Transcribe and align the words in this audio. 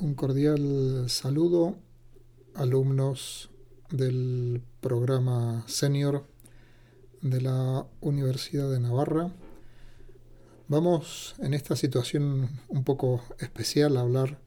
Un 0.00 0.14
cordial 0.14 1.06
saludo, 1.08 1.74
alumnos 2.54 3.50
del 3.90 4.62
programa 4.80 5.64
senior 5.66 6.24
de 7.20 7.40
la 7.40 7.84
Universidad 8.00 8.70
de 8.70 8.78
Navarra. 8.78 9.32
Vamos 10.68 11.34
en 11.40 11.52
esta 11.52 11.74
situación 11.74 12.48
un 12.68 12.84
poco 12.84 13.24
especial 13.40 13.96
a 13.96 14.02
hablar 14.02 14.38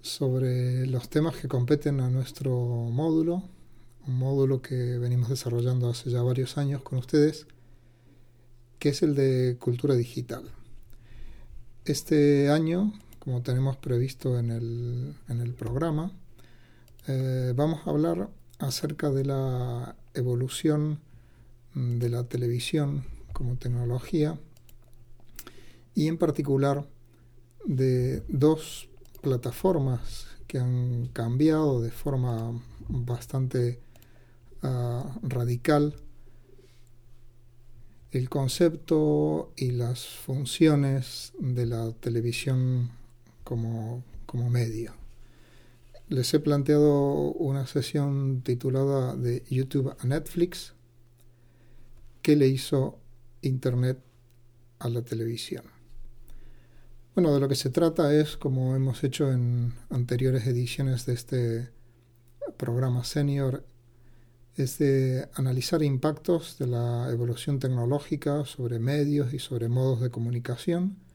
sobre 0.00 0.86
los 0.86 1.10
temas 1.10 1.36
que 1.36 1.46
competen 1.46 2.00
a 2.00 2.08
nuestro 2.08 2.54
módulo, 2.54 3.42
un 4.06 4.18
módulo 4.18 4.62
que 4.62 4.96
venimos 4.96 5.28
desarrollando 5.28 5.90
hace 5.90 6.08
ya 6.08 6.22
varios 6.22 6.56
años 6.56 6.80
con 6.80 6.98
ustedes, 6.98 7.46
que 8.78 8.88
es 8.88 9.02
el 9.02 9.14
de 9.14 9.58
cultura 9.60 9.94
digital. 9.94 10.44
Este 11.84 12.48
año 12.48 12.94
como 13.18 13.42
tenemos 13.42 13.76
previsto 13.76 14.38
en 14.38 14.50
el, 14.50 15.14
en 15.28 15.40
el 15.40 15.54
programa, 15.54 16.12
eh, 17.06 17.52
vamos 17.56 17.86
a 17.86 17.90
hablar 17.90 18.28
acerca 18.58 19.10
de 19.10 19.24
la 19.24 19.96
evolución 20.14 21.00
de 21.74 22.08
la 22.08 22.24
televisión 22.24 23.04
como 23.32 23.56
tecnología 23.56 24.38
y 25.94 26.08
en 26.08 26.18
particular 26.18 26.88
de 27.64 28.22
dos 28.28 28.88
plataformas 29.20 30.26
que 30.46 30.58
han 30.58 31.08
cambiado 31.08 31.80
de 31.80 31.90
forma 31.90 32.60
bastante 32.88 33.80
ah, 34.62 35.18
radical 35.22 35.94
el 38.10 38.30
concepto 38.30 39.52
y 39.56 39.72
las 39.72 40.06
funciones 40.06 41.32
de 41.38 41.66
la 41.66 41.92
televisión 41.92 42.90
como, 43.48 44.04
medio. 44.50 44.92
Les 46.08 46.32
he 46.34 46.40
planteado 46.40 47.32
una 47.32 47.66
sesión 47.66 48.42
titulada 48.42 49.16
de 49.16 49.42
YouTube 49.48 49.94
a 49.98 50.06
Netflix, 50.06 50.74
¿qué 52.20 52.36
le 52.36 52.46
hizo 52.46 52.98
Internet 53.40 53.98
a 54.78 54.90
la 54.90 55.02
televisión? 55.02 55.64
Bueno, 57.14 57.32
de 57.32 57.40
lo 57.40 57.48
que 57.48 57.54
se 57.54 57.70
trata 57.70 58.12
es, 58.14 58.36
como 58.36 58.76
hemos 58.76 59.02
hecho 59.02 59.32
en 59.32 59.72
anteriores 59.88 60.46
ediciones 60.46 61.06
de 61.06 61.14
este 61.14 61.70
programa 62.58 63.02
senior, 63.04 63.64
es 64.56 64.78
de 64.78 65.26
analizar 65.34 65.82
impactos 65.82 66.58
de 66.58 66.66
la 66.66 67.08
evolución 67.10 67.58
tecnológica 67.58 68.44
sobre 68.44 68.78
medios 68.78 69.32
y 69.32 69.38
sobre 69.38 69.68
modos 69.68 70.00
de 70.00 70.10
comunicación 70.10 71.07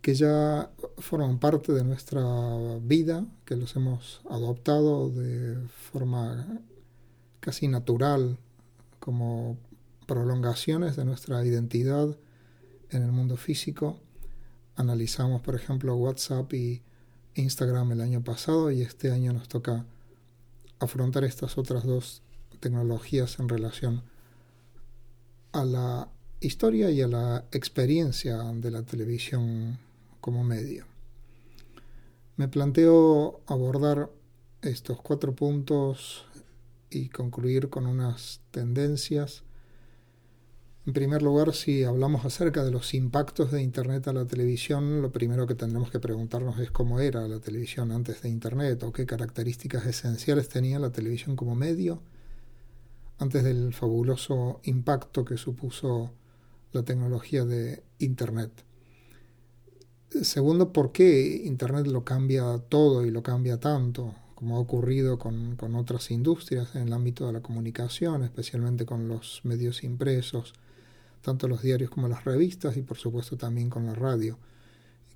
que 0.00 0.14
ya 0.14 0.70
forman 0.98 1.38
parte 1.38 1.72
de 1.72 1.84
nuestra 1.84 2.22
vida, 2.80 3.26
que 3.44 3.56
los 3.56 3.76
hemos 3.76 4.22
adoptado 4.30 5.10
de 5.10 5.58
forma 5.68 6.60
casi 7.40 7.68
natural 7.68 8.38
como 8.98 9.58
prolongaciones 10.06 10.96
de 10.96 11.04
nuestra 11.04 11.44
identidad 11.44 12.16
en 12.90 13.02
el 13.02 13.12
mundo 13.12 13.36
físico. 13.36 14.00
Analizamos, 14.76 15.42
por 15.42 15.54
ejemplo, 15.54 15.94
WhatsApp 15.96 16.52
y 16.54 16.82
Instagram 17.34 17.92
el 17.92 18.00
año 18.00 18.22
pasado 18.22 18.70
y 18.70 18.82
este 18.82 19.10
año 19.10 19.32
nos 19.32 19.48
toca 19.48 19.84
afrontar 20.78 21.24
estas 21.24 21.58
otras 21.58 21.84
dos 21.84 22.22
tecnologías 22.58 23.38
en 23.38 23.48
relación 23.48 24.02
a 25.52 25.64
la 25.64 26.08
historia 26.40 26.90
y 26.90 27.02
a 27.02 27.08
la 27.08 27.44
experiencia 27.52 28.38
de 28.38 28.70
la 28.70 28.82
televisión 28.82 29.78
como 30.20 30.44
medio. 30.44 30.86
Me 32.36 32.48
planteo 32.48 33.40
abordar 33.46 34.10
estos 34.62 35.00
cuatro 35.00 35.34
puntos 35.34 36.26
y 36.90 37.08
concluir 37.08 37.68
con 37.68 37.86
unas 37.86 38.40
tendencias. 38.50 39.44
En 40.86 40.92
primer 40.92 41.22
lugar, 41.22 41.54
si 41.54 41.84
hablamos 41.84 42.24
acerca 42.24 42.64
de 42.64 42.70
los 42.70 42.94
impactos 42.94 43.52
de 43.52 43.62
Internet 43.62 44.08
a 44.08 44.12
la 44.12 44.26
televisión, 44.26 45.02
lo 45.02 45.12
primero 45.12 45.46
que 45.46 45.54
tendremos 45.54 45.90
que 45.90 46.00
preguntarnos 46.00 46.58
es 46.58 46.70
cómo 46.70 47.00
era 47.00 47.28
la 47.28 47.40
televisión 47.40 47.92
antes 47.92 48.22
de 48.22 48.28
Internet 48.28 48.82
o 48.82 48.92
qué 48.92 49.06
características 49.06 49.86
esenciales 49.86 50.48
tenía 50.48 50.78
la 50.78 50.90
televisión 50.90 51.36
como 51.36 51.54
medio 51.54 52.02
antes 53.18 53.44
del 53.44 53.74
fabuloso 53.74 54.60
impacto 54.64 55.26
que 55.26 55.36
supuso 55.36 56.10
la 56.72 56.82
tecnología 56.82 57.44
de 57.44 57.82
Internet. 57.98 58.64
Segundo, 60.22 60.72
¿por 60.72 60.92
qué 60.92 61.42
Internet 61.44 61.86
lo 61.86 62.04
cambia 62.04 62.58
todo 62.68 63.06
y 63.06 63.10
lo 63.10 63.22
cambia 63.22 63.58
tanto? 63.58 64.14
como 64.40 64.56
ha 64.56 64.60
ocurrido 64.60 65.18
con, 65.18 65.54
con, 65.56 65.76
otras 65.76 66.10
industrias 66.10 66.74
en 66.74 66.88
el 66.88 66.94
ámbito 66.94 67.26
de 67.26 67.34
la 67.34 67.42
comunicación, 67.42 68.24
especialmente 68.24 68.86
con 68.86 69.06
los 69.06 69.42
medios 69.44 69.84
impresos, 69.84 70.54
tanto 71.20 71.46
los 71.46 71.60
diarios 71.60 71.90
como 71.90 72.08
las 72.08 72.24
revistas 72.24 72.78
y 72.78 72.82
por 72.82 72.96
supuesto 72.96 73.36
también 73.36 73.68
con 73.68 73.84
la 73.84 73.94
radio. 73.94 74.38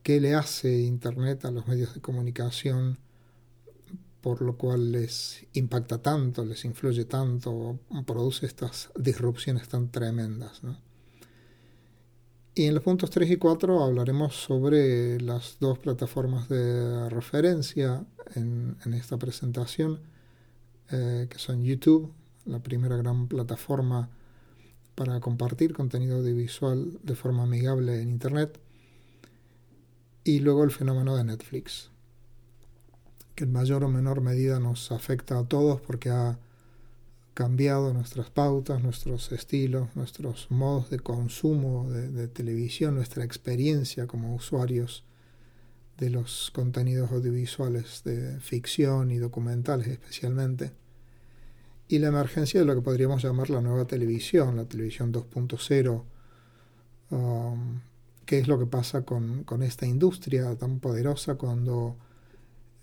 ¿Qué 0.03 0.21
le 0.21 0.35
hace 0.35 0.83
Internet 0.83 1.47
a 1.47 1.51
los 1.51 1.67
medios 1.67 1.95
de 1.95 2.03
comunicación 2.03 2.99
por 4.21 4.43
lo 4.43 4.59
cual 4.59 4.93
les 4.93 5.47
impacta 5.55 6.03
tanto, 6.03 6.45
les 6.45 6.65
influye 6.67 7.07
tanto, 7.07 7.79
produce 8.07 8.45
estas 8.45 8.91
disrupciones 8.95 9.69
tan 9.69 9.91
tremendas? 9.91 10.61
Y 12.57 12.67
en 12.67 12.75
los 12.75 12.85
puntos 12.85 13.11
3 13.11 13.33
y 13.33 13.37
4 13.37 13.83
hablaremos 13.83 14.37
sobre 14.37 15.21
las 15.21 15.57
dos 15.59 15.81
plataformas 15.81 16.49
de 16.49 17.09
referencia 17.11 18.05
en, 18.37 18.77
esta 18.95 19.17
presentación, 19.17 19.99
eh, 20.93 21.27
que 21.29 21.39
son 21.39 21.65
YouTube, 21.65 22.13
la 22.45 22.61
primera 22.61 22.97
gran 22.97 23.27
plataforma 23.27 24.09
para 24.95 25.19
compartir 25.19 25.73
contenido 25.73 26.19
audiovisual 26.19 27.01
de 27.03 27.17
forma 27.17 27.43
amigable 27.43 28.01
en 28.01 28.11
Internet, 28.11 28.61
y 30.23 30.39
luego 30.39 30.63
el 30.63 30.71
fenómeno 30.71 31.17
de 31.17 31.25
Netflix, 31.25 31.91
que 33.35 33.45
en 33.45 33.53
mayor 33.53 33.83
o 33.83 33.89
menor 33.89 34.21
medida 34.21 34.61
nos 34.61 34.93
afecta 34.93 35.41
a 35.41 35.49
todos 35.49 35.81
porque 35.81 36.11
ha 36.11 36.39
cambiado 37.35 37.93
nuestras 37.93 38.31
pautas, 38.31 38.83
nuestros 38.83 39.33
estilos, 39.33 39.89
nuestros 39.97 40.51
modos 40.51 40.89
de 40.91 41.01
consumo 41.01 41.91
de, 41.91 42.29
televisión, 42.29 42.95
nuestra 42.95 43.25
experiencia 43.25 44.07
como 44.07 44.35
usuarios 44.35 45.05
de 45.99 46.11
los 46.11 46.51
contenidos 46.53 47.11
audiovisuales 47.11 48.03
de 48.05 48.41
ficción 48.41 49.11
y 49.11 49.19
documentales 49.19 49.89
especialmente, 49.89 50.73
y 51.89 51.99
la 51.99 52.09
emergencia 52.09 52.61
de 52.61 52.67
lo 52.67 52.75
que 52.75 52.83
podríamos 52.83 53.23
llamar 53.23 53.51
la 53.51 53.61
nueva 53.61 53.85
televisión, 53.85 54.57
la 54.57 54.65
televisión 54.65 55.13
2.0, 55.13 56.05
um, 57.11 57.81
qué 58.25 58.39
es 58.39 58.49
lo 58.49 58.59
que 58.59 58.67
pasa 58.67 59.03
con, 59.03 59.45
con 59.45 59.63
esta 59.63 59.87
industria 59.87 60.55
tan 60.57 60.79
poderosa 60.79 61.35
cuando 61.35 61.97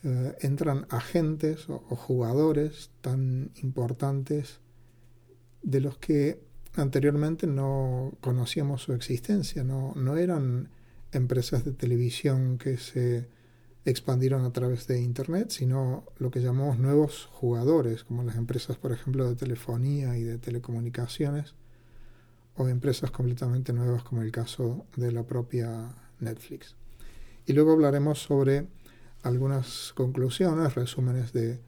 eh, 0.03 0.35
entran 0.41 0.88
agentes 0.89 1.69
o, 1.69 1.79
jugadores 1.95 2.89
tan 3.01 3.51
importantes 3.62 4.59
de 5.62 5.81
los 5.81 5.97
que 5.97 6.41
anteriormente 6.75 7.45
no 7.45 8.13
conocíamos 8.22 8.81
su 8.81 8.94
existencia, 8.94 9.63
no, 9.63 9.94
no 9.95 10.17
eran 10.17 10.69
empresas 11.11 11.66
de 11.66 11.73
televisión 11.73 12.57
que 12.57 12.78
se 12.78 13.28
expandieron 13.85 14.45
a 14.45 14.53
través 14.53 14.88
de 14.88 15.01
Internet, 15.01 15.50
sino 15.50 16.06
lo 16.17 16.31
que 16.31 16.41
llamamos 16.41 16.79
nuevos 16.79 17.28
jugadores, 17.31 18.03
como 18.03 18.23
las 18.23 18.35
empresas, 18.35 18.78
por 18.78 18.91
ejemplo, 18.91 19.28
de 19.28 19.35
telefonía 19.35 20.17
y 20.17 20.23
de 20.23 20.38
telecomunicaciones, 20.38 21.56
o 22.56 22.67
empresas 22.67 23.11
completamente 23.11 23.73
nuevas 23.73 24.03
como 24.03 24.22
el 24.22 24.31
caso 24.31 24.85
de 24.95 25.11
la 25.11 25.23
propia 25.23 25.95
Netflix. 26.19 26.75
Y 27.45 27.53
luego 27.53 27.72
hablaremos 27.72 28.20
sobre 28.20 28.67
algunas 29.23 29.94
conclusiones, 29.94 30.76
resúmenes 30.76 31.34
de, 31.34 31.59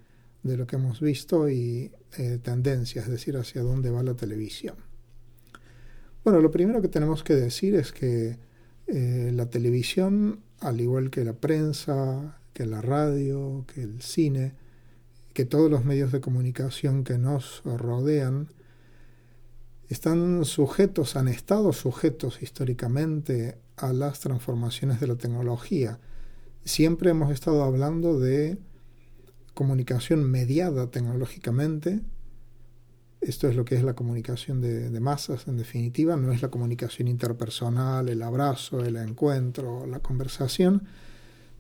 lo 0.44 0.68
que 0.68 0.76
hemos 0.76 1.00
visto 1.00 1.50
y 1.50 1.92
eh, 2.18 2.40
tendencias, 2.42 3.06
es 3.06 3.12
decir, 3.12 3.38
hacia 3.38 3.62
dónde 3.62 3.92
va 3.92 4.04
la 4.04 4.16
televisión. 4.16 4.76
Bueno, 6.24 6.40
lo 6.40 6.52
primero 6.52 6.82
que 6.82 6.88
tenemos 6.88 7.24
que 7.24 7.36
decir 7.36 7.76
es 7.76 7.92
que 7.92 8.38
eh, 8.88 9.32
la 9.34 9.50
televisión, 9.50 10.42
al 10.60 10.82
igual 10.82 11.10
que 11.10 11.24
la 11.24 11.34
prensa, 11.34 12.40
que 12.54 12.66
la 12.66 12.82
radio, 12.82 13.66
que 13.74 13.84
el 13.84 14.02
cine, 14.02 14.54
que 15.34 15.46
todos 15.46 15.70
los 15.70 15.86
medios 15.86 16.12
de 16.12 16.22
comunicación 16.22 17.04
que 17.04 17.18
nos 17.18 17.62
rodean, 17.64 18.50
están 19.90 20.46
sujetos, 20.46 21.16
han 21.16 21.28
estado 21.28 21.74
sujetos 21.74 22.42
históricamente 22.42 23.58
a 23.78 23.94
las 23.94 24.20
transformaciones 24.20 25.00
de 25.00 25.08
la 25.08 25.16
tecnología 25.16 26.00
siempre 26.65 27.10
hemos 27.10 27.31
estado 27.31 27.63
hablando 27.63 28.19
de 28.19 28.57
comunicación 29.54 30.30
mediada 30.30 30.89
tecnológicamente. 30.89 32.01
Esto 33.21 33.48
es 33.48 33.56
lo 33.56 33.63
que 33.63 33.75
es 33.75 33.83
la 33.83 33.94
comunicación 33.94 34.60
de, 34.60 35.00
masas, 35.00 35.48
en 35.48 35.56
definitiva, 35.56 36.18
no 36.18 36.33
es 36.33 36.42
la 36.42 36.50
comunicación 36.50 37.07
interpersonal, 37.07 38.10
el 38.10 38.21
abrazo, 38.21 38.83
el 38.83 38.98
encuentro, 38.98 39.86
la 39.86 40.00
conversación, 40.00 40.83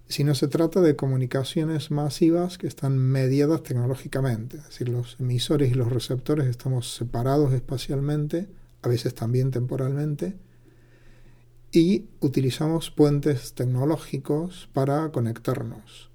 sino 0.09 0.35
se 0.35 0.49
trata 0.49 0.81
de 0.81 0.97
comunicaciones 0.97 1.89
masivas 1.89 2.57
que 2.57 2.67
están 2.67 2.97
mediadas 2.97 3.63
tecnológicamente, 3.63 4.57
es 4.57 4.65
decir, 4.65 4.89
los 4.89 5.15
emisores 5.21 5.71
y 5.71 5.75
los 5.75 5.89
receptores 5.89 6.47
estamos 6.47 6.95
separados 6.95 7.53
espacialmente, 7.53 8.49
a 8.81 8.89
veces 8.89 9.15
también 9.15 9.51
temporalmente, 9.51 10.35
y 11.73 12.05
utilizamos 12.19 12.91
puentes 12.91 13.55
tecnológicos 13.55 14.69
para 14.73 15.11
conectarnos, 15.11 16.11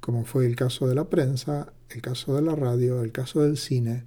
como 0.00 0.24
fue 0.24 0.46
el 0.46 0.56
caso 0.56 0.88
de 0.88 0.96
la 0.96 1.08
prensa, 1.08 1.72
el 1.90 2.02
caso 2.02 2.34
de 2.34 2.42
la 2.42 2.56
radio, 2.56 3.00
el 3.02 3.12
caso 3.12 3.40
del 3.40 3.56
cine, 3.56 4.04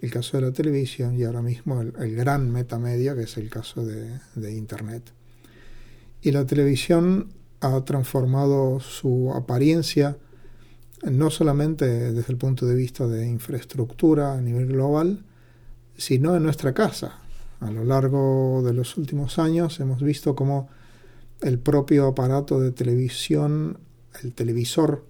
el 0.00 0.10
caso 0.10 0.38
de 0.38 0.44
la 0.44 0.52
televisión 0.52 1.18
y 1.18 1.24
ahora 1.24 1.42
mismo 1.42 1.82
el, 1.82 2.16
gran 2.16 2.50
metamedia 2.50 3.14
que 3.14 3.24
es 3.24 3.36
el 3.36 3.50
caso 3.50 3.84
de, 3.84 4.20
de 4.34 4.54
Internet. 4.54 5.12
Y 6.22 6.30
la 6.30 6.46
televisión 6.46 7.34
ha 7.60 7.84
transformado 7.84 8.80
su 8.80 9.32
apariencia 9.34 10.16
no 11.02 11.30
solamente 11.30 12.12
desde 12.12 12.32
el 12.32 12.38
punto 12.38 12.64
de 12.64 12.74
vista 12.74 13.06
de 13.06 13.28
infraestructura 13.28 14.32
a 14.32 14.40
nivel 14.40 14.68
global, 14.68 15.24
sino 15.96 16.34
en 16.36 16.42
nuestra 16.42 16.72
casa. 16.72 17.21
A 17.62 17.70
lo 17.70 17.84
largo 17.84 18.60
de 18.64 18.72
los 18.72 18.96
últimos 18.96 19.38
años 19.38 19.78
hemos 19.78 20.02
visto 20.02 20.34
cómo 20.34 20.68
el 21.42 21.60
propio 21.60 22.08
aparato 22.08 22.58
de 22.58 22.72
televisión, 22.72 23.78
el 24.20 24.32
televisor, 24.32 25.04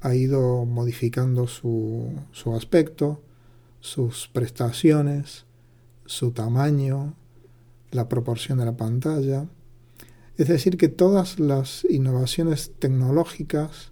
ha 0.00 0.14
ido 0.14 0.64
modificando 0.64 1.48
su, 1.48 2.12
su 2.30 2.54
aspecto, 2.54 3.20
sus 3.80 4.28
prestaciones, 4.28 5.44
su 6.06 6.30
tamaño, 6.30 7.14
la 7.90 8.08
proporción 8.08 8.58
de 8.58 8.66
la 8.66 8.76
pantalla. 8.76 9.48
Es 10.36 10.46
decir, 10.46 10.76
que 10.76 10.88
todas 10.88 11.40
las 11.40 11.84
innovaciones 11.90 12.74
tecnológicas 12.78 13.90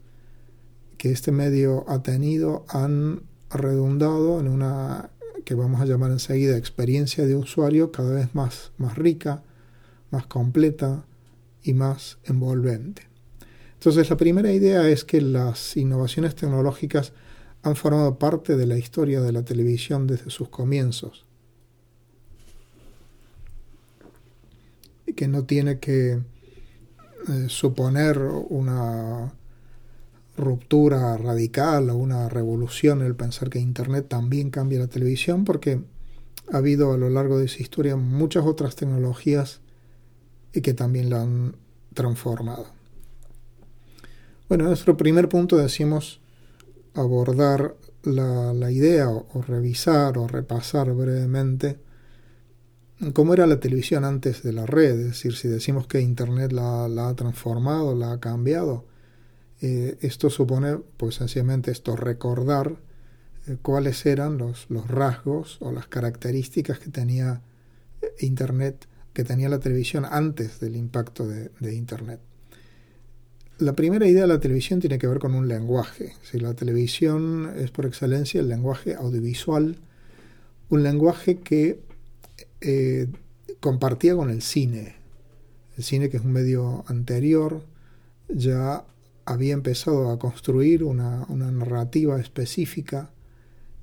que 0.97 1.11
este 1.11 1.32
medio 1.32 1.85
ha 1.88 2.05
tenido 2.05 2.67
han 2.69 3.23
redundado 3.50 4.38
en 4.38 4.47
una 4.47 5.11
que 5.47 5.55
vamos 5.55 5.81
a 5.81 5.85
llamar 5.85 6.11
enseguida 6.11 6.59
experiencia 6.59 7.25
de 7.25 7.37
usuario 7.37 7.93
cada 7.93 8.13
vez 8.13 8.35
más, 8.35 8.73
más 8.79 8.99
rica, 8.99 9.45
más 10.11 10.27
completa 10.27 11.05
y 11.63 11.73
más 11.73 12.19
envolvente. 12.25 13.03
Entonces 13.75 14.11
la 14.11 14.17
primera 14.17 14.51
idea 14.51 14.89
es 14.89 15.05
que 15.05 15.21
las 15.21 15.77
innovaciones 15.77 16.35
tecnológicas 16.35 17.13
han 17.63 17.77
formado 17.77 18.19
parte 18.19 18.57
de 18.57 18.67
la 18.67 18.77
historia 18.77 19.21
de 19.21 19.31
la 19.31 19.45
televisión 19.45 20.09
desde 20.09 20.31
sus 20.31 20.49
comienzos. 20.49 21.25
Y 25.07 25.13
que 25.13 25.29
no 25.29 25.45
tiene 25.45 25.79
que 25.79 26.15
eh, 27.29 27.47
suponer 27.47 28.19
una 28.19 29.33
ruptura 30.37 31.17
radical 31.17 31.91
o 31.91 31.97
una 31.97 32.29
revolución 32.29 33.03
el 33.03 33.17
pensar 33.17 33.50
que 33.50 33.59
Internet 33.59 34.06
también 34.09 34.50
cambia 34.50 34.79
la 34.79 34.88
televisión, 34.88 35.44
porque 35.44 35.81
ha 36.53 36.59
habido 36.59 36.93
a 36.93 36.97
lo 36.97 37.11
largo 37.11 37.38
de 37.38 37.49
su 37.49 37.62
historia 37.62 37.97
muchas 37.97 38.44
otras 38.44 38.77
tecnologías 38.77 39.61
y 40.53 40.61
que 40.61 40.75
también 40.75 41.11
la 41.11 41.23
han 41.23 41.56
transformado. 41.94 42.67
Bueno, 44.49 44.65
nuestro 44.65 44.97
primer 44.97 45.29
punto 45.29 45.56
decimos 45.56 46.21
abordar 46.94 47.75
la, 48.05 48.71
idea 48.71 49.09
o, 49.09 49.43
revisar 49.43 50.19
o 50.19 50.29
repasar 50.29 50.93
brevemente 50.93 51.79
cómo 53.12 53.35
era 53.35 53.47
la 53.47 53.61
televisión 53.61 54.05
antes 54.05 54.43
de 54.43 54.53
la 54.53 54.65
red, 54.65 55.00
es 55.00 55.06
decir, 55.06 55.35
si 55.35 55.49
decimos 55.49 55.87
que 55.87 56.00
Internet 56.00 56.53
la, 56.53 56.85
ha 56.85 57.15
transformado, 57.15 57.94
la 57.94 58.12
ha 58.12 58.21
cambiado, 58.21 58.87
eh, 59.62 59.97
esto 60.03 60.29
supone, 60.29 60.79
pues 60.97 61.14
sencillamente 61.14 61.70
esto, 61.70 61.97
recordar 61.97 62.76
eh, 63.47 63.56
cuáles 63.62 64.05
eran 64.05 64.37
los, 64.37 64.67
los, 64.69 64.87
rasgos 64.87 65.56
o 65.61 65.73
las 65.73 65.87
características 65.87 66.79
que 66.79 66.91
tenía 66.91 67.41
eh, 68.03 68.12
Internet, 68.20 68.87
que 69.14 69.25
tenía 69.25 69.49
la 69.49 69.58
televisión 69.58 70.05
antes 70.05 70.61
del 70.61 70.76
impacto 70.76 71.26
de, 71.26 71.75
Internet. 71.75 72.20
La 73.58 73.75
primera 73.75 74.06
idea 74.06 74.23
de 74.23 74.29
la 74.29 74.41
televisión 74.41 74.81
tiene 74.81 74.99
que 74.99 75.06
ver 75.06 75.19
con 75.19 75.35
un 75.35 75.49
lenguaje. 75.49 76.12
Si 76.23 76.38
la 76.38 76.52
televisión 76.52 77.50
es 77.56 77.70
por 77.70 77.87
excelencia 77.87 78.41
el 78.41 78.50
lenguaje 78.50 78.94
audiovisual, 78.94 79.79
un 80.69 80.82
lenguaje 80.82 81.38
que 81.38 81.81
compartía 83.61 84.14
con 84.14 84.29
el 84.29 84.43
cine. 84.43 84.97
El 85.79 85.85
cine, 85.85 86.11
que 86.11 86.19
es 86.19 86.23
un 86.23 86.32
medio 86.32 86.85
anterior, 86.88 87.64
ya 88.29 88.85
había 89.26 89.55
empezado 89.55 90.11
a 90.11 90.19
construir 90.19 90.84
una, 90.84 91.26
una 91.28 91.50
narrativa 91.50 92.19
específica 92.20 93.11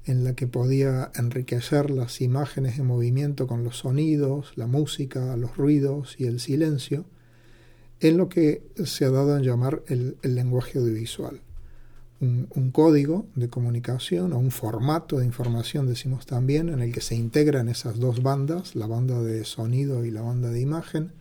en 0.06 0.24
la 0.24 0.34
que 0.34 0.48
podía 0.48 1.12
enriquecer 1.16 1.90
las 1.90 2.22
imágenes 2.22 2.80
en 2.80 2.88
movimiento 2.88 3.48
con 3.48 3.64
los 3.64 3.78
sonidos, 3.78 4.54
la 4.56 4.68
música, 4.68 5.38
los 5.38 5.56
ruidos 5.56 6.16
y 6.18 6.26
el 6.26 6.40
silencio 6.40 7.06
en 8.00 8.18
lo 8.18 8.28
que 8.28 8.64
se 8.84 9.06
ha 9.06 9.10
dado 9.10 9.38
en 9.38 9.44
llamar 9.44 9.82
el, 9.88 10.18
lenguaje 10.24 10.78
audiovisual. 10.78 11.40
Un, 12.20 12.72
código 12.72 13.26
de 13.36 13.50
comunicación 13.50 14.32
o 14.32 14.40
un 14.40 14.52
formato 14.52 15.20
de 15.20 15.26
información, 15.26 15.88
decimos 15.88 16.26
también, 16.26 16.70
en 16.70 16.82
el 16.82 16.94
que 16.94 17.02
se 17.02 17.16
integran 17.16 17.68
esas 17.68 18.00
dos 18.00 18.24
bandas, 18.24 18.76
la 18.76 18.88
banda 18.88 19.22
de 19.22 19.44
sonido 19.44 20.06
y 20.06 20.12
la 20.12 20.22
banda 20.22 20.50
de 20.50 20.62
imagen, 20.62 21.12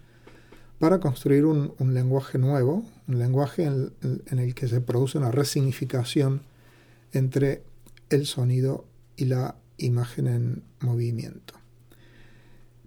para 0.83 0.99
construir 0.99 1.45
un, 1.45 1.95
lenguaje 1.95 2.39
nuevo, 2.39 2.85
un 3.07 3.19
lenguaje 3.21 3.63
en, 3.67 3.93
el 4.37 4.53
que 4.53 4.67
se 4.67 4.81
produce 4.81 5.17
una 5.17 5.31
resignificación 5.31 6.43
entre 7.13 7.63
el 8.11 8.27
sonido 8.27 8.85
y 9.17 9.27
la 9.27 9.55
imagen 9.79 10.27
en 10.27 10.65
movimiento. 10.81 11.55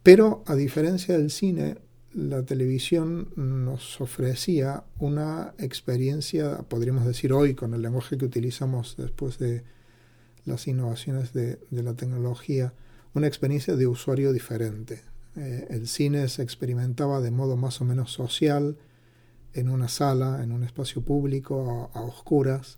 Pero 0.03 0.43
a 0.45 0.55
diferencia 0.55 1.17
del 1.17 1.31
cine, 1.31 1.77
la 2.13 2.43
televisión 2.43 3.29
nos 3.37 4.01
ofrecía 4.01 4.83
una 4.99 5.53
experiencia, 5.57 6.65
podríamos 6.67 7.05
decir 7.05 7.31
hoy 7.31 7.55
con 7.55 7.73
el 7.73 7.81
lenguaje 7.81 8.17
que 8.17 8.25
utilizamos 8.25 8.97
después 8.97 9.39
de 9.39 9.63
las 10.43 10.67
innovaciones 10.67 11.31
de, 11.31 11.59
la 11.71 11.93
tecnología, 11.93 12.73
una 13.13 13.27
experiencia 13.27 13.77
de 13.77 13.87
usuario 13.87 14.33
diferente. 14.33 15.14
Eh, 15.35 15.67
el 15.69 15.87
cine 15.87 16.27
se 16.29 16.41
experimentaba 16.43 17.21
de 17.21 17.31
modo 17.31 17.57
más 17.57 17.81
o 17.81 17.85
menos 17.85 18.11
social, 18.11 18.77
en 19.53 19.69
una 19.69 19.87
sala, 19.87 20.43
en 20.43 20.51
un 20.51 20.63
espacio 20.63 21.01
público, 21.03 21.89
a, 21.93 22.01
oscuras, 22.01 22.77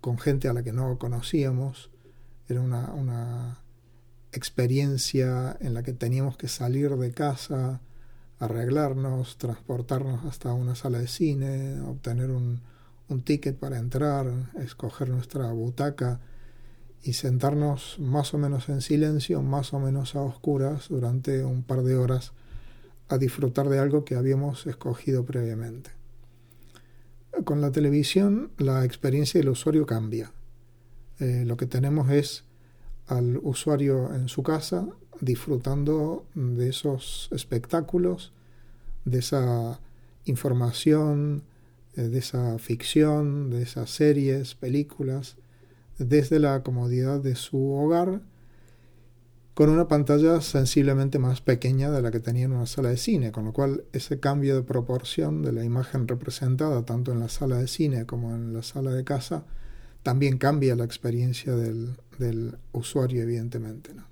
con 0.00 0.18
gente 0.18 0.48
a 0.48 0.52
la 0.52 0.62
que 0.62 0.72
no 0.72 0.98
conocíamos. 0.98 1.90
Era 2.48 2.60
una, 2.60 2.92
una 2.92 3.62
experiencia 4.32 5.56
en 5.60 5.72
la 5.72 5.82
que 5.82 5.92
teníamos 5.92 6.36
que 6.36 6.48
salir 6.48 6.90
de 6.96 7.12
casa, 7.12 7.80
arreglarnos, 8.38 9.38
transportarnos 9.38 10.24
hasta 10.24 10.52
una 10.52 10.74
sala 10.74 10.98
de 10.98 11.06
cine, 11.06 11.80
obtener 11.82 12.30
un, 12.30 12.60
un 13.08 13.22
ticket 13.22 13.56
para 13.56 13.78
entrar, 13.78 14.26
escoger 14.58 15.08
nuestra 15.10 15.52
butaca 15.52 16.20
y 17.04 17.12
sentarnos 17.12 17.98
más 17.98 18.32
o 18.32 18.38
menos 18.38 18.70
en 18.70 18.80
silencio, 18.80 19.42
más 19.42 19.74
o 19.74 19.78
menos 19.78 20.16
a 20.16 20.22
oscuras 20.22 20.88
durante 20.88 21.44
un 21.44 21.62
par 21.62 21.82
de 21.82 21.96
horas 21.96 22.32
a 23.08 23.18
disfrutar 23.18 23.68
de 23.68 23.78
algo 23.78 24.06
que 24.06 24.16
habíamos 24.16 24.66
escogido 24.66 25.26
previamente. 25.26 25.90
Con 27.44 27.60
la 27.60 27.70
televisión 27.70 28.52
la 28.56 28.86
experiencia 28.86 29.38
del 29.38 29.50
usuario 29.50 29.84
cambia. 29.84 30.32
Eh, 31.18 31.44
lo 31.44 31.58
que 31.58 31.66
tenemos 31.66 32.10
es 32.10 32.44
al 33.06 33.38
usuario 33.42 34.14
en 34.14 34.28
su 34.28 34.42
casa 34.42 34.88
disfrutando 35.20 36.26
de 36.34 36.70
esos 36.70 37.28
espectáculos, 37.32 38.32
de 39.04 39.18
esa 39.18 39.78
información, 40.24 41.42
eh, 41.96 42.02
de 42.02 42.18
esa 42.18 42.58
ficción, 42.58 43.50
de 43.50 43.62
esas 43.62 43.90
series, 43.90 44.54
películas, 44.54 45.36
desde 45.98 46.38
la 46.38 46.62
comodidad 46.62 47.20
de 47.20 47.34
su 47.34 47.72
hogar, 47.72 48.22
con 49.54 49.70
una 49.70 49.86
pantalla 49.86 50.40
sensiblemente 50.40 51.18
más 51.18 51.40
pequeña 51.40 51.90
de 51.90 52.02
la 52.02 52.10
que 52.10 52.18
tenía 52.18 52.46
en 52.46 52.52
una 52.52 52.66
sala 52.66 52.88
de 52.88 52.96
cine, 52.96 53.30
con 53.30 53.44
lo 53.44 53.52
cual 53.52 53.84
ese 53.92 54.18
cambio 54.18 54.56
de 54.56 54.62
proporción 54.62 55.42
de 55.42 55.52
la 55.52 55.64
imagen 55.64 56.08
representada 56.08 56.84
tanto 56.84 57.12
en 57.12 57.20
la 57.20 57.28
sala 57.28 57.58
de 57.58 57.68
cine 57.68 58.04
como 58.04 58.34
en 58.34 58.52
la 58.52 58.62
sala 58.62 58.90
de 58.90 59.04
casa 59.04 59.44
también 60.02 60.38
cambia 60.38 60.74
la 60.74 60.84
experiencia 60.84 61.54
del, 61.54 61.96
del 62.18 62.56
usuario, 62.72 63.22
evidentemente. 63.22 63.94
¿no? 63.94 64.04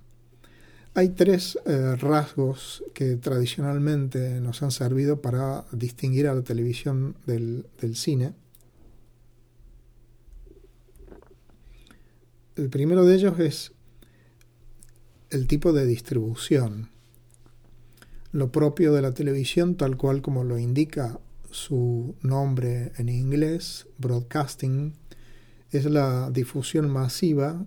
Hay 0.94 1.10
tres 1.10 1.58
eh, 1.64 1.96
rasgos 1.96 2.84
que 2.92 3.16
tradicionalmente 3.16 4.40
nos 4.40 4.62
han 4.62 4.70
servido 4.70 5.22
para 5.22 5.64
distinguir 5.72 6.28
a 6.28 6.34
la 6.34 6.42
televisión 6.42 7.16
del, 7.24 7.64
cine. 7.94 8.34
El 12.54 12.68
primero 12.68 13.06
de 13.06 13.14
ellos 13.14 13.38
es 13.38 13.72
el 15.30 15.46
tipo 15.46 15.72
de 15.72 15.86
distribución. 15.86 16.90
Lo 18.30 18.52
propio 18.52 18.92
de 18.92 19.00
la 19.00 19.14
televisión, 19.14 19.76
tal 19.76 19.96
cual 19.96 20.20
como 20.20 20.44
lo 20.44 20.58
indica 20.58 21.18
su 21.50 22.14
nombre 22.20 22.92
en 22.98 23.08
inglés, 23.08 23.86
broadcasting, 23.96 24.92
es 25.70 25.86
la 25.86 26.30
difusión 26.30 26.90
masiva, 26.90 27.64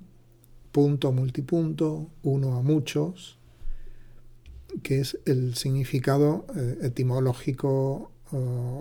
punto 0.71 1.11
multipunto, 1.11 2.11
uno 2.21 2.55
a 2.55 2.61
muchos, 2.61 3.39
que 4.83 4.99
es 4.99 5.17
el 5.25 5.55
significado 5.55 6.45
eh, 6.55 6.77
etimológico 6.83 8.11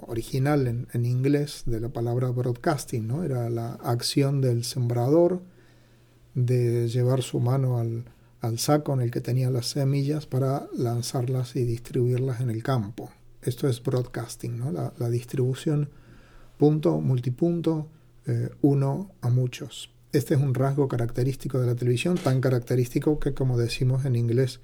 original 0.07 0.67
en, 0.67 0.89
en, 0.93 1.05
inglés 1.05 1.63
de 1.65 1.79
la 1.79 1.91
palabra 1.91 2.29
broadcasting, 2.31 3.07
¿no? 3.07 3.23
Era 3.23 3.49
la 3.51 3.75
acción 3.75 4.41
del 4.41 4.65
sembrador 4.65 5.43
de 6.35 6.89
llevar 6.89 7.23
su 7.23 7.41
mano 7.41 7.79
al, 7.79 8.05
al 8.41 8.59
saco 8.59 8.93
en 8.93 9.01
el 9.01 9.11
que 9.11 9.21
tenía 9.21 9.51
las 9.51 9.67
semillas 9.67 10.27
para 10.27 10.69
lanzarlas 10.77 11.57
y 11.57 11.65
distribuirlas 11.65 12.41
en 12.41 12.51
el 12.51 12.63
campo. 12.63 13.11
Esto 13.43 13.69
es 13.69 13.83
broadcasting, 13.83 14.59
¿no? 14.59 14.73
la, 14.73 15.11
distribución 15.11 15.91
punto, 16.57 17.01
multipunto, 17.01 17.89
eh, 18.27 18.51
uno 18.63 19.11
a 19.21 19.29
muchos. 19.29 19.91
Este 20.13 20.35
es 20.35 20.41
un 20.41 20.55
rasgo 20.55 20.89
característico 20.89 21.61
de 21.61 21.67
la 21.67 21.75
televisión, 21.75 22.17
tan 22.17 22.41
característico 22.41 23.19
que, 23.19 23.35
como 23.35 23.59
decimos 23.59 24.05
en 24.05 24.17
inglés, 24.17 24.61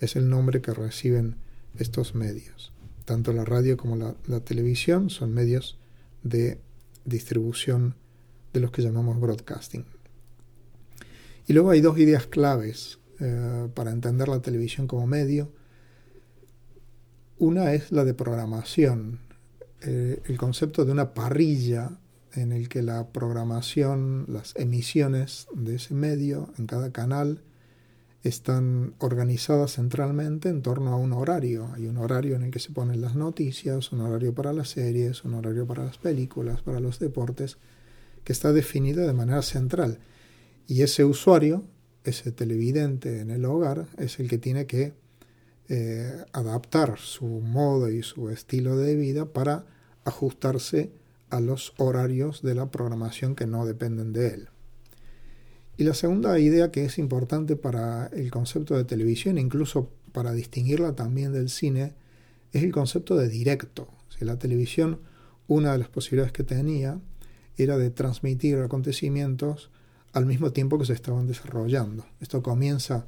es 0.00 0.16
el 0.16 0.28
nombre 0.28 0.60
que 0.60 0.74
reciben 0.74 1.36
estos 1.78 2.14
medios. 2.14 2.72
Tanto 3.04 3.32
la 3.32 3.44
radio 3.44 3.76
como 3.76 3.96
la, 3.96 4.40
televisión 4.40 5.10
son 5.10 5.32
medios 5.32 5.78
de 6.22 6.58
distribución 7.04 7.94
de 8.52 8.60
los 8.60 8.70
que 8.70 8.82
llamamos 8.82 9.20
broadcasting. 9.20 9.84
Y 11.46 11.52
luego 11.52 11.70
hay 11.70 11.80
dos 11.80 11.98
ideas 11.98 12.26
claves 12.26 12.98
eh, 13.18 13.68
para 13.74 13.90
entender 13.90 14.28
la 14.28 14.40
televisión 14.40 14.86
como 14.86 15.06
medio 15.06 15.52
una 17.40 17.72
es 17.72 17.90
la 17.90 18.04
de 18.04 18.12
programación, 18.12 19.18
eh, 19.80 20.20
el 20.26 20.36
concepto 20.36 20.84
de 20.84 20.92
una 20.92 21.14
parrilla 21.14 21.98
en 22.34 22.52
el 22.52 22.68
que 22.68 22.82
la 22.82 23.08
programación, 23.08 24.26
las 24.28 24.54
emisiones 24.56 25.48
de 25.54 25.76
ese 25.76 25.94
medio 25.94 26.52
en 26.58 26.66
cada 26.66 26.92
canal 26.92 27.42
están 28.22 28.92
organizadas 28.98 29.76
centralmente 29.76 30.50
en 30.50 30.60
torno 30.60 30.92
a 30.92 30.96
un 30.96 31.14
horario. 31.14 31.70
Hay 31.74 31.86
un 31.86 31.96
horario 31.96 32.36
en 32.36 32.42
el 32.42 32.50
que 32.50 32.58
se 32.58 32.72
ponen 32.72 33.00
las 33.00 33.14
noticias, 33.14 33.90
un 33.90 34.02
horario 34.02 34.34
para 34.34 34.52
las 34.52 34.68
series, 34.68 35.24
un 35.24 35.32
horario 35.32 35.66
para 35.66 35.86
las 35.86 35.96
películas, 35.96 36.60
para 36.60 36.78
los 36.78 36.98
deportes, 36.98 37.56
que 38.22 38.34
está 38.34 38.52
definido 38.52 39.06
de 39.06 39.14
manera 39.14 39.40
central. 39.40 39.98
Y 40.70 40.82
ese 40.82 41.04
usuario, 41.04 41.64
ese 42.04 42.30
televidente 42.30 43.18
en 43.18 43.30
el 43.30 43.44
hogar, 43.44 43.88
es 43.98 44.20
el 44.20 44.28
que 44.28 44.38
tiene 44.38 44.66
que 44.66 44.92
eh, 45.68 46.24
adaptar 46.32 46.96
su 46.96 47.26
modo 47.26 47.90
y 47.90 48.04
su 48.04 48.30
estilo 48.30 48.76
de 48.76 48.94
vida 48.94 49.24
para 49.24 49.66
ajustarse 50.04 50.92
a 51.28 51.40
los 51.40 51.74
horarios 51.76 52.42
de 52.42 52.54
la 52.54 52.70
programación 52.70 53.34
que 53.34 53.48
no 53.48 53.66
dependen 53.66 54.12
de 54.12 54.28
él. 54.28 54.48
Y 55.76 55.82
la 55.82 55.94
segunda 55.94 56.38
idea 56.38 56.70
que 56.70 56.84
es 56.84 56.98
importante 56.98 57.56
para 57.56 58.06
el 58.06 58.30
concepto 58.30 58.76
de 58.76 58.84
televisión, 58.84 59.38
incluso 59.38 59.90
para 60.12 60.32
distinguirla 60.34 60.94
también 60.94 61.32
del 61.32 61.50
cine, 61.50 61.94
es 62.52 62.62
el 62.62 62.70
concepto 62.70 63.16
de 63.16 63.28
directo. 63.28 63.88
Si 64.16 64.24
la 64.24 64.38
televisión, 64.38 65.00
una 65.48 65.72
de 65.72 65.78
las 65.78 65.88
posibilidades 65.88 66.32
que 66.32 66.44
tenía 66.44 67.00
era 67.56 67.76
de 67.76 67.90
transmitir 67.90 68.56
acontecimientos 68.58 69.70
al 70.12 70.26
mismo 70.26 70.52
tiempo 70.52 70.78
que 70.78 70.86
se 70.86 70.92
estaban 70.92 71.26
desarrollando. 71.26 72.04
Esto 72.20 72.42
comienza 72.42 73.06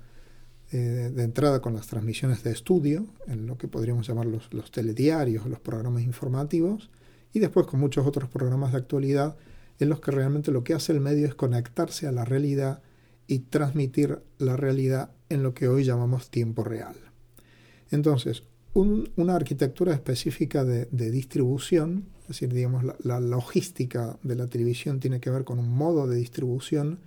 eh, 0.70 1.10
de 1.14 1.22
entrada 1.24 1.60
con 1.60 1.74
las 1.74 1.86
transmisiones 1.86 2.42
de 2.42 2.52
estudio, 2.52 3.06
en 3.26 3.46
lo 3.46 3.58
que 3.58 3.68
podríamos 3.68 4.06
llamar 4.06 4.26
los, 4.26 4.52
los 4.52 4.70
telediarios, 4.70 5.46
los 5.46 5.60
programas 5.60 6.02
informativos, 6.02 6.90
y 7.32 7.40
después 7.40 7.66
con 7.66 7.80
muchos 7.80 8.06
otros 8.06 8.28
programas 8.28 8.72
de 8.72 8.78
actualidad 8.78 9.36
en 9.78 9.88
los 9.88 10.00
que 10.00 10.10
realmente 10.10 10.52
lo 10.52 10.64
que 10.64 10.74
hace 10.74 10.92
el 10.92 11.00
medio 11.00 11.26
es 11.26 11.34
conectarse 11.34 12.06
a 12.06 12.12
la 12.12 12.24
realidad 12.24 12.82
y 13.26 13.40
transmitir 13.40 14.20
la 14.38 14.56
realidad 14.56 15.10
en 15.28 15.42
lo 15.42 15.54
que 15.54 15.68
hoy 15.68 15.84
llamamos 15.84 16.30
tiempo 16.30 16.64
real. 16.64 16.94
Entonces, 17.90 18.44
una 18.74 19.36
arquitectura 19.36 19.92
específica 19.92 20.64
de, 20.64 20.86
distribución, 21.10 22.06
es 22.32 22.40
decir, 22.40 22.54
digamos, 22.54 22.82
la, 23.04 23.20
logística 23.20 24.18
de 24.22 24.34
la 24.36 24.46
televisión 24.46 25.00
tiene 25.00 25.20
que 25.20 25.28
ver 25.28 25.44
con 25.44 25.58
un 25.58 25.68
modo 25.68 26.06
de 26.06 26.16
distribución 26.16 26.98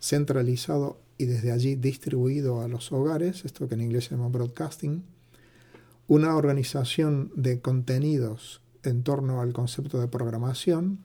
centralizado 0.00 0.98
y 1.18 1.26
desde 1.26 1.52
allí 1.52 1.74
distribuido 1.76 2.62
a 2.62 2.68
los 2.68 2.90
hogares, 2.90 3.44
esto 3.44 3.68
que 3.68 3.74
en 3.74 3.82
inglés 3.82 4.06
se 4.06 4.12
llama 4.12 4.28
broadcasting, 4.28 5.04
una 6.08 6.34
organización 6.34 7.30
de 7.36 7.60
contenidos 7.60 8.62
en 8.82 9.02
torno 9.02 9.42
al 9.42 9.52
concepto 9.52 10.00
de 10.00 10.08
programación, 10.08 11.00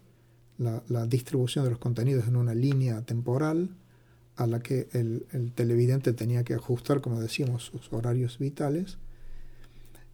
la, 0.58 1.06
distribución 1.06 1.66
de 1.66 1.72
los 1.72 1.80
contenidos 1.80 2.26
en 2.30 2.38
una 2.38 2.56
línea 2.56 3.02
temporal 3.02 3.76
a 4.38 4.48
la 4.48 4.62
que 4.62 4.88
el, 4.94 5.52
televidente 5.54 6.14
tenía 6.14 6.46
que 6.46 6.54
ajustar, 6.54 7.02
como 7.02 7.20
decimos, 7.20 7.66
sus 7.66 7.92
horarios 7.92 8.40
vitales. 8.40 9.00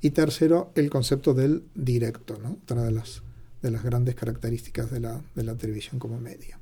Y 0.01 0.11
tercero, 0.11 0.71
el 0.73 0.89
concepto 0.89 1.35
del 1.35 1.63
directo, 1.75 2.39
¿no? 2.41 2.57
otra 2.63 2.83
de 2.83 2.91
las, 2.91 3.21
de 3.65 3.71
las 3.71 3.83
grandes 3.83 4.13
características 4.13 4.91
de 4.91 4.99
la, 4.99 5.23
de 5.33 5.43
la 5.43 5.55
televisión 5.55 5.97
como 5.97 6.19
media. 6.19 6.59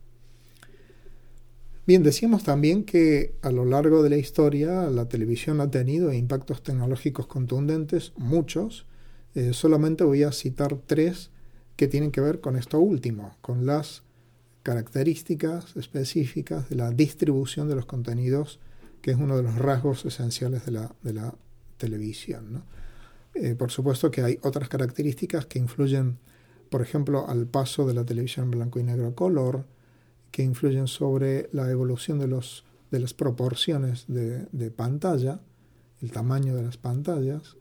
Bien, 1.86 2.02
decíamos 2.02 2.46
también 2.46 2.86
que 2.86 3.36
a 3.42 3.52
lo 3.52 3.66
largo 3.66 4.04
de 4.04 4.10
la 4.10 4.16
historia 4.16 4.90
la 4.90 5.10
televisión 5.10 5.60
ha 5.60 5.70
tenido 5.70 6.14
impactos 6.14 6.64
tecnológicos 6.64 7.28
contundentes, 7.28 8.14
muchos. 8.16 8.86
Eh, 9.36 9.52
solamente 9.52 10.06
voy 10.06 10.24
a 10.24 10.32
citar 10.32 10.78
tres 10.88 11.30
que 11.76 11.90
tienen 11.90 12.12
que 12.12 12.22
ver 12.22 12.40
con 12.40 12.56
esto 12.56 12.80
último, 12.80 13.36
con 13.42 13.66
las 13.66 14.04
características 14.64 15.76
específicas 15.76 16.70
de 16.70 16.78
la 16.78 16.92
distribución 16.92 17.68
de 17.68 17.76
los 17.76 17.86
contenidos, 17.86 18.62
que 19.02 19.12
es 19.12 19.18
uno 19.18 19.36
de 19.36 19.44
los 19.44 19.56
rasgos 19.56 20.06
esenciales 20.06 20.66
de 20.66 20.72
la, 20.72 20.96
de 21.02 21.12
la 21.12 21.36
televisión. 21.76 22.64
Eh, 23.34 23.56
por 23.56 23.72
supuesto 23.72 24.10
que 24.10 24.22
hay 24.22 24.40
otras 24.42 24.70
características 24.70 25.48
que 25.48 25.60
influyen, 25.60 26.18
por 26.74 26.82
ejemplo, 26.82 27.30
al 27.30 27.46
paso 27.46 27.86
de 27.86 27.94
la 27.94 28.04
televisión 28.04 28.50
blanco 28.50 28.80
y 28.80 28.84
negro 28.84 29.10
a 29.10 29.14
color, 29.14 29.68
que 30.32 30.42
influyen 30.42 30.88
sobre 30.88 31.48
la 31.52 31.70
evolución 31.70 32.18
de 32.18 32.28
las 33.00 33.14
proporciones 33.14 34.06
de, 34.08 34.72
pantalla, 34.72 35.40
el 36.02 36.12
tamaño 36.12 36.56
de 36.56 36.64
las 36.64 36.78
pantallas, 36.78 37.58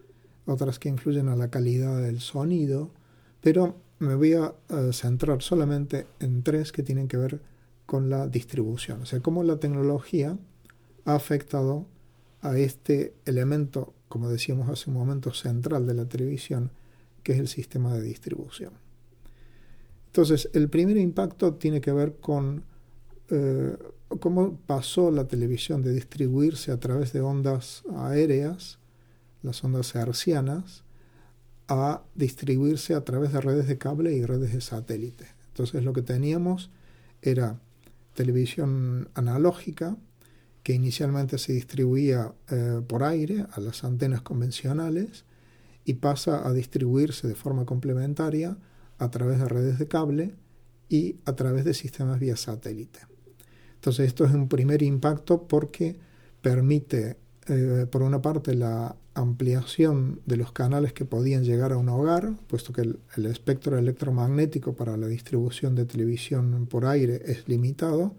otras 0.47 0.79
que 0.79 0.89
influyen 0.89 1.29
a 1.29 1.37
la 1.37 1.51
calidad 1.51 2.01
del 2.01 2.21
sonido, 2.21 2.91
pero 3.43 3.77
me 3.99 4.15
voy 4.15 4.33
a 4.33 4.55
centrar 4.93 5.43
solamente 5.43 6.07
en 6.19 6.43
tres 6.43 6.73
que 6.73 6.83
tienen 6.83 7.07
que 7.07 7.19
ver 7.19 7.43
con 7.85 8.09
la 8.09 8.29
distribución, 8.29 9.03
o 9.03 9.05
sea, 9.05 9.21
cómo 9.21 9.45
la 9.45 9.59
tecnología 9.59 10.39
ha 11.05 11.15
afectado 11.15 11.85
a 12.41 12.57
este 12.57 13.13
elemento, 13.27 13.93
como 14.09 14.31
decíamos 14.31 14.71
hace 14.71 14.89
un 14.89 14.97
momento, 14.97 15.35
central 15.35 15.87
de 15.87 15.93
la 15.93 16.07
televisión, 16.07 16.71
que 17.23 17.33
es 17.33 17.41
el 17.41 17.49
sistema 17.49 17.93
de 17.93 18.01
distribución. 18.01 18.81
Entonces, 20.13 20.51
el 20.53 20.69
primer 20.69 20.99
impacto 20.99 21.55
tiene 21.55 21.81
que 21.81 21.91
ver 21.91 22.17
con 22.17 22.65
eh, 23.31 23.79
cómo 24.21 24.59
pasó 24.67 25.11
la 25.11 25.27
televisión 25.27 25.81
de 25.81 25.91
distribuirse 25.91 26.71
a 26.71 26.79
través 26.79 27.15
de 27.15 27.23
ondas 27.23 27.83
aéreas, 27.97 28.79
las 29.41 29.65
ondas 29.65 29.95
hercianas, 29.95 30.85
a 31.67 32.03
distribuirse 32.15 32.93
a 32.95 33.05
través 33.05 33.33
de 33.33 33.41
redes 33.41 33.67
de 33.67 33.79
cable 33.79 34.13
y 34.13 34.23
redes 34.27 34.53
de 34.53 34.61
satélite. 34.61 35.25
Entonces, 35.49 35.83
lo 35.83 35.95
que 35.95 36.03
teníamos 36.03 36.69
era 37.23 37.59
televisión 38.13 39.09
analógica, 39.15 39.97
que 40.63 40.75
inicialmente 40.75 41.39
se 41.39 41.55
distribuía 41.55 42.35
eh, 42.51 42.83
por 42.87 43.03
aire 43.03 43.47
a 43.51 43.61
las 43.61 43.83
antenas 43.83 44.21
convencionales 44.21 45.25
y 45.87 45.95
pasa 45.95 46.47
a 46.47 46.53
distribuirse 46.53 47.27
de 47.27 47.35
forma 47.35 47.65
complementaria 47.65 48.59
a 49.03 49.11
través 49.11 49.41
de 49.41 49.49
redes 49.49 49.79
de 49.79 49.89
cable 49.89 50.35
y 50.89 51.17
a 51.25 51.35
través 51.35 51.65
de 51.65 51.75
sistemas 51.75 52.21
vía 52.21 52.37
satélite. 52.37 53.01
Entonces 53.75 54.07
esto 54.07 54.25
es 54.25 54.33
un 54.33 54.49
primer 54.49 54.81
impacto 54.83 55.49
porque 55.49 55.97
permite, 56.41 57.17
eh, 57.49 57.87
por 57.91 58.03
una 58.03 58.23
parte, 58.23 58.55
la 58.55 58.95
ampliación 59.15 60.21
de 60.25 60.37
los 60.37 60.53
canales 60.53 60.93
que 60.93 61.05
podían 61.05 61.43
llegar 61.43 61.73
a 61.73 61.79
un 61.79 61.89
hogar, 61.89 62.35
puesto 62.47 62.73
que 62.73 62.83
el, 62.83 63.27
espectro 63.27 63.77
electromagnético 63.77 64.75
para 64.75 64.97
la 64.97 65.09
distribución 65.09 65.75
de 65.75 65.85
televisión 65.85 66.67
por 66.67 66.87
aire 66.87 67.23
es 67.27 67.49
limitado. 67.49 68.15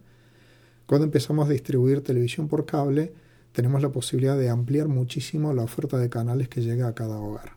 Cuando 0.85 1.05
empezamos 1.05 1.47
a 1.47 1.53
distribuir 1.53 2.01
televisión 2.01 2.49
por 2.49 2.65
cable, 2.65 3.13
tenemos 3.53 3.81
la 3.81 3.89
posibilidad 3.89 4.37
de 4.37 4.49
ampliar 4.49 4.89
muchísimo 4.89 5.53
la 5.53 5.63
oferta 5.63 5.97
de 5.97 6.09
canales 6.09 6.49
que 6.49 6.61
llega 6.61 6.89
a 6.89 6.93
cada 6.93 7.17
hogar. 7.19 7.53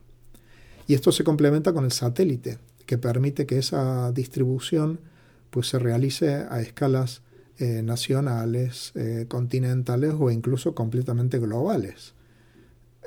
Y 0.86 0.94
esto 0.94 1.10
se 1.10 1.24
complementa 1.24 1.72
con 1.72 1.84
el 1.84 1.90
satélite, 1.90 2.58
que 2.86 2.98
permite 2.98 3.46
que 3.46 3.58
esa 3.58 4.12
distribución 4.12 5.00
pues, 5.50 5.68
se 5.68 5.78
realice 5.78 6.46
a 6.48 6.60
escalas 6.60 7.22
eh, 7.58 7.82
nacionales, 7.82 8.92
eh, 8.94 9.26
continentales 9.28 10.14
o 10.18 10.30
incluso 10.30 10.74
completamente 10.74 11.38
globales. 11.38 12.14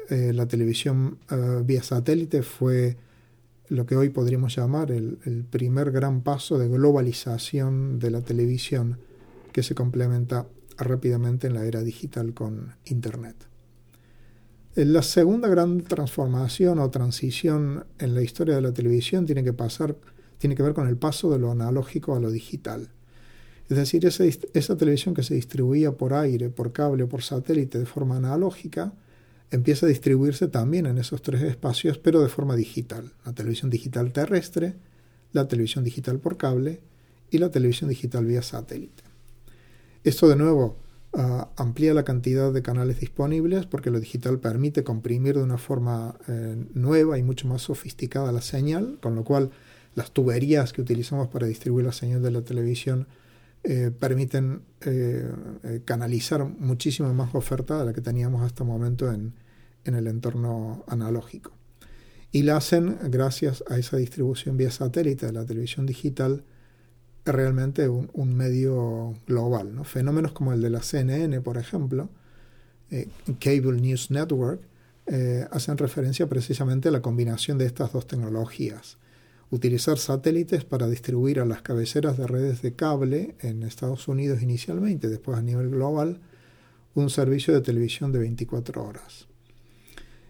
Eh, 0.09 0.33
la 0.33 0.47
televisión 0.47 1.19
vía 1.65 1.83
satélite 1.83 2.41
fue 2.41 2.97
lo 3.67 3.85
que 3.85 3.95
hoy 3.95 4.09
podríamos 4.09 4.55
llamar 4.55 4.91
el, 4.91 5.19
el 5.25 5.43
primer 5.43 5.91
gran 5.91 6.21
paso 6.21 6.57
de 6.57 6.67
globalización 6.67 7.99
de 7.99 8.09
la 8.09 8.21
televisión 8.21 8.97
que 9.51 9.61
se 9.61 9.75
complementa 9.75 10.47
rápidamente 10.77 11.45
en 11.45 11.53
la 11.53 11.65
era 11.65 11.83
digital 11.83 12.33
con 12.33 12.73
Internet. 12.85 13.48
La 14.75 15.01
segunda 15.01 15.47
gran 15.47 15.81
transformación 15.81 16.77
o 16.77 16.89
transición 16.91 17.85
en 17.97 18.13
la 18.13 18.21
historia 18.21 18.55
de 18.55 18.61
la 18.61 18.71
televisión 18.71 19.25
tiene 19.25 19.43
que 19.43 19.51
pasar, 19.51 19.95
tiene 20.37 20.55
que 20.55 20.61
ver 20.61 20.73
con 20.73 20.87
el 20.87 20.95
paso 20.95 21.31
de 21.31 21.39
lo 21.39 21.51
analógico 21.51 22.15
a 22.15 22.19
lo 22.19 22.29
digital. 22.29 22.89
Es 23.67 23.77
decir, 23.77 24.05
esa, 24.05 24.23
esa 24.25 24.77
televisión 24.77 25.15
que 25.15 25.23
se 25.23 25.33
distribuía 25.33 25.91
por 25.93 26.13
aire, 26.13 26.49
por 26.49 26.71
cable 26.71 27.03
o 27.03 27.09
por 27.09 27.23
satélite 27.23 27.79
de 27.79 27.85
forma 27.87 28.17
analógica, 28.17 28.93
empieza 29.49 29.87
a 29.87 29.89
distribuirse 29.89 30.47
también 30.47 30.85
en 30.85 30.99
esos 30.99 31.23
tres 31.23 31.41
espacios, 31.41 31.97
pero 31.97 32.21
de 32.21 32.29
forma 32.29 32.55
digital. 32.55 33.11
La 33.25 33.33
televisión 33.33 33.71
digital 33.71 34.13
terrestre, 34.13 34.75
la 35.33 35.47
televisión 35.47 35.83
digital 35.83 36.19
por 36.19 36.37
cable 36.37 36.79
y 37.31 37.39
la 37.39 37.49
televisión 37.49 37.89
digital 37.89 38.25
vía 38.25 38.43
satélite. 38.43 39.03
Esto 40.03 40.27
de 40.27 40.35
nuevo 40.35 40.77
ah, 41.13 41.49
amplía 41.57 41.93
la 41.93 42.03
cantidad 42.03 42.51
de 42.51 42.61
canales 42.61 42.99
disponibles 42.99 43.65
porque 43.65 43.91
lo 43.91 43.99
digital 43.99 44.39
permite 44.39 44.83
comprimir 44.83 45.35
de 45.35 45.43
una 45.43 45.57
forma 45.57 46.15
eh, 46.27 46.65
nueva 46.73 47.17
y 47.17 47.23
mucho 47.23 47.47
más 47.47 47.63
sofisticada 47.63 48.31
la 48.31 48.41
señal, 48.41 48.97
con 49.01 49.15
lo 49.15 49.23
cual 49.23 49.51
las 49.95 50.11
tuberías 50.11 50.73
que 50.73 50.81
utilizamos 50.81 51.27
para 51.27 51.47
distribuir 51.47 51.85
la 51.85 51.91
señal 51.91 52.21
de 52.21 52.31
la 52.31 52.41
televisión 52.41 53.07
eh, 53.63 53.91
permiten 53.97 54.61
eh, 54.81 55.29
canalizar 55.83 56.45
muchísima 56.45 57.11
más 57.11 57.35
oferta 57.35 57.77
de 57.79 57.85
la 57.85 57.93
que 57.93 58.01
teníamos 58.01 58.41
hasta 58.43 58.63
el 58.63 58.69
momento 58.69 59.11
en, 59.11 59.33
en 59.83 59.95
el 59.95 60.07
entorno 60.07 60.85
analógico. 60.87 61.51
Y 62.31 62.43
la 62.43 62.57
hacen 62.57 62.97
gracias 63.09 63.63
a 63.67 63.77
esa 63.77 63.97
distribución 63.97 64.55
vía 64.55 64.71
satélite 64.71 65.25
de 65.25 65.33
la 65.33 65.45
televisión 65.45 65.85
digital 65.85 66.43
realmente 67.31 67.89
un, 67.89 68.35
medio 68.35 69.15
global. 69.27 69.75
¿no? 69.75 69.83
Fenómenos 69.83 70.31
como 70.31 70.53
el 70.53 70.61
de 70.61 70.69
la 70.69 70.81
CNN, 70.81 71.41
por 71.41 71.57
ejemplo, 71.57 72.09
eh, 72.91 73.07
Cable 73.39 73.81
News 73.81 74.11
Network, 74.11 74.61
eh, 75.07 75.47
hacen 75.51 75.77
referencia 75.77 76.27
precisamente 76.27 76.89
a 76.89 76.91
la 76.91 77.01
combinación 77.01 77.57
de 77.57 77.65
estas 77.65 77.93
dos 77.93 78.07
tecnologías. 78.07 78.97
Utilizar 79.49 79.97
satélites 79.97 80.65
para 80.65 80.87
distribuir 80.87 81.39
a 81.39 81.45
las 81.45 81.63
cabeceras 81.63 82.17
de 82.17 82.27
redes 82.27 82.61
de 82.61 82.73
cable 82.73 83.35
en 83.39 83.63
Estados 83.63 84.07
Unidos 84.07 84.43
inicialmente, 84.43 85.09
después 85.09 85.37
a 85.37 85.41
nivel 85.41 85.69
global, 85.71 86.19
un 86.93 87.09
servicio 87.09 87.53
de 87.53 87.61
televisión 87.61 88.11
de 88.11 88.19
24 88.19 88.83
horas. 88.83 89.27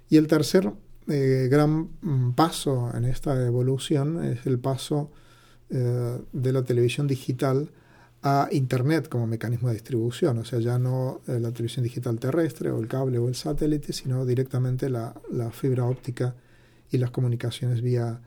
Y 0.09 0.17
el 0.17 0.27
tercer 0.27 0.71
eh, 1.07 1.47
gran 1.49 1.89
mm, 2.01 2.33
paso 2.33 2.91
en 2.95 3.05
esta 3.05 3.45
evolución 3.45 4.23
es 4.23 4.45
el 4.45 4.59
paso 4.59 5.11
eh, 5.69 6.21
de 6.31 6.53
la 6.53 6.63
televisión 6.63 7.07
digital 7.07 7.69
a 8.21 8.49
Internet 8.51 9.07
como 9.07 9.27
mecanismo 9.27 9.69
de 9.69 9.75
distribución, 9.75 10.39
o 10.39 10.45
sea, 10.45 10.59
ya 10.59 10.77
no 10.77 11.21
eh, 11.27 11.39
la 11.39 11.51
televisión 11.51 11.83
digital 11.83 12.19
terrestre 12.19 12.71
o 12.71 12.79
el 12.79 12.88
cable 12.88 13.17
o 13.19 13.27
el 13.27 13.35
satélite, 13.35 13.93
sino 13.93 14.25
directamente 14.25 14.89
la, 14.89 15.13
fibra 15.51 15.85
óptica 15.85 16.35
y 16.91 16.97
las 16.97 17.11
comunicaciones 17.11 17.81
vía 17.81 18.19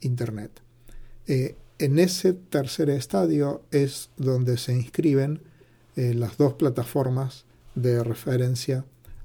Internet. 0.00 0.62
Eh, 1.26 1.56
en 1.78 1.98
ese 1.98 2.32
tercer 2.32 2.90
estadio 2.90 3.62
es 3.70 4.10
donde 4.16 4.56
se 4.56 4.74
inscriben 4.74 5.42
las 5.94 6.36
dos 6.36 6.54
plataformas 6.54 7.44
de 7.74 8.04
referencia 8.04 8.84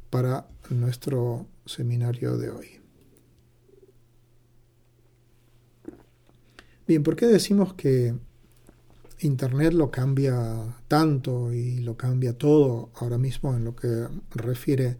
para 0.09 0.47
nuestro 0.69 1.45
seminario 1.65 2.37
de 2.37 2.49
hoy. 2.49 2.82
Bien, 6.87 7.03
¿por 7.03 7.15
qué 7.15 7.27
decimos 7.27 7.73
que 7.73 8.13
Internet 9.19 9.73
lo 9.73 9.89
cambia 9.89 10.75
tanto 10.87 11.53
y 11.53 11.77
lo 11.79 11.95
cambia 11.95 12.37
todo 12.37 12.89
ahora 12.95 13.17
mismo 13.17 13.55
en 13.55 13.63
lo 13.63 13.75
que 13.75 14.07
refiere 14.31 14.97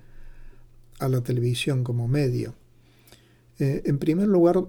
a 1.00 1.10
la 1.10 1.22
televisión 1.22 1.84
como 1.84 2.08
medio? 2.08 2.56
Eh, 3.60 3.84
en 3.86 3.98
primer 3.98 4.28
lugar, 4.28 4.66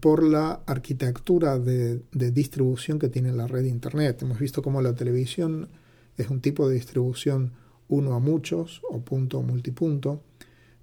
por 0.00 0.22
la 0.22 0.62
arquitectura 0.66 1.58
de, 1.58 2.02
distribución 2.12 2.98
que 2.98 3.08
tiene 3.08 3.32
la 3.32 3.46
red 3.46 3.64
Internet. 3.64 4.22
Hemos 4.22 4.38
visto 4.38 4.62
cómo 4.62 4.82
la 4.82 4.94
televisión 4.94 5.68
es 6.16 6.30
un 6.30 6.40
tipo 6.40 6.68
de 6.68 6.74
distribución 6.74 7.52
uno 7.88 8.14
a 8.14 8.18
muchos 8.18 8.82
o 8.90 9.00
punto 9.00 9.42
multipunto, 9.42 10.22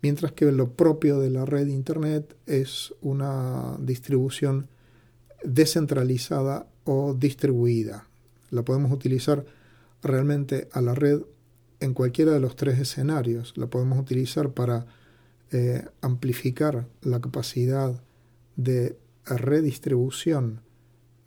mientras 0.01 0.31
que 0.33 0.51
lo 0.51 0.73
propio 0.73 1.19
de 1.19 1.29
la 1.29 1.45
red 1.45 1.67
Internet 1.67 2.35
es 2.45 2.93
una 3.01 3.77
distribución 3.79 4.67
descentralizada 5.43 6.67
o 6.83 7.13
distribuida. 7.13 8.07
La 8.49 8.63
podemos 8.63 8.91
utilizar 8.91 9.45
realmente 10.01 10.67
a 10.71 10.81
la 10.81 10.93
red 10.93 11.21
en 11.79 11.93
cualquiera 11.93 12.31
de 12.31 12.39
los 12.39 12.55
tres 12.55 12.79
escenarios. 12.79 13.53
La 13.57 13.67
podemos 13.67 13.99
utilizar 13.99 14.51
para 14.51 14.85
eh, 15.51 15.85
amplificar 16.01 16.87
la 17.01 17.19
capacidad 17.19 18.01
de 18.55 18.97
redistribución 19.25 20.61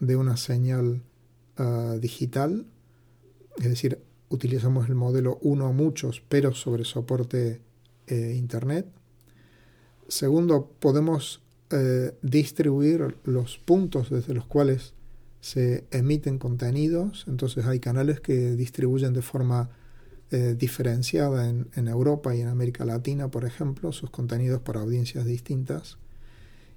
de 0.00 0.16
una 0.16 0.36
señal 0.36 1.02
ah, 1.56 1.96
digital, 2.00 2.66
es 3.58 3.68
decir, 3.68 4.02
utilizamos 4.28 4.88
el 4.88 4.94
modelo 4.94 5.38
uno 5.42 5.66
a 5.66 5.72
muchos, 5.72 6.22
pero 6.28 6.54
sobre 6.54 6.84
soporte 6.84 7.60
eh, 8.06 8.34
Internet. 8.36 8.86
Segundo, 10.08 10.70
podemos 10.78 11.42
eh, 11.70 12.12
distribuir 12.22 13.16
los 13.24 13.58
puntos 13.58 14.10
desde 14.10 14.34
los 14.34 14.46
cuales 14.46 14.94
se 15.40 15.84
emiten 15.90 16.38
contenidos. 16.38 17.24
Entonces 17.28 17.66
hay 17.66 17.80
canales 17.80 18.20
que 18.20 18.56
distribuyen 18.56 19.12
de 19.12 19.22
forma 19.22 19.70
eh, 20.30 20.56
diferenciada 20.58 21.48
en, 21.48 21.68
en, 21.76 21.88
Europa 21.88 22.34
y 22.34 22.40
en 22.40 22.48
América 22.48 22.84
Latina, 22.84 23.28
por 23.28 23.44
ejemplo, 23.44 23.92
sus 23.92 24.10
contenidos 24.10 24.60
para 24.60 24.80
audiencias 24.80 25.24
distintas. 25.24 25.98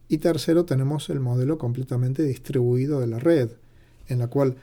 Y 0.07 0.19
tercero, 0.19 0.65
tenemos 0.65 1.09
el 1.09 1.19
modelo 1.19 1.57
completamente 1.57 2.23
distribuido 2.23 2.99
de 2.99 3.07
la 3.07 3.19
red, 3.19 3.49
en 4.07 4.19
la 4.19 4.27
cual 4.27 4.57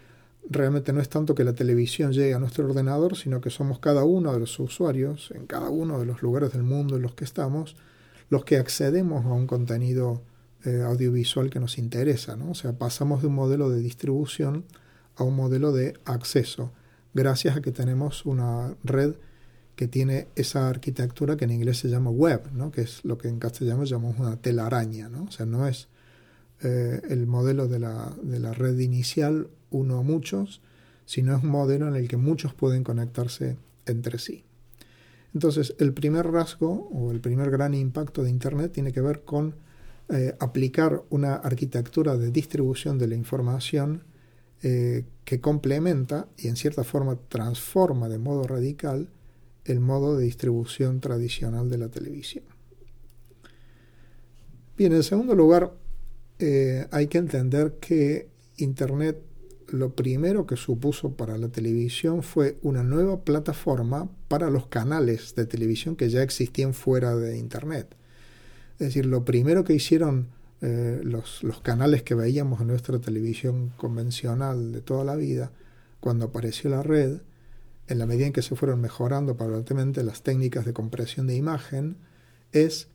realmente 0.49 0.93
no 0.93 1.01
es 1.01 1.09
tanto 1.09 1.35
que 1.35 1.45
la 1.45 1.55
televisión 1.55 2.13
llegue 2.13 2.35
a 2.35 2.39
nuestro 2.39 2.65
ordenador, 2.67 3.17
sino 3.17 3.41
que 3.41 3.51
somos 3.51 3.79
cada 3.79 4.05
uno 4.05 4.33
de 4.33 4.41
los 4.41 4.59
usuarios, 4.59 5.31
en 5.35 5.47
cada 5.47 5.71
uno 5.71 5.99
de 5.99 6.07
los 6.07 6.23
lugares 6.23 6.53
del 6.53 6.63
mundo 6.63 6.97
en 6.97 7.03
los 7.03 7.15
que 7.15 7.25
estamos, 7.25 7.77
los 8.29 8.45
que 8.45 8.57
accedemos 8.57 9.25
a 9.25 9.33
un 9.33 9.47
contenido 9.47 10.23
eh, 10.65 10.83
audiovisual 10.83 11.51
que 11.51 11.61
nos 11.61 11.79
interesa. 11.79 12.37
¿no? 12.37 12.51
O 12.51 12.55
sea, 12.55 12.73
pasamos 12.73 13.23
de 13.23 13.29
un 13.29 13.35
modelo 13.35 13.71
de 13.71 13.81
distribución 13.81 14.65
a 15.17 15.25
un 15.25 15.37
modelo 15.37 15.73
de 15.73 15.95
acceso, 16.05 16.73
gracias 17.15 17.57
a 17.57 17.61
que 17.61 17.73
tenemos 17.73 18.27
una 18.27 18.75
red 18.85 19.15
que 19.77 19.89
tiene 19.89 20.29
esa 20.37 20.69
arquitectura 20.69 21.37
que 21.37 21.45
en 21.45 21.53
inglés 21.53 21.79
se 21.79 21.89
llama 21.89 22.11
web, 22.11 22.51
¿no? 22.53 22.71
que 22.71 22.81
es 22.81 23.05
lo 23.05 23.19
que 23.19 23.29
en 23.29 23.39
castellano 23.39 23.85
llamamos 23.85 24.19
una 24.19 24.37
telaraña. 24.37 25.09
¿no? 25.09 25.25
O 25.25 25.31
sea, 25.31 25.47
no 25.47 25.67
es 25.69 25.89
eh, 26.63 27.01
el 27.11 27.27
modelo 27.27 27.69
de 27.69 27.79
la, 27.79 28.15
de 28.23 28.41
la 28.41 28.53
red 28.53 28.79
inicial 28.79 29.49
uno 29.71 29.99
a 29.99 30.03
muchos, 30.03 30.63
sino 31.05 31.37
es 31.37 31.43
un 31.43 31.51
modelo 31.51 31.89
en 31.89 31.95
el 31.95 32.09
que 32.09 32.17
muchos 32.17 32.55
pueden 32.55 32.83
conectarse 32.83 33.57
entre 33.85 34.19
sí. 34.19 34.45
Entonces, 35.37 35.75
el 35.79 35.93
primer 35.93 36.29
rasgo 36.29 36.89
o 36.95 37.13
el 37.13 37.21
primer 37.21 37.51
gran 37.51 37.75
impacto 37.75 38.25
de 38.25 38.31
Internet 38.31 38.73
tiene 38.73 38.91
que 38.91 39.03
ver 39.03 39.21
con 39.21 39.55
eh, 40.09 40.35
aplicar 40.41 41.03
una 41.11 41.35
arquitectura 41.35 42.17
de 42.17 42.31
distribución 42.31 42.97
de 42.97 43.07
la 43.07 43.17
información 43.17 44.05
eh, 44.63 45.05
que 45.27 45.39
complementa 45.39 46.27
y 46.39 46.49
en 46.49 46.57
cierta 46.57 46.85
forma 46.85 47.19
transforma 47.29 48.09
de 48.09 48.17
modo 48.17 48.45
radical 48.45 49.11
el 49.67 49.79
modo 49.79 50.17
de 50.17 50.25
distribución 50.25 51.01
tradicional 51.01 51.69
de 51.69 51.77
la 51.77 51.89
televisión. 51.91 52.45
Bien, 54.79 54.95
en 54.95 55.03
segundo 55.03 55.35
lugar, 55.35 55.71
eh, 56.39 56.87
hay 56.91 57.09
que 57.09 57.19
entender 57.19 57.75
que 57.79 58.31
Internet 58.57 59.19
lo 59.69 59.95
primero 59.95 60.47
que 60.47 60.57
supuso 60.57 61.17
para 61.17 61.39
la 61.39 61.49
televisión 61.49 62.23
fue 62.23 62.59
una 62.63 62.83
nueva 62.83 63.21
plataforma 63.21 64.09
para 64.29 64.51
los 64.51 64.67
canales 64.67 65.35
de 65.35 65.47
televisión 65.47 65.97
que 65.97 66.09
ya 66.09 66.23
existían 66.23 66.75
fuera 66.75 67.17
de 67.17 67.37
Internet. 67.39 67.97
Es 68.75 68.89
decir, 68.89 69.07
lo 69.07 69.25
primero 69.25 69.65
que 69.65 69.75
hicieron 69.75 70.29
eh, 70.63 71.01
los, 71.03 71.43
los, 71.43 71.61
canales 71.61 72.03
que 72.03 72.15
veíamos 72.15 72.61
en 72.61 72.69
nuestra 72.69 72.99
televisión 72.99 73.73
convencional 73.77 74.73
de 74.73 74.81
toda 74.81 75.05
la 75.05 75.17
vida, 75.17 75.53
cuando 76.01 76.27
apareció 76.27 76.71
la 76.71 76.83
red, 76.83 77.21
en 77.89 77.99
la 77.99 78.07
medida 78.07 78.27
en 78.27 78.33
que 78.33 78.43
se 78.43 78.57
fueron 78.57 78.81
mejorando 78.81 79.37
paulatinamente 79.37 80.03
las 80.03 80.23
técnicas 80.23 80.65
de 80.65 80.73
compresión 80.73 81.27
de 81.27 81.37
imagen, 81.37 81.97
es 82.53 82.89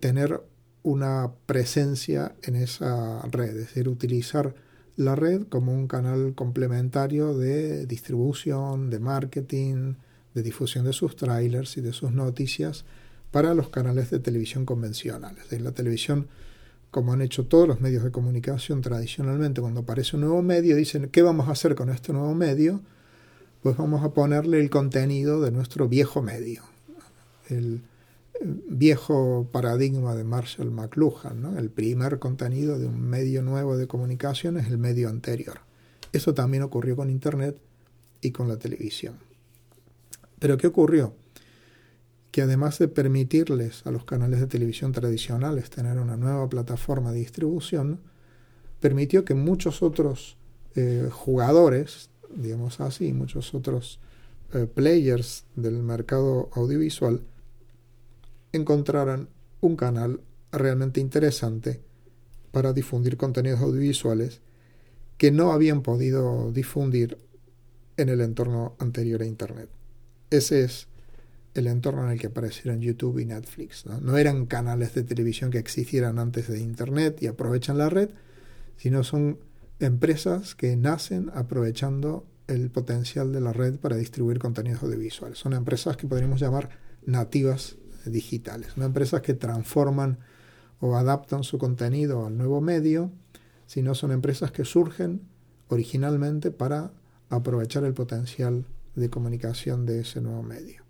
tener 0.00 0.42
una 0.82 1.32
presencia 1.46 2.34
en 2.42 2.56
esa 2.56 3.22
red, 3.30 3.48
es 3.48 3.54
decir, 3.54 3.88
utilizar 3.88 4.54
la 4.98 5.14
red 5.14 5.44
como 5.48 5.72
un 5.72 5.86
canal 5.86 6.34
complementario 6.34 7.36
de 7.36 7.86
distribución, 7.86 8.90
de 8.90 8.98
marketing, 8.98 9.94
de 10.34 10.42
difusión 10.42 10.84
de 10.84 10.92
sus 10.92 11.16
trailers 11.16 11.76
y 11.76 11.80
de 11.80 11.92
sus 11.92 12.12
noticias 12.12 12.84
para 13.30 13.54
los 13.54 13.68
canales 13.68 14.10
de 14.10 14.18
televisión 14.18 14.66
convencionales. 14.66 15.52
En 15.52 15.64
la 15.64 15.72
televisión 15.72 16.26
como 16.90 17.12
han 17.12 17.22
hecho 17.22 17.46
todos 17.46 17.68
los 17.68 17.80
medios 17.80 18.02
de 18.02 18.10
comunicación 18.10 18.80
tradicionalmente, 18.80 19.60
cuando 19.60 19.80
aparece 19.80 20.16
un 20.16 20.22
nuevo 20.22 20.42
medio, 20.42 20.74
dicen, 20.74 21.08
¿qué 21.10 21.22
vamos 21.22 21.48
a 21.48 21.52
hacer 21.52 21.74
con 21.74 21.90
este 21.90 22.12
nuevo 22.12 22.34
medio? 22.34 22.80
Pues 23.62 23.76
vamos 23.76 24.02
a 24.04 24.14
ponerle 24.14 24.58
el 24.60 24.70
contenido 24.70 25.40
de 25.40 25.50
nuestro 25.50 25.88
viejo 25.88 26.22
medio. 26.22 26.62
Viejo 28.40 29.48
paradigma 29.50 30.14
de 30.14 30.24
Marshall 30.24 30.70
McLuhan, 30.70 31.56
el 31.56 31.70
primer 31.70 32.18
contenido 32.18 32.78
de 32.78 32.86
un 32.86 33.00
medio 33.00 33.42
nuevo 33.42 33.76
de 33.76 33.86
comunicación 33.86 34.58
es 34.58 34.68
el 34.68 34.78
medio 34.78 35.08
anterior. 35.08 35.60
Eso 36.12 36.34
también 36.34 36.62
ocurrió 36.62 36.96
con 36.96 37.10
Internet 37.10 37.56
y 38.20 38.30
con 38.30 38.48
la 38.48 38.56
televisión. 38.58 39.16
Pero 40.38 40.56
¿qué 40.56 40.68
ocurrió? 40.68 41.14
que 42.30 42.42
además 42.42 42.78
de 42.78 42.88
permitirles 42.88 43.86
a 43.86 43.90
los 43.90 44.04
canales 44.04 44.40
de 44.40 44.46
televisión 44.46 44.92
tradicionales 44.92 45.70
tener 45.70 45.98
una 45.98 46.16
nueva 46.16 46.48
plataforma 46.48 47.12
de 47.12 47.20
distribución, 47.20 48.00
permitió 48.80 49.24
que 49.24 49.34
muchos 49.34 49.82
otros 49.82 50.36
eh, 50.74 51.08
jugadores, 51.10 52.10
digamos 52.34 52.80
así, 52.80 53.12
muchos 53.12 53.54
otros 53.54 53.98
eh, 54.52 54.66
players 54.72 55.46
del 55.56 55.82
mercado 55.82 56.50
audiovisual, 56.54 57.22
encontraran 58.52 59.28
un 59.60 59.76
canal 59.76 60.20
realmente 60.52 61.00
interesante 61.00 61.80
para 62.52 62.72
difundir 62.72 63.16
contenidos 63.16 63.60
audiovisuales 63.60 64.40
que 65.16 65.30
no 65.30 65.52
habían 65.52 65.82
podido 65.82 66.52
difundir 66.52 67.18
en 67.96 68.08
el 68.08 68.20
entorno 68.20 68.76
anterior 68.78 69.22
a 69.22 69.26
Internet. 69.26 69.68
Ese 70.30 70.62
es 70.62 70.86
el 71.54 71.66
entorno 71.66 72.04
en 72.04 72.12
el 72.12 72.20
que 72.20 72.28
aparecieron 72.28 72.80
YouTube 72.80 73.18
y 73.18 73.24
Netflix. 73.24 73.84
¿no? 73.86 74.16
eran 74.16 74.46
canales 74.46 74.94
de 74.94 75.02
televisión 75.02 75.50
que 75.50 75.58
existieran 75.58 76.18
antes 76.18 76.48
de 76.48 76.60
Internet 76.60 77.20
y 77.20 77.26
aprovechan 77.26 77.78
la 77.78 77.90
red, 77.90 78.10
sino 78.76 79.02
son 79.02 79.38
empresas 79.80 80.54
que 80.54 80.76
nacen 80.76 81.30
aprovechando 81.34 82.26
el 82.46 82.70
potencial 82.70 83.32
de 83.32 83.40
la 83.40 83.52
red 83.52 83.76
para 83.76 83.96
distribuir 83.96 84.38
contenidos 84.38 84.82
audiovisuales. 84.82 85.38
Son 85.38 85.52
empresas 85.52 85.96
que 85.96 86.06
podríamos 86.06 86.40
llamar 86.40 86.70
nativas 87.04 87.76
digitales, 88.08 88.76
no 88.76 88.84
empresas 88.84 89.22
que 89.22 89.34
transforman 89.34 90.18
o 90.80 90.96
adaptan 90.96 91.44
su 91.44 91.58
contenido 91.58 92.26
al 92.26 92.36
nuevo 92.36 92.60
medio, 92.60 93.10
sino 93.66 93.94
son 93.94 94.12
empresas 94.12 94.52
que 94.52 94.64
surgen 94.64 95.22
originalmente 95.68 96.50
para 96.50 96.92
aprovechar 97.28 97.84
el 97.84 97.94
potencial 97.94 98.64
de 98.94 99.10
comunicación 99.10 99.86
de 99.86 100.00
ese 100.00 100.20
nuevo 100.20 100.42
medio. 100.42 100.82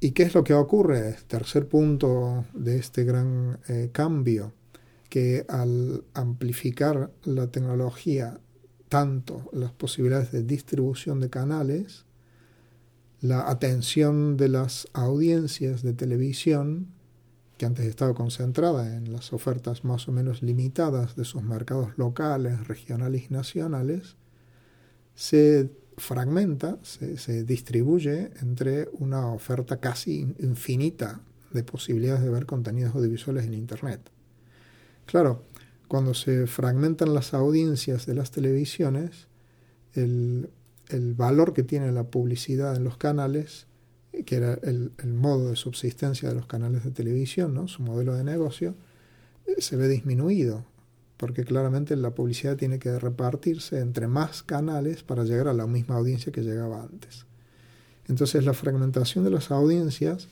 ¿Y 0.00 0.12
qué 0.12 0.24
es 0.24 0.34
lo 0.34 0.44
que 0.44 0.54
ocurre? 0.54 1.16
Tercer 1.26 1.68
punto 1.68 2.44
de 2.54 2.78
este 2.78 3.04
gran 3.04 3.58
eh, 3.68 3.90
cambio, 3.92 4.52
que 5.08 5.44
al 5.48 6.04
amplificar 6.14 7.10
la 7.24 7.48
tecnología 7.48 8.38
tanto 8.88 9.48
las 9.52 9.72
posibilidades 9.72 10.32
de 10.32 10.42
distribución 10.42 11.20
de 11.20 11.30
canales, 11.30 12.04
la 13.20 13.50
atención 13.50 14.36
de 14.36 14.48
las 14.48 14.88
audiencias 14.92 15.82
de 15.82 15.92
televisión, 15.92 16.88
que 17.56 17.66
antes 17.66 17.86
estaba 17.86 18.14
concentrada 18.14 18.96
en 18.96 19.12
las 19.12 19.32
ofertas 19.32 19.84
más 19.84 20.06
o 20.08 20.12
menos 20.12 20.42
limitadas 20.42 21.16
de 21.16 21.24
sus 21.24 21.42
mercados 21.42 21.98
locales, 21.98 22.68
regionales 22.68 23.24
y 23.28 23.34
nacionales, 23.34 24.16
se 25.16 25.70
fragmenta, 25.96 26.78
se, 26.82 27.42
distribuye 27.42 28.30
entre 28.40 28.88
una 28.92 29.32
oferta 29.32 29.80
casi 29.80 30.34
infinita 30.38 31.20
de 31.52 31.64
posibilidades 31.64 32.22
de 32.22 32.30
ver 32.30 32.46
contenidos 32.46 32.94
audiovisuales 32.94 33.46
en 33.46 33.54
Internet. 33.54 34.08
Claro, 35.06 35.44
cuando 35.88 36.14
se 36.14 36.46
fragmentan 36.46 37.14
las 37.14 37.34
audiencias 37.34 38.06
de 38.06 38.14
las 38.14 38.30
televisiones, 38.30 39.26
el, 39.94 40.50
valor 41.14 41.52
que 41.52 41.62
tiene 41.62 41.92
la 41.92 42.04
publicidad 42.04 42.76
en 42.76 42.84
los 42.84 42.96
canales, 42.96 43.66
que 44.24 44.36
era 44.36 44.54
el, 44.54 44.92
modo 45.04 45.50
de 45.50 45.56
subsistencia 45.56 46.28
de 46.28 46.34
los 46.34 46.46
canales 46.46 46.84
de 46.84 46.90
televisión, 46.90 47.54
¿no? 47.54 47.68
su 47.68 47.82
modelo 47.82 48.14
de 48.14 48.24
negocio, 48.24 48.74
eh, 49.46 49.60
se 49.60 49.76
ve 49.76 49.88
disminuido 49.88 50.64
porque 51.18 51.44
claramente 51.44 51.96
la 51.96 52.14
publicidad 52.14 52.56
tiene 52.56 52.78
que 52.78 52.96
repartirse 52.98 53.80
entre 53.80 54.06
más 54.06 54.42
canales 54.42 55.02
para 55.02 55.24
llegar 55.24 55.48
a 55.48 55.52
la 55.52 55.66
misma 55.66 55.96
audiencia 55.96 56.32
que 56.32 56.42
llegaba 56.42 56.82
antes. 56.82 57.26
Entonces 58.06 58.44
la 58.44 58.54
fragmentación 58.54 59.24
de 59.24 59.30
las 59.30 59.50
audiencias 59.50 60.28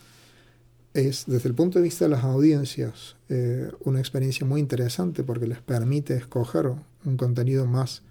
es, 0.94 1.24
desde 1.26 1.48
el 1.48 1.54
punto 1.54 1.78
de 1.78 1.82
vista 1.82 2.06
de 2.06 2.10
las 2.12 2.24
audiencias, 2.24 3.16
eh, 3.28 3.70
una 3.84 3.98
experiencia 3.98 4.46
muy 4.46 4.60
interesante 4.60 5.24
porque 5.24 5.46
les 5.46 5.60
permite 5.60 6.14
escoger 6.14 6.72
un 7.04 7.16
contenido 7.16 7.66
más, 7.66 8.02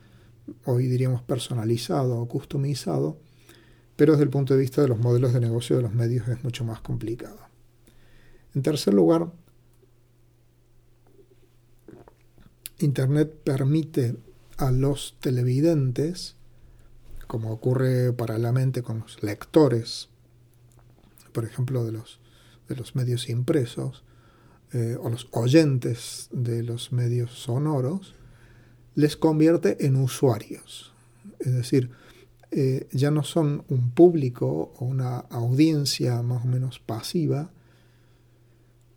hoy 0.66 0.88
diríamos, 0.88 1.22
personalizado 1.22 2.20
o 2.20 2.28
customizado, 2.28 3.18
pero 3.96 4.14
desde 4.14 4.26
el 4.26 4.30
punto 4.30 4.54
de 4.54 4.60
vista 4.60 4.82
de 4.82 4.88
los 4.88 5.00
modelos 5.00 5.34
de 5.34 5.40
negocio 5.40 5.76
de 5.76 5.84
los 5.84 5.94
medios 5.94 6.28
es 6.28 6.44
mucho 6.44 6.64
más 6.66 6.82
complicado. 6.82 7.38
En 8.54 8.62
tercer 8.62 8.94
lugar, 8.94 9.32
Internet 12.80 13.34
permite 13.44 14.18
a 14.58 14.72
los 14.72 15.16
televidentes, 15.20 16.36
como 17.28 17.52
ocurre 17.52 18.14
paralelamente 18.14 18.82
con 18.82 19.00
los 19.00 19.22
lectores, 19.24 20.10
por 21.32 21.46
ejemplo, 21.46 21.84
de 21.84 21.92
los, 21.94 22.20
de 22.70 22.76
los 22.76 22.96
medios 22.96 23.30
impresos, 23.30 24.04
eh, 24.74 24.98
o 25.00 25.10
los 25.10 25.28
oyentes 25.32 26.30
de 26.32 26.64
los 26.64 26.92
medios 26.92 27.32
sonoros, 27.32 28.16
les 28.96 29.18
convierte 29.18 29.86
en 29.86 29.98
usuarios. 29.98 30.94
Es 31.40 31.54
decir, 31.54 31.92
eh, 32.52 32.88
ya 32.92 33.12
no 33.12 33.24
son 33.24 33.64
un 33.70 33.92
público 33.92 34.74
o 34.78 34.86
una 34.86 35.18
audiencia 35.18 36.22
más 36.22 36.46
o 36.46 36.48
menos 36.48 36.80
pasiva, 36.80 37.52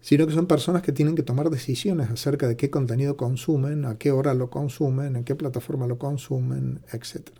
sino 0.00 0.26
que 0.26 0.32
son 0.32 0.46
personas 0.46 0.82
que 0.82 0.92
tienen 0.92 1.16
que 1.16 1.22
tomar 1.22 1.50
decisiones 1.50 2.08
acerca 2.10 2.46
de 2.46 2.56
qué 2.56 2.70
contenido 2.70 3.16
consumen, 3.16 3.84
a 3.84 3.98
qué 3.98 4.12
hora 4.12 4.32
lo 4.32 4.48
consumen, 4.48 5.16
en 5.16 5.24
qué 5.24 5.34
plataforma 5.34 5.86
lo 5.86 5.98
consumen, 5.98 6.80
etc. 6.92 7.30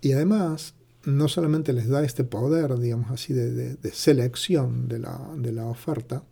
Y 0.00 0.12
además, 0.12 0.74
no 1.04 1.28
solamente 1.28 1.72
les 1.72 1.88
da 1.88 2.04
este 2.04 2.24
poder, 2.24 2.76
digamos 2.78 3.10
así, 3.10 3.32
de, 3.32 3.78
selección 3.92 4.88
de 4.88 4.98
la, 4.98 5.30
de 5.36 5.52
la 5.52 5.66
oferta, 5.66 6.24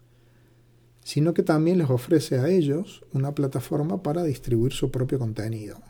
sino 1.08 1.32
que 1.32 1.42
también 1.42 1.78
les 1.78 1.88
ofrece 1.88 2.38
a 2.38 2.50
ellos 2.50 3.02
una 3.14 3.34
plataforma 3.34 4.02
para 4.02 4.24
distribuir 4.24 4.74
su 4.74 4.90
propio 4.90 5.18
contenido. 5.18 5.80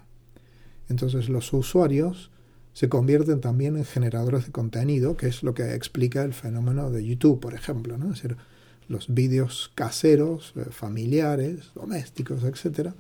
Entonces 0.89 1.29
los 1.29 1.53
usuarios 1.53 2.31
se 2.73 2.89
convierten 2.89 3.41
también 3.41 3.77
en 3.77 3.85
generadores 3.85 4.47
de 4.47 4.53
contenido, 4.53 5.17
que 5.17 5.27
es 5.27 5.43
lo 5.43 5.55
que 5.55 5.75
explica 5.75 6.23
el 6.23 6.35
fenómeno 6.35 6.93
de 6.93 7.05
YouTube, 7.05 7.41
por 7.41 7.55
ejemplo. 7.55 7.99
¿no? 7.99 8.13
Es 8.13 8.23
decir, 8.23 8.37
los 8.87 9.13
vídeos 9.13 9.73
caseros, 9.75 10.53
eh, 10.55 10.67
familiares, 10.71 11.73
domésticos, 11.75 12.45
etc., 12.45 12.91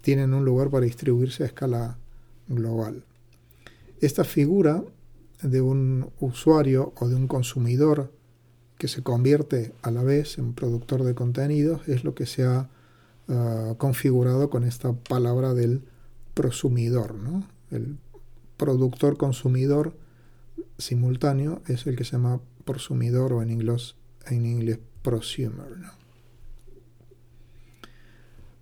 tienen 0.00 0.32
un 0.32 0.46
lugar 0.46 0.70
para 0.70 0.86
distribuirse 0.86 1.42
a 1.42 1.46
escala 1.46 1.98
global. 2.48 3.04
Esta 4.00 4.24
figura 4.24 4.82
de 5.42 5.60
un 5.60 6.08
usuario 6.20 6.94
o 6.96 7.06
de 7.06 7.16
un 7.16 7.26
consumidor 7.26 8.10
que 8.80 8.88
se 8.88 9.02
convierte 9.02 9.74
a 9.82 9.90
la 9.90 10.02
vez 10.02 10.38
en 10.38 10.54
productor 10.54 11.04
de 11.04 11.14
contenidos 11.14 11.86
es 11.86 12.02
lo 12.02 12.14
que 12.14 12.24
se 12.24 12.44
ha 12.44 12.70
ah, 13.28 13.74
configurado 13.76 14.48
con 14.48 14.64
esta 14.64 14.94
palabra 14.94 15.52
del 15.52 15.82
prosumidor. 16.32 17.14
¿no? 17.14 17.46
El 17.70 17.98
productor 18.56 19.18
consumidor 19.18 19.94
simultáneo 20.78 21.60
es 21.66 21.86
el 21.86 21.94
que 21.94 22.04
se 22.04 22.12
llama 22.12 22.40
prosumidor 22.64 23.34
o 23.34 23.42
en 23.42 23.50
inglés, 23.50 23.96
en 24.26 24.46
inglés 24.46 24.78
prosumer. 25.02 25.76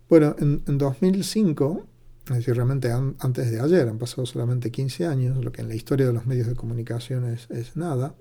Bueno, 0.09 0.35
en, 0.41 0.79
2005, 0.79 1.87
es 2.31 2.37
decir, 2.39 2.57
realmente 2.57 2.91
antes 2.91 3.53
de 3.53 3.61
ayer, 3.61 3.89
han 3.89 3.99
pasado 3.99 4.27
solamente 4.27 4.73
15 4.73 5.07
años, 5.07 5.45
lo 5.45 5.53
que 5.53 5.61
en 5.61 5.69
la 5.69 5.77
historia 5.77 6.09
de 6.09 6.13
los 6.13 6.27
medios 6.27 6.49
de 6.49 6.57
comunicación 6.57 7.25
es, 7.25 7.77
nada, 7.77 8.17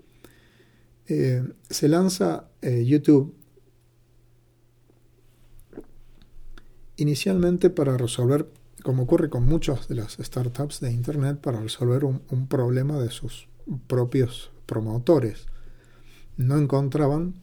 eh, 1.10 1.42
se 1.70 1.88
lanza 1.88 2.50
eh, 2.62 2.84
YouTube 2.84 3.34
inicialmente 6.98 7.70
para 7.70 7.96
resolver, 7.96 8.52
como 8.84 9.04
ocurre 9.04 9.30
con 9.30 9.46
muchas 9.46 9.88
de 9.88 9.96
las 9.96 10.18
startups 10.20 10.82
de 10.82 10.92
Internet, 10.92 11.40
para 11.40 11.62
resolver 11.62 12.04
un 12.04 12.48
problema 12.48 13.00
de 13.00 13.10
sus 13.10 13.48
propios 13.88 14.52
promotores. 14.66 15.46
No 16.36 16.58
encontraban 16.58 17.36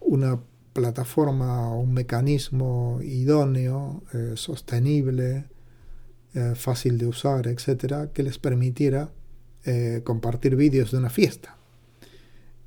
una 0.00 0.40
plataforma 0.74 1.70
o 1.70 1.80
un 1.80 1.94
mecanismo 1.94 3.00
idóneo, 3.02 4.02
eh, 4.12 4.32
sostenible, 4.34 5.46
fácil 6.54 6.96
de 6.96 7.06
usar, 7.06 7.48
etcétera, 7.48 8.12
que 8.12 8.22
les 8.22 8.38
permitiera 8.38 9.10
compartir 10.04 10.54
vídeos 10.54 10.92
de 10.92 10.98
una 10.98 11.10
fiesta. 11.10 11.59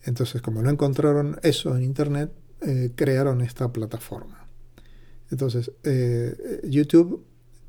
Entonces, 0.03 0.41
como 0.41 0.61
no 0.61 0.69
encontraron 0.69 1.39
eso 1.43 1.75
en 1.75 1.83
Internet, 1.83 2.31
eh, 2.61 2.91
crearon 2.95 3.41
esta 3.41 3.71
plataforma. 3.71 4.47
Entonces, 5.31 5.71
eh, 5.83 6.61
YouTube 6.63 7.25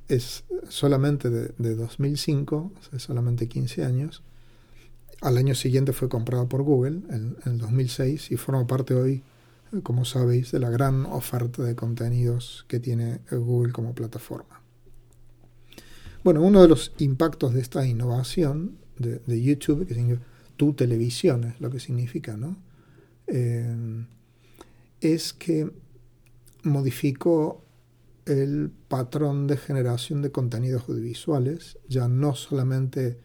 es 0.09 0.45
solamente 0.69 1.31
de, 1.31 1.75
2005, 1.75 2.73
hace 2.79 2.99
solamente 2.99 3.49
15 3.49 3.85
años. 3.85 4.23
Al 5.21 5.39
año 5.39 5.55
siguiente 5.55 5.93
fue 5.93 6.09
comprado 6.09 6.49
por 6.49 6.63
Google, 6.63 7.01
en, 7.11 7.37
el 7.47 7.59
2006, 7.59 8.31
y 8.31 8.37
forma 8.37 8.67
parte 8.67 8.95
hoy, 8.95 9.23
como 9.83 10.05
sabéis, 10.05 10.53
de 10.53 10.59
la 10.59 10.71
gran 10.71 11.07
oferta 11.07 11.63
de 11.63 11.75
contenidos 11.75 12.65
que 12.69 12.81
tiene 12.81 13.21
Google 13.31 13.73
como 13.73 13.95
plataforma. 13.95 14.61
Bueno, 16.23 16.43
uno 16.43 16.63
de 16.63 16.69
los 16.69 16.93
impactos 16.99 17.55
de 17.55 17.61
esta 17.61 17.87
innovación 17.87 18.79
de, 18.99 19.43
YouTube, 19.43 19.87
que 19.87 19.95
significa 19.95 20.27
tu 20.57 20.75
televisión, 20.75 21.45
es 21.45 21.61
lo 21.61 21.71
que 21.71 21.81
significa, 21.81 22.37
¿no? 22.37 22.57
Eh, 23.27 24.05
es 25.01 25.33
que 25.33 25.71
modificó 26.63 27.63
el 28.27 28.71
patrón 28.89 29.47
de 29.47 29.57
generación 29.57 30.23
de 30.23 30.31
contenidos 30.31 30.89
audiovisuales, 30.89 31.79
ya 31.89 32.09
no 32.09 32.35
solamente 32.35 33.19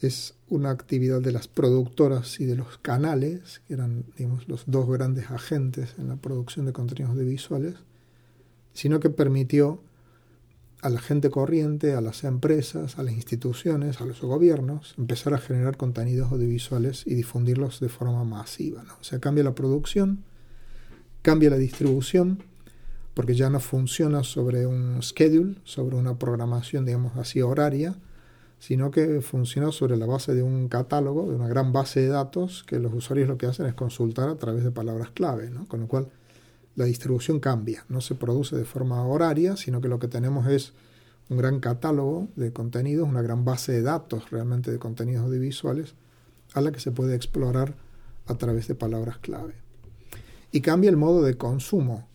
es 0.00 0.34
una 0.48 0.70
actividad 0.70 1.20
de 1.20 1.32
las 1.32 1.48
productoras 1.48 2.40
y 2.40 2.44
de 2.44 2.56
los 2.56 2.78
canales, 2.78 3.62
que 3.66 3.74
eran 3.74 4.04
digamos, 4.16 4.48
los 4.48 4.64
dos 4.66 4.88
grandes 4.88 5.30
agentes 5.30 5.94
en 5.98 6.08
la 6.08 6.16
producción 6.16 6.66
de 6.66 6.72
contenidos 6.72 7.12
audiovisuales, 7.12 7.76
sino 8.72 9.00
que 9.00 9.10
permitió 9.10 9.80
a 10.84 10.90
la 10.90 11.00
gente 11.00 11.30
corriente, 11.30 11.94
a 11.94 12.02
las 12.02 12.24
empresas, 12.24 12.98
a 12.98 13.02
las 13.02 13.14
instituciones, 13.14 14.02
a 14.02 14.04
los 14.04 14.20
gobiernos, 14.20 14.94
empezar 14.98 15.32
a 15.32 15.38
generar 15.38 15.78
contenidos 15.78 16.30
audiovisuales 16.30 17.06
y 17.06 17.14
difundirlos 17.14 17.80
de 17.80 17.88
forma 17.88 18.22
masiva. 18.24 18.82
¿no? 18.82 18.92
O 19.00 19.02
sea, 19.02 19.18
cambia 19.18 19.42
la 19.44 19.54
producción, 19.54 20.24
cambia 21.22 21.48
la 21.48 21.56
distribución, 21.56 22.42
porque 23.14 23.34
ya 23.34 23.48
no 23.48 23.60
funciona 23.60 24.24
sobre 24.24 24.66
un 24.66 25.02
schedule, 25.02 25.56
sobre 25.64 25.96
una 25.96 26.18
programación, 26.18 26.84
digamos 26.84 27.16
así, 27.16 27.40
horaria, 27.40 27.96
sino 28.58 28.90
que 28.90 29.22
funciona 29.22 29.72
sobre 29.72 29.96
la 29.96 30.04
base 30.04 30.34
de 30.34 30.42
un 30.42 30.68
catálogo, 30.68 31.30
de 31.30 31.36
una 31.36 31.48
gran 31.48 31.72
base 31.72 32.00
de 32.00 32.08
datos, 32.08 32.62
que 32.62 32.78
los 32.78 32.92
usuarios 32.92 33.26
lo 33.26 33.38
que 33.38 33.46
hacen 33.46 33.64
es 33.64 33.72
consultar 33.72 34.28
a 34.28 34.36
través 34.36 34.64
de 34.64 34.70
palabras 34.70 35.08
clave, 35.12 35.48
¿no? 35.48 35.66
con 35.66 35.80
lo 35.80 35.88
cual 35.88 36.08
la 36.76 36.84
distribución 36.84 37.40
cambia, 37.40 37.84
no 37.88 38.00
se 38.00 38.14
produce 38.14 38.56
de 38.56 38.64
forma 38.64 39.06
horaria, 39.06 39.56
sino 39.56 39.80
que 39.80 39.88
lo 39.88 39.98
que 39.98 40.08
tenemos 40.08 40.46
es 40.48 40.72
un 41.28 41.38
gran 41.38 41.60
catálogo 41.60 42.28
de 42.36 42.52
contenidos, 42.52 43.08
una 43.08 43.22
gran 43.22 43.44
base 43.44 43.72
de 43.72 43.82
datos 43.82 44.30
realmente 44.30 44.70
de 44.70 44.78
contenidos 44.78 45.24
audiovisuales 45.24 45.94
a 46.52 46.60
la 46.60 46.72
que 46.72 46.80
se 46.80 46.90
puede 46.90 47.14
explorar 47.14 47.76
a 48.26 48.34
través 48.34 48.68
de 48.68 48.74
palabras 48.74 49.18
clave. 49.18 49.54
Y 50.52 50.60
cambia 50.60 50.90
el 50.90 50.96
modo 50.96 51.22
de 51.22 51.36
consumo. 51.36 52.08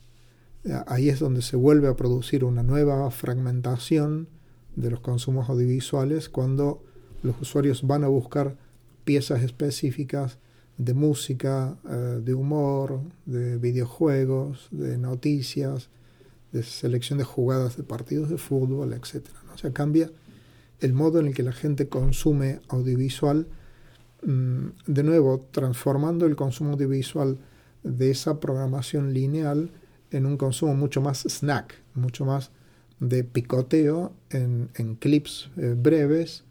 Ahí 0.88 1.10
es 1.10 1.20
donde 1.20 1.42
se 1.42 1.56
vuelve 1.56 1.88
a 1.88 1.96
producir 1.96 2.44
una 2.44 2.64
nueva 2.64 3.10
fragmentación 3.12 4.28
de 4.76 4.92
los 4.92 5.00
consumos 5.00 5.50
audiovisuales 5.50 6.30
cuando 6.30 6.84
los 7.24 7.40
usuarios 7.42 7.86
van 7.86 8.04
a 8.04 8.08
buscar 8.08 8.58
piezas 9.04 9.42
específicas 9.42 10.38
de 10.80 10.94
música, 10.94 11.78
eh, 11.88 12.22
de 12.24 12.34
humor, 12.34 13.02
de 13.26 13.58
videojuegos, 13.58 14.70
de 14.72 14.98
noticias, 14.98 15.90
de 16.54 16.64
selección 16.64 17.20
de 17.20 17.26
jugadas 17.26 17.76
de 17.76 17.84
partidos 17.84 18.30
de 18.30 18.38
fútbol, 18.38 18.94
etc. 18.94 19.28
O 19.54 19.58
sea, 19.58 19.72
cambia 19.72 20.10
el 20.80 20.94
modo 20.94 21.20
en 21.20 21.28
el 21.28 21.36
que 21.36 21.44
la 21.44 21.52
gente 21.52 21.90
consume 21.90 22.62
audiovisual, 22.70 23.46
mm, 24.26 24.68
de 24.88 25.04
nuevo, 25.04 25.46
transformando 25.52 26.26
el 26.26 26.38
consumo 26.38 26.72
audiovisual 26.72 27.38
de 27.84 28.12
esa 28.12 28.40
programación 28.40 29.14
lineal 29.14 29.72
en 30.12 30.26
un 30.26 30.38
consumo 30.38 30.76
mucho 30.76 31.02
más 31.02 31.26
snack, 31.26 31.76
mucho 31.94 32.24
más 32.24 32.52
de 33.02 33.26
picoteo 33.26 34.14
en, 34.30 34.70
clips 35.00 35.50
eh, 35.58 35.76
breves 35.78 36.46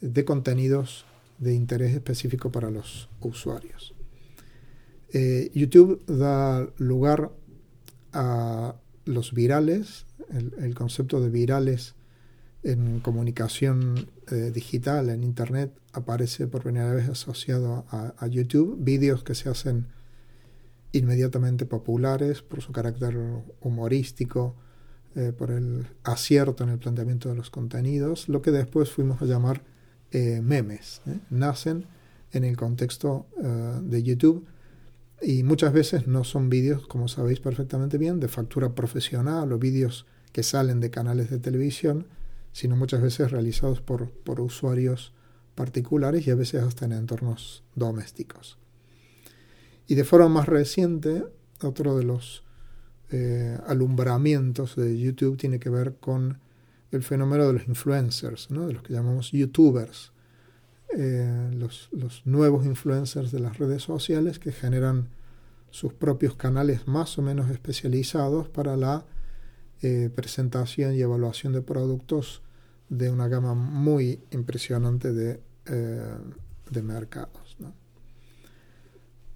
de 0.00 0.24
contenidos 0.24 1.04
de 1.38 1.54
interés 1.54 1.94
específico 1.94 2.50
para 2.50 2.70
los 2.70 3.08
usuarios. 3.20 3.94
Eh, 5.12 5.50
YouTube 5.54 6.04
da 6.06 6.68
lugar 6.78 7.30
a 8.12 8.74
los 9.04 9.32
virales, 9.32 10.06
el, 10.30 10.74
concepto 10.74 11.20
de 11.20 11.30
virales 11.30 11.94
en 12.62 13.00
comunicación 13.00 14.08
eh, 14.30 14.50
digital, 14.52 15.10
en 15.10 15.22
Internet, 15.22 15.72
aparece 15.92 16.46
por 16.46 16.62
primera 16.62 16.92
vez 16.92 17.08
asociado 17.08 17.84
a, 17.90 18.26
YouTube, 18.26 18.76
vídeos 18.80 19.22
que 19.22 19.34
se 19.34 19.48
hacen 19.48 19.86
inmediatamente 20.92 21.66
populares 21.66 22.42
por 22.42 22.62
su 22.62 22.72
carácter 22.72 23.16
humorístico, 23.60 24.56
eh, 25.14 25.32
por 25.36 25.50
el 25.52 25.86
acierto 26.02 26.64
en 26.64 26.70
el 26.70 26.78
planteamiento 26.78 27.28
de 27.28 27.36
los 27.36 27.50
contenidos, 27.50 28.28
lo 28.28 28.42
que 28.42 28.50
después 28.50 28.90
fuimos 28.90 29.22
a 29.22 29.26
llamar 29.26 29.62
eh, 30.10 30.40
memes. 30.42 31.02
¿eh? 31.06 31.18
Nacen 31.30 31.86
en 32.32 32.44
el 32.44 32.56
contexto 32.56 33.26
eh, 33.42 33.80
de 33.82 34.02
YouTube 34.02 34.46
y 35.22 35.42
muchas 35.42 35.72
veces 35.72 36.06
no 36.06 36.24
son 36.24 36.50
vídeos, 36.50 36.86
como 36.86 37.08
sabéis 37.08 37.40
perfectamente 37.40 37.98
bien, 37.98 38.20
de 38.20 38.28
factura 38.28 38.74
profesional 38.74 39.52
o 39.52 39.58
vídeos 39.58 40.06
que 40.32 40.42
salen 40.42 40.80
de 40.80 40.90
canales 40.90 41.30
de 41.30 41.38
televisión, 41.38 42.06
sino 42.52 42.76
muchas 42.76 43.00
veces 43.00 43.30
realizados 43.30 43.80
por, 43.80 44.10
por 44.10 44.40
usuarios 44.40 45.12
particulares 45.54 46.26
y 46.26 46.30
a 46.30 46.34
veces 46.34 46.62
hasta 46.62 46.84
en 46.84 46.92
entornos 46.92 47.62
domésticos. 47.74 48.58
Y 49.86 49.94
de 49.94 50.04
forma 50.04 50.28
más 50.28 50.46
reciente, 50.46 51.24
otro 51.62 51.96
de 51.96 52.04
los 52.04 52.42
alumbramientos 53.68 54.74
de 54.74 54.98
YouTube 54.98 55.36
tiene 55.36 55.60
que 55.60 55.70
ver 55.70 55.94
con 56.00 56.40
el 56.96 57.02
fenómeno 57.02 57.46
de 57.46 57.54
los 57.54 57.68
influencers, 57.68 58.48
de 58.48 58.72
los 58.72 58.82
que 58.82 58.92
llamamos 58.92 59.32
youtubers, 59.32 60.12
eh, 60.96 61.50
los, 61.56 61.90
nuevos 62.24 62.64
influencers 62.64 63.32
de 63.32 63.40
las 63.40 63.58
redes 63.58 63.82
sociales 63.82 64.38
que 64.38 64.52
generan 64.52 65.08
sus 65.70 65.92
propios 65.92 66.36
canales 66.36 66.86
más 66.86 67.18
o 67.18 67.22
menos 67.22 67.50
especializados 67.50 68.48
para 68.48 68.76
la 68.76 69.04
eh, 69.82 70.08
presentación 70.14 70.94
y 70.94 71.00
evaluación 71.00 71.52
de 71.52 71.62
productos 71.62 72.42
de 72.90 73.10
una 73.10 73.26
gama 73.26 73.54
muy 73.54 74.20
impresionante 74.30 75.12
de, 75.12 75.40
eh, 75.66 76.16
de 76.70 76.82
mercados. 76.82 77.56
¿no? 77.58 77.72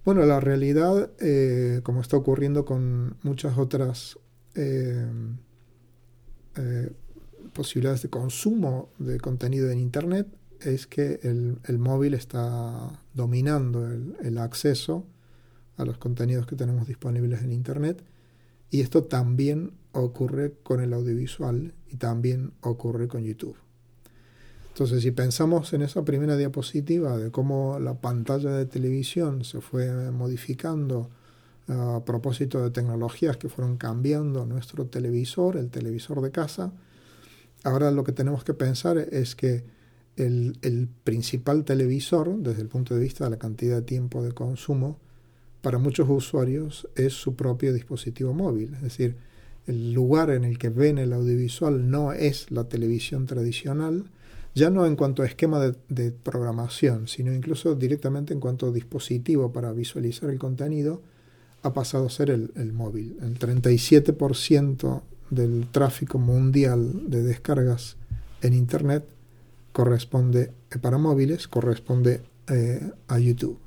Bueno, 0.05 0.25
la 0.25 0.39
realidad, 0.39 1.11
como 1.83 1.99
está 1.99 2.15
ocurriendo 2.15 2.63
con 2.63 3.17
muchas 3.21 3.57
otras 3.57 4.17
posibilidades 7.59 8.03
de 8.03 8.09
consumo 8.09 8.87
de 8.99 9.19
contenido 9.19 9.69
en 9.69 9.79
Internet 9.79 10.27
es 10.61 10.87
que 10.87 11.19
el, 11.23 11.77
móvil 11.77 12.13
está 12.13 13.01
dominando 13.13 13.85
el, 13.85 14.37
acceso 14.37 15.05
a 15.75 15.83
los 15.83 15.97
contenidos 15.97 16.47
que 16.47 16.55
tenemos 16.55 16.87
disponibles 16.87 17.41
en 17.41 17.51
Internet 17.51 18.01
y 18.71 18.79
esto 18.79 19.03
también 19.03 19.73
ocurre 19.91 20.53
con 20.63 20.79
el 20.79 20.93
audiovisual 20.93 21.73
y 21.89 21.97
también 21.97 22.53
ocurre 22.61 23.09
con 23.09 23.25
YouTube. 23.25 23.57
Entonces, 24.69 25.03
si 25.03 25.11
pensamos 25.11 25.73
en 25.73 25.81
esa 25.81 26.05
primera 26.05 26.37
diapositiva 26.37 27.17
de 27.17 27.29
cómo 27.29 27.77
la 27.77 27.95
pantalla 27.99 28.51
de 28.51 28.67
televisión 28.67 29.43
se 29.43 29.59
fue 29.59 30.11
modificando 30.11 31.09
a 31.67 32.05
propósito 32.05 32.63
de 32.63 32.71
tecnologías 32.71 33.35
que 33.35 33.49
fueron 33.49 33.75
cambiando 33.75 34.45
nuestro 34.45 34.85
televisor, 34.85 35.57
el 35.57 35.69
televisor 35.69 36.21
de 36.21 36.31
casa, 36.31 36.71
Ahora 37.63 37.91
lo 37.91 38.03
que 38.03 38.11
tenemos 38.11 38.43
que 38.43 38.53
pensar 38.53 38.97
es 38.97 39.35
que 39.35 39.63
el, 40.15 40.89
principal 41.03 41.63
televisor, 41.63 42.37
desde 42.37 42.61
el 42.61 42.67
punto 42.67 42.93
de 42.93 43.01
vista 43.01 43.23
de 43.25 43.31
la 43.31 43.39
cantidad 43.39 43.77
de 43.77 43.81
tiempo 43.81 44.23
de 44.23 44.31
consumo, 44.31 44.97
para 45.61 45.77
muchos 45.77 46.07
usuarios 46.09 46.87
es 46.95 47.13
su 47.13 47.35
propio 47.35 47.73
dispositivo 47.73 48.33
móvil. 48.33 48.73
Es 48.75 48.81
decir, 48.81 49.15
el 49.67 49.93
lugar 49.93 50.29
en 50.29 50.45
el 50.45 50.57
que 50.57 50.69
ven 50.69 50.97
el 50.97 51.13
audiovisual 51.13 51.89
no 51.89 52.13
es 52.13 52.49
la 52.51 52.65
televisión 52.65 53.25
tradicional, 53.25 54.05
ya 54.55 54.69
no 54.69 54.85
en 54.85 54.95
cuanto 54.95 55.21
a 55.21 55.25
esquema 55.25 55.59
de, 55.59 56.11
programación, 56.11 57.07
sino 57.07 57.33
incluso 57.33 57.75
directamente 57.75 58.33
en 58.33 58.39
cuanto 58.39 58.67
a 58.67 58.71
dispositivo 58.71 59.51
para 59.51 59.71
visualizar 59.73 60.29
el 60.29 60.39
contenido, 60.39 61.01
ha 61.61 61.73
pasado 61.73 62.07
a 62.07 62.09
ser 62.09 62.29
el, 62.29 62.51
el 62.55 62.73
móvil. 62.73 63.17
El 63.21 63.37
37% 63.37 65.01
del 65.29 65.67
tráfico 65.71 66.17
mundial 66.17 67.09
de 67.09 67.23
descargas 67.23 67.97
en 68.41 68.53
Internet 68.53 69.07
corresponde 69.71 70.51
eh, 70.71 70.77
para 70.79 70.97
móviles 70.97 71.47
corresponde 71.47 72.21
eh, 72.47 72.91
a 73.07 73.19
YouTube. 73.19 73.59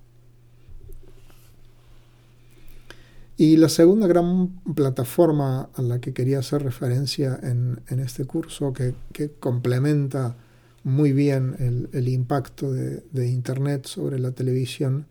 Y 3.36 3.56
la 3.56 3.68
segunda 3.68 4.06
gran 4.06 4.60
plataforma 4.74 5.70
a 5.74 5.82
la 5.82 6.00
que 6.00 6.12
quería 6.12 6.38
hacer 6.38 6.62
referencia 6.62 7.38
en, 7.42 7.80
este 7.98 8.24
curso, 8.24 8.72
que, 8.72 8.94
complementa 9.40 10.36
muy 10.84 11.12
bien 11.12 11.88
el, 11.92 12.08
impacto 12.08 12.72
de, 12.72 13.28
Internet 13.28 13.86
sobre 13.86 14.18
la 14.18 14.32
televisión, 14.32 15.06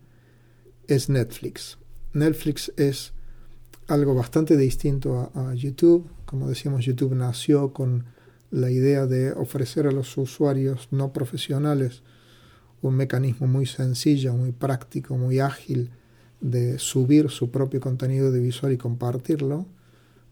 es 0.86 1.08
Netflix. 1.08 1.78
Netflix 2.14 2.72
es 2.76 3.12
algo 3.88 4.14
bastante 4.14 4.56
distinto 4.56 5.30
a, 5.34 5.54
YouTube. 5.54 6.08
Como 6.32 6.48
decíamos, 6.48 6.86
YouTube 6.86 7.14
nació 7.14 7.74
con 7.74 8.06
la 8.50 8.70
idea 8.70 9.04
de 9.06 9.32
ofrecer 9.32 9.86
a 9.86 9.92
los 9.92 10.16
usuarios 10.16 10.88
no 10.90 11.12
profesionales 11.12 12.02
un 12.80 12.94
mecanismo 12.94 13.46
muy 13.46 13.66
sencillo, 13.66 14.32
muy 14.32 14.52
práctico, 14.52 15.18
muy 15.18 15.40
ágil 15.40 15.90
de 16.40 16.78
subir 16.78 17.28
su 17.28 17.50
propio 17.50 17.80
contenido 17.80 18.32
de 18.32 18.40
visual 18.40 18.72
y 18.72 18.78
compartirlo, 18.78 19.66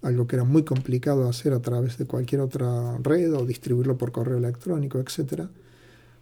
algo 0.01 0.27
que 0.27 0.37
era 0.37 0.45
muy 0.45 0.65
complicado 0.65 1.29
hacer 1.29 1.53
a 1.53 1.61
través 1.61 1.99
de 1.99 2.07
cualquier 2.07 2.41
otra 2.41 2.97
red 3.03 3.35
o 3.35 3.45
distribuirlo 3.45 3.99
por 3.99 4.11
correo 4.11 4.39
electrónico, 4.39 5.01
etc. 5.01 5.49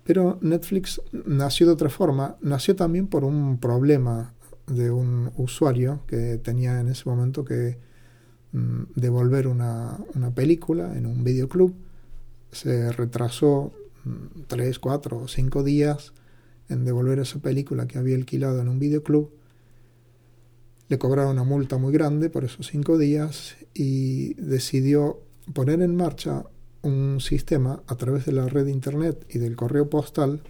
Pero 0.02 0.40
Netflix 0.42 1.00
nació 1.12 1.68
de 1.68 1.74
otra 1.74 1.88
forma, 1.88 2.36
nació 2.40 2.74
también 2.74 3.06
por 3.06 3.22
un 3.22 3.58
problema 3.60 4.34
de 4.66 4.90
un 4.90 5.30
usuario 5.36 6.00
que 6.08 6.36
tenía 6.38 6.80
en 6.80 6.88
ese 6.88 7.08
momento 7.08 7.44
que 7.44 7.86
mm, 8.52 8.82
devolver 8.94 9.46
una, 9.46 9.98
una, 10.14 10.34
película 10.34 10.96
en 10.96 11.06
un 11.06 11.24
videoclub. 11.24 11.74
Se 12.52 12.92
retrasó 12.92 13.72
mm, 14.04 14.42
tres, 14.46 14.78
cuatro 14.78 15.18
o 15.18 15.28
cinco 15.28 15.62
días 15.62 16.12
en 16.68 16.84
devolver 16.84 17.18
esa 17.18 17.38
película 17.40 17.86
que 17.86 17.98
había 17.98 18.16
alquilado 18.16 18.60
en 18.60 18.68
un 18.68 18.78
videoclub. 18.78 19.30
Le 20.88 20.98
cobraron 20.98 21.32
una 21.32 21.44
multa 21.44 21.78
muy 21.78 21.92
grande 21.92 22.30
por 22.30 22.44
esos 22.44 22.68
cinco 22.68 22.98
días 22.98 23.56
y 23.74 24.34
decidió 24.34 25.20
poner 25.52 25.82
en 25.82 25.96
marcha 25.96 26.44
un 26.82 27.20
sistema 27.20 27.82
a 27.86 27.96
través 27.96 28.26
de 28.26 28.32
la 28.32 28.46
red 28.46 28.66
internet 28.66 29.26
y 29.28 29.38
del 29.38 29.56
correo 29.56 29.90
postal 29.90 30.42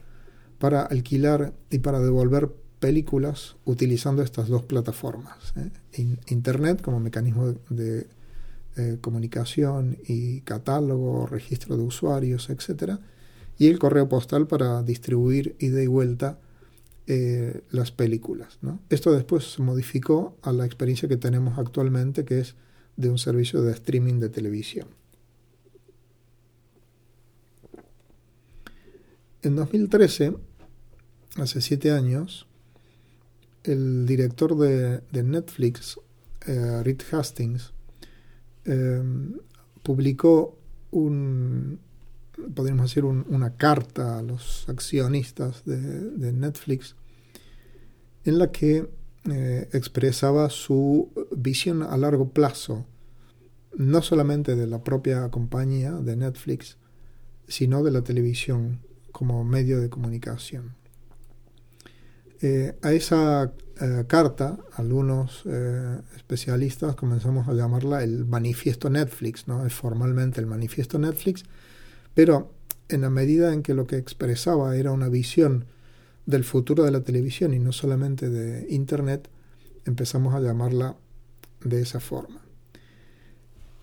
para 0.58 0.82
alquilar 0.82 1.54
y 1.70 1.78
para 1.78 2.00
devolver 2.00 2.50
películas 2.78 3.56
utilizando 3.64 4.22
estas 4.22 4.48
dos 4.48 4.62
plataformas. 4.62 5.52
¿eh? 5.56 6.16
Internet 6.28 6.80
como 6.82 7.00
mecanismo 7.00 7.54
de 7.68 8.06
eh, 8.76 8.98
comunicación 9.00 9.98
y 10.06 10.42
catálogo, 10.42 11.26
registro 11.26 11.76
de 11.76 11.82
usuarios, 11.82 12.50
etc. 12.50 12.98
Y 13.58 13.66
el 13.68 13.78
correo 13.78 14.08
postal 14.08 14.46
para 14.46 14.82
distribuir 14.82 15.56
ida 15.58 15.82
y 15.82 15.86
vuelta 15.86 16.38
eh, 17.06 17.62
las 17.70 17.90
películas. 17.90 18.58
Esto 18.90 19.12
después 19.12 19.52
se 19.52 19.62
modificó 19.62 20.36
a 20.42 20.52
la 20.52 20.66
experiencia 20.66 21.08
que 21.08 21.16
tenemos 21.16 21.58
actualmente, 21.58 22.24
que 22.24 22.40
es 22.40 22.54
de 22.96 23.10
un 23.10 23.18
servicio 23.18 23.62
de 23.62 23.72
streaming 23.72 24.20
de 24.20 24.28
televisión. 24.28 24.88
En 29.42 29.56
2013, 29.56 30.36
hace 31.36 31.60
siete 31.60 31.92
años, 31.92 32.47
el 33.68 34.06
director 34.06 34.56
de, 34.56 35.22
Netflix, 35.22 35.98
eh, 36.46 36.82
Reed 36.82 37.02
Hastings, 37.12 37.72
eh, 38.64 39.02
publicó 39.82 40.58
un, 40.90 41.80
podríamos 42.54 42.90
decir, 42.90 43.04
una 43.04 43.56
carta 43.56 44.18
a 44.18 44.22
los 44.22 44.68
accionistas 44.68 45.64
de, 45.64 46.32
Netflix 46.32 46.96
en 48.24 48.38
la 48.38 48.50
que 48.50 48.88
eh, 49.30 49.68
expresaba 49.72 50.50
su 50.50 51.10
visión 51.36 51.82
a 51.82 51.96
largo 51.96 52.30
plazo, 52.30 52.86
no 53.76 54.02
solamente 54.02 54.56
de 54.56 54.66
la 54.66 54.82
propia 54.82 55.30
compañía 55.30 55.92
de 55.92 56.16
Netflix, 56.16 56.78
sino 57.46 57.82
de 57.82 57.90
la 57.90 58.02
televisión 58.02 58.80
como 59.12 59.44
medio 59.44 59.80
de 59.80 59.88
comunicación. 59.88 60.74
Eh, 62.40 62.76
a 62.82 62.92
esa 62.92 63.52
eh, 63.80 64.04
carta, 64.06 64.58
algunos 64.74 65.42
eh, 65.44 66.00
especialistas 66.14 66.94
comenzamos 66.94 67.48
a 67.48 67.52
llamarla 67.52 68.04
el 68.04 68.26
manifiesto 68.26 68.88
Netflix, 68.90 69.48
¿no? 69.48 69.66
es 69.66 69.74
formalmente 69.74 70.40
el 70.40 70.46
manifiesto 70.46 71.00
Netflix, 71.00 71.42
pero 72.14 72.52
en 72.88 73.00
la 73.00 73.10
medida 73.10 73.52
en 73.52 73.62
que 73.62 73.74
lo 73.74 73.88
que 73.88 73.96
expresaba 73.96 74.76
era 74.76 74.92
una 74.92 75.08
visión 75.08 75.64
del 76.26 76.44
futuro 76.44 76.84
de 76.84 76.92
la 76.92 77.02
televisión 77.02 77.54
y 77.54 77.58
no 77.58 77.72
solamente 77.72 78.30
de 78.30 78.66
Internet, 78.70 79.28
empezamos 79.84 80.34
a 80.34 80.40
llamarla 80.40 80.96
de 81.64 81.82
esa 81.82 81.98
forma. 81.98 82.40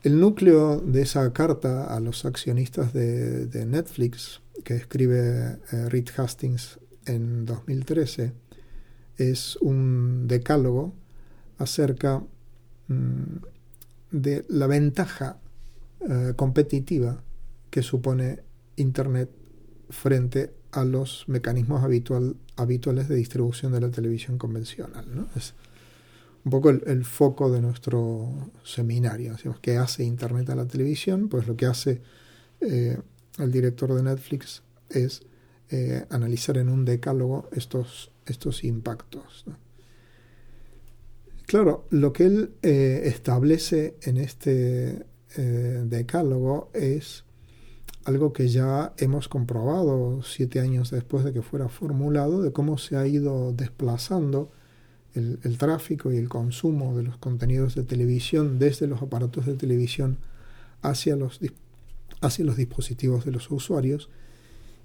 El 0.03 0.19
núcleo 0.19 0.79
de 0.79 1.01
esa 1.01 1.33
carta 1.33 1.93
a 1.93 1.99
los 1.99 2.25
accionistas 2.25 2.93
de, 2.93 3.65
Netflix, 3.65 4.41
que 4.63 4.75
escribe 4.75 5.57
Reed 5.89 6.09
Hastings 6.15 6.79
en 7.05 7.45
2013, 7.45 8.33
es 9.17 9.57
un 9.57 10.27
decálogo 10.27 10.93
acerca 11.57 12.23
mm, 12.87 13.37
de 14.11 14.45
la 14.49 14.67
ventaja 14.67 15.37
eh, 16.01 16.33
competitiva 16.35 17.23
que 17.69 17.81
supone 17.81 18.43
Internet 18.75 19.29
frente 19.89 20.53
a 20.71 20.83
los 20.83 21.25
mecanismos 21.27 21.83
habitual, 21.83 22.35
habituales 22.55 23.07
de 23.07 23.15
distribución 23.15 23.71
de 23.71 23.81
la 23.81 23.89
televisión 23.89 24.37
convencional. 24.37 25.27
Es 25.35 25.53
un 26.43 26.51
poco 26.51 26.69
el, 26.69 27.05
foco 27.05 27.51
de 27.51 27.61
nuestro 27.61 28.51
seminario. 28.63 29.31
Decimos, 29.33 29.59
¿Qué 29.61 29.77
hace 29.77 30.03
Internet 30.03 30.49
a 30.49 30.55
la 30.55 30.65
televisión? 30.65 31.27
Pues 31.29 31.47
lo 31.47 31.55
que 31.55 31.65
hace 31.65 32.01
eh, 32.61 32.97
el 33.39 33.51
director 33.51 33.93
de 33.93 34.03
Netflix 34.03 34.61
es 34.89 35.23
eh, 35.69 36.05
analizar 36.09 36.57
en 36.57 36.69
un 36.69 36.85
decálogo 36.85 37.49
estos 37.51 38.11
estos 38.25 38.63
impactos. 38.63 39.45
Claro, 41.45 41.85
lo 41.91 42.11
que 42.11 42.25
él 42.25 42.53
eh, 42.63 43.03
establece 43.05 43.97
en 44.01 44.17
este 44.17 45.05
eh, 45.37 45.83
decálogo 45.85 46.71
es 46.73 47.23
algo 48.03 48.33
que 48.33 48.47
ya 48.47 48.93
hemos 48.97 49.27
comprobado 49.27 50.21
siete 50.23 50.59
años 50.59 50.91
después 50.91 51.23
de 51.23 51.33
que 51.33 51.41
fuera 51.41 51.69
formulado, 51.69 52.41
de 52.41 52.51
cómo 52.51 52.77
se 52.77 52.97
ha 52.97 53.07
ido 53.07 53.51
desplazando 53.51 54.51
el, 55.13 55.39
el 55.43 55.57
tráfico 55.57 56.11
y 56.11 56.17
el 56.17 56.29
consumo 56.29 56.95
de 56.97 57.03
los 57.03 57.17
contenidos 57.17 57.75
de 57.75 57.83
televisión 57.83 58.59
desde 58.59 58.87
los 58.87 59.01
aparatos 59.01 59.45
de 59.45 59.55
televisión 59.55 60.17
hacia 60.81 61.15
los, 61.15 61.39
hacia 62.21 62.45
los 62.45 62.57
dispositivos 62.57 63.25
de 63.25 63.31
los 63.31 63.49
usuarios 63.51 64.09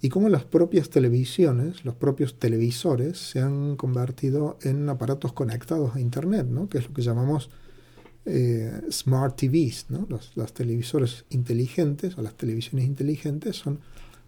y 0.03 0.09
cómo 0.09 0.29
las 0.29 0.45
propias 0.45 0.89
televisiones, 0.89 1.85
los 1.85 1.95
propios 1.95 2.39
televisores 2.39 3.19
se 3.19 3.41
han 3.41 3.77
convertido 3.77 4.59
en 4.63 4.89
aparatos 4.89 5.33
conectados 5.33 5.95
a 5.95 6.01
Internet, 6.01 6.47
¿no? 6.49 6.69
que 6.69 6.79
es 6.79 6.89
lo 6.89 6.95
que 6.95 7.03
llamamos 7.03 7.51
eh, 8.25 8.81
smart 8.91 9.37
TVs. 9.39 9.87
¿no? 9.91 10.07
Los, 10.09 10.33
las 10.37 10.55
televisores 10.55 11.27
inteligentes 11.29 12.17
o 12.17 12.23
las 12.23 12.35
televisiones 12.35 12.87
inteligentes 12.87 13.57
son 13.57 13.81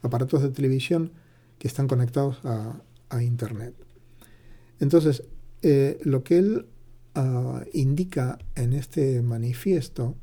aparatos 0.03 0.43
de 0.43 0.51
televisión 0.51 1.13
que 1.59 1.69
están 1.69 1.89
conectados 1.89 2.39
a, 2.45 2.83
Internet. 3.21 3.75
Entonces, 4.81 5.25
eh, 5.61 6.01
lo 6.03 6.25
que 6.25 6.39
él 6.39 6.65
ah, 7.15 7.63
indica 7.75 8.39
en 8.55 8.73
este 8.73 9.21
manifiesto 9.21 10.17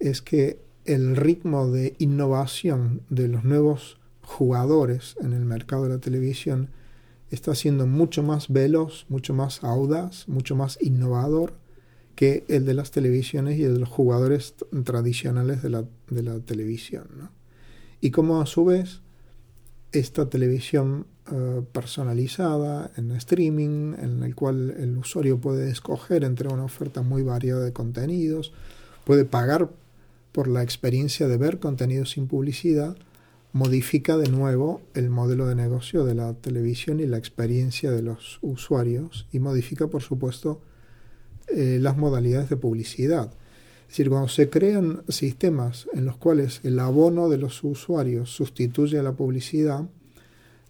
es 0.00 0.20
que 0.20 0.60
el 0.86 1.14
ritmo 1.14 1.70
de 1.70 1.94
innovación 1.98 3.02
de 3.10 3.28
los 3.28 3.44
nuevos 3.44 3.99
jugadores 4.30 5.16
en 5.20 5.32
el 5.32 5.44
mercado 5.44 5.84
de 5.84 5.90
la 5.90 5.98
televisión 5.98 6.70
está 7.30 7.54
siendo 7.54 7.86
mucho 7.86 8.22
más 8.22 8.48
veloz, 8.48 9.04
mucho 9.08 9.34
más 9.34 9.62
audaz, 9.64 10.28
mucho 10.28 10.54
más 10.54 10.78
innovador 10.80 11.54
que 12.14 12.44
el 12.48 12.64
de 12.64 12.74
las 12.74 12.90
televisiones 12.90 13.58
y 13.58 13.64
el 13.64 13.74
de 13.74 13.80
los 13.80 13.88
jugadores 13.88 14.54
tradicionales 14.84 15.62
de 15.62 15.70
la, 15.70 15.84
de 16.10 16.22
la 16.22 16.38
televisión. 16.40 17.30
Y 18.00 18.10
como 18.10 18.40
a 18.40 18.46
su 18.46 18.64
vez 18.64 19.00
esta 19.92 20.30
televisión 20.30 21.06
eh, 21.32 21.62
personalizada 21.72 22.92
en 22.96 23.10
streaming, 23.12 23.94
en 23.98 24.22
el 24.22 24.34
cual 24.34 24.74
el 24.78 24.96
usuario 24.96 25.40
puede 25.40 25.70
escoger 25.70 26.22
entre 26.22 26.48
una 26.48 26.64
oferta 26.64 27.02
muy 27.02 27.22
variada 27.22 27.64
de 27.64 27.72
contenidos, 27.72 28.52
puede 29.04 29.24
pagar 29.24 29.70
por 30.32 30.46
la 30.46 30.62
experiencia 30.62 31.26
de 31.26 31.36
ver 31.36 31.58
contenidos 31.58 32.10
sin 32.10 32.28
publicidad, 32.28 32.96
modifica 33.52 34.16
de 34.16 34.28
nuevo 34.28 34.80
el 34.94 35.10
modelo 35.10 35.46
de 35.46 35.54
negocio 35.54 36.04
de 36.04 36.14
la 36.14 36.34
televisión 36.34 37.00
y 37.00 37.06
la 37.06 37.18
experiencia 37.18 37.90
de 37.90 38.02
los 38.02 38.38
usuarios 38.42 39.26
y 39.32 39.40
modifica, 39.40 39.88
por 39.88 40.02
supuesto, 40.02 40.60
eh, 41.48 41.78
las 41.80 41.96
modalidades 41.96 42.48
de 42.48 42.56
publicidad. 42.56 43.32
Es 43.82 43.88
decir, 43.88 44.08
cuando 44.08 44.28
se 44.28 44.48
crean 44.48 45.02
sistemas 45.08 45.88
en 45.92 46.04
los 46.04 46.16
cuales 46.16 46.60
el 46.62 46.78
abono 46.78 47.28
de 47.28 47.38
los 47.38 47.64
usuarios 47.64 48.30
sustituye 48.30 49.00
a 49.00 49.02
la 49.02 49.12
publicidad, 49.12 49.88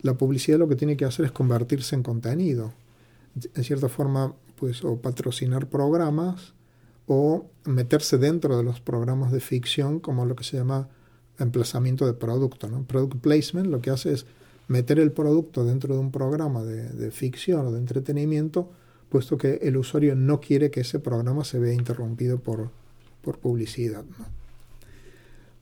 la 0.01 0.15
publicidad 0.15 0.59
lo 0.59 0.69
que 0.69 0.77
tiene 0.77 0.97
que 0.97 1.05
hacer 1.05 1.27
es 1.27 1.33
convertirse 1.33 1.95
en 1.95 2.03
contenido. 2.03 2.73
En 3.55 3.63
cierta 3.63 3.91
forma, 3.91 4.35
pues, 4.57 4.83
o 4.85 4.97
patrocinar 4.97 5.69
programas 5.69 6.55
o 7.07 7.51
meterse 7.65 8.17
dentro 8.17 8.57
de 8.57 8.63
los 8.63 8.81
programas 8.81 9.33
de 9.33 9.41
ficción 9.41 10.01
como 10.01 10.25
lo 10.25 10.35
que 10.37 10.45
se 10.45 10.57
llama 10.57 10.89
emplazamiento 11.41 12.07
de 12.07 12.15
producto. 12.15 12.69
¿no? 12.69 12.85
Product 12.85 13.21
placement 13.21 13.67
lo 13.67 13.81
que 13.81 13.91
hace 13.91 14.13
es 14.13 14.27
meter 14.69 15.01
el 15.01 15.13
producto 15.13 15.65
dentro 15.65 15.95
de 15.95 16.01
un 16.01 16.13
programa 16.13 16.63
de, 16.63 17.11
ficción 17.11 17.67
o 17.67 17.73
de 17.73 17.79
entretenimiento 17.79 18.71
puesto 19.09 19.37
que 19.37 19.59
el 19.63 19.77
usuario 19.77 20.15
no 20.15 20.41
quiere 20.41 20.71
que 20.71 20.83
ese 20.83 21.01
programa 21.01 21.45
se 21.45 21.59
vea 21.59 21.75
interrumpido 21.75 22.39
por, 22.39 22.71
publicidad. 23.43 24.05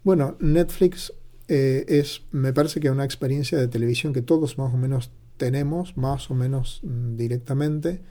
Bueno, 0.04 0.36
Netflix 0.38 1.14
eh, 1.48 1.84
es, 1.88 2.22
me 2.30 2.52
parece 2.52 2.78
que 2.78 2.90
una 2.90 3.04
experiencia 3.04 3.56
de 3.58 3.66
televisión 3.66 4.12
que 4.12 4.20
todos 4.20 4.58
más 4.58 4.72
o 4.72 4.76
menos 4.76 5.10
tenemos, 5.38 5.96
más 5.96 6.30
o 6.30 6.34
menos 6.34 6.80
mm, 6.82 7.16
directamente. 7.16 8.02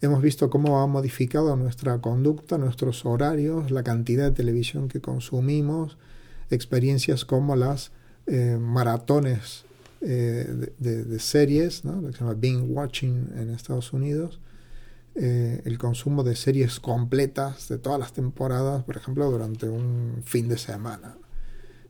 Hemos 0.00 0.22
visto 0.22 0.50
cómo 0.50 0.80
ha 0.80 0.86
modificado 0.86 1.56
nuestra 1.56 2.00
conducta, 2.00 2.58
nuestros 2.58 3.04
horarios, 3.06 3.70
la 3.70 3.82
cantidad 3.82 4.26
de 4.26 4.32
televisión 4.32 4.88
que 4.88 5.00
consumimos, 5.00 5.96
experiencias 6.50 7.24
como 7.24 7.56
las 7.56 7.92
eh, 8.26 8.58
maratones 8.60 9.64
eh, 10.00 10.70
de, 10.78 11.18
series, 11.18 11.84
lo 11.84 12.02
que 12.02 12.12
se 12.12 12.18
llama 12.20 12.34
binge 12.34 12.70
watching 12.70 13.30
en 13.36 13.50
Estados 13.50 13.92
Unidos, 13.92 14.40
eh, 15.14 15.62
el 15.64 15.78
consumo 15.78 16.22
de 16.22 16.36
series 16.36 16.78
completas 16.78 17.68
de 17.68 17.78
todas 17.78 17.98
las 17.98 18.12
temporadas, 18.12 18.84
por 18.84 18.96
ejemplo, 18.96 19.30
durante 19.30 19.68
un 19.68 20.20
fin 20.24 20.48
de 20.48 20.58
semana. 20.58 21.16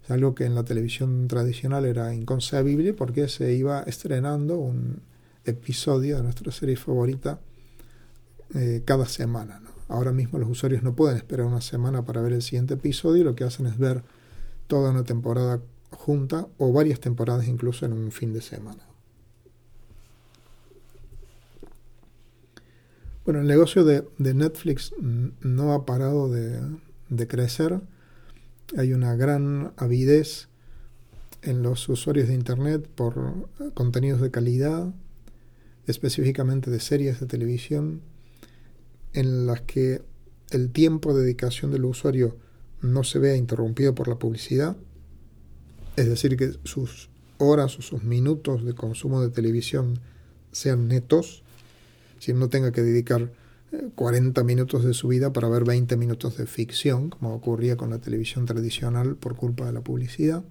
Es 0.04 0.10
algo 0.10 0.34
que 0.34 0.44
en 0.44 0.54
la 0.54 0.64
televisión 0.64 1.28
tradicional 1.28 1.84
era 1.84 2.14
inconcebible 2.14 2.94
porque 2.94 3.28
se 3.28 3.52
iba 3.52 3.82
estrenando 3.82 4.56
un 4.56 5.02
episodio 5.44 6.16
de 6.16 6.22
nuestra 6.22 6.50
serie 6.52 6.76
favorita 6.76 7.40
cada 8.86 9.04
semana. 9.04 9.60
Ahora 9.88 10.12
mismo 10.12 10.38
los 10.38 10.48
usuarios 10.48 10.82
no 10.82 10.94
pueden 10.94 11.18
esperar 11.18 11.46
una 11.46 11.60
semana 11.60 12.04
para 12.04 12.22
ver 12.22 12.32
el 12.32 12.42
siguiente 12.42 12.74
episodio 12.74 13.24
lo 13.24 13.34
que 13.34 13.44
hacen 13.44 13.66
es 13.66 13.76
ver 13.76 14.02
toda 14.68 14.92
una 14.92 15.02
temporada 15.02 15.60
junta 15.90 16.46
o 16.58 16.72
varias 16.72 17.00
temporadas 17.00 17.48
incluso 17.48 17.84
en 17.86 17.92
un 17.92 18.12
fin 18.12 18.32
de 18.32 18.42
semana. 18.42 18.84
Bueno, 23.24 23.40
el 23.40 23.46
negocio 23.46 23.84
de, 23.84 24.04
Netflix 24.18 24.94
no 25.00 25.74
ha 25.74 25.84
parado 25.84 26.30
de, 26.30 26.60
de, 27.10 27.26
crecer. 27.26 27.80
Hay 28.76 28.94
una 28.94 29.16
gran 29.16 29.72
avidez 29.76 30.48
en 31.42 31.62
los 31.62 31.88
usuarios 31.88 32.28
de 32.28 32.34
Internet 32.34 32.88
por 32.88 33.48
contenidos 33.74 34.22
de 34.22 34.30
calidad, 34.30 34.94
específicamente 35.86 36.70
de 36.70 36.80
series 36.80 37.20
de 37.20 37.26
televisión, 37.26 38.00
en 39.12 39.46
las 39.46 39.60
que 39.62 40.02
el 40.50 40.70
tiempo 40.70 41.12
de 41.12 41.22
dedicación 41.22 41.70
del 41.70 41.84
usuario 41.84 42.36
no 42.82 43.04
se 43.04 43.18
vea 43.18 43.36
interrumpido 43.36 43.94
por 43.94 44.08
la 44.08 44.18
publicidad, 44.18 44.76
es 45.96 46.08
decir, 46.08 46.36
que 46.36 46.52
sus 46.64 47.10
horas 47.38 47.78
o 47.78 47.82
sus 47.82 48.02
minutos 48.04 48.64
de 48.64 48.74
consumo 48.74 49.20
de 49.20 49.30
televisión 49.30 49.98
sean 50.52 50.88
netos, 50.88 51.42
si 52.18 52.32
no 52.32 52.48
tenga 52.48 52.72
que 52.72 52.82
dedicar 52.82 53.32
40 53.94 54.40
eh, 54.40 54.44
minutos 54.44 54.84
de 54.84 54.94
su 54.94 55.08
vida 55.08 55.32
para 55.32 55.48
ver 55.48 55.64
20 55.64 55.96
minutos 55.96 56.36
de 56.36 56.46
ficción, 56.46 57.10
como 57.10 57.34
ocurría 57.34 57.76
con 57.76 57.90
la 57.90 57.98
televisión 57.98 58.46
tradicional 58.46 59.16
por 59.16 59.36
culpa 59.36 59.66
de 59.66 59.72
la 59.72 59.82
publicidad. 59.82 60.44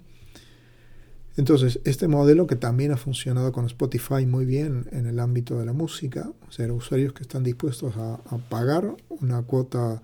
Entonces, 1.36 1.80
este 1.84 2.08
modelo 2.08 2.46
que 2.46 2.56
también 2.56 2.90
ha 2.90 2.96
funcionado 2.96 3.52
con 3.52 3.64
Spotify 3.66 4.26
muy 4.26 4.44
bien 4.44 4.86
en 4.90 5.06
el 5.06 5.20
ámbito 5.20 5.58
de 5.58 5.66
la 5.66 5.72
música, 5.72 6.32
o 6.48 6.52
sea, 6.52 6.72
usuarios 6.72 7.12
que 7.12 7.22
están 7.22 7.44
dispuestos 7.44 7.96
a, 7.96 8.14
a 8.14 8.38
pagar 8.48 8.96
una 9.08 9.42
cuota 9.42 10.02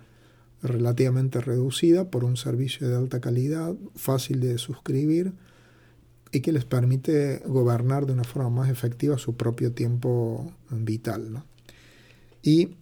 relativamente 0.64 1.40
reducida 1.40 2.10
por 2.10 2.24
un 2.24 2.36
servicio 2.36 2.88
de 2.88 2.96
alta 2.96 3.20
calidad, 3.20 3.74
fácil 3.94 4.40
de 4.40 4.58
suscribir 4.58 5.34
y 6.32 6.40
que 6.40 6.52
les 6.52 6.64
permite 6.64 7.42
gobernar 7.46 8.06
de 8.06 8.14
una 8.14 8.24
forma 8.24 8.50
más 8.50 8.70
efectiva 8.70 9.18
su 9.18 9.36
propio 9.36 9.72
tiempo 9.72 10.52
vital. 10.70 11.44
Y 12.42 12.76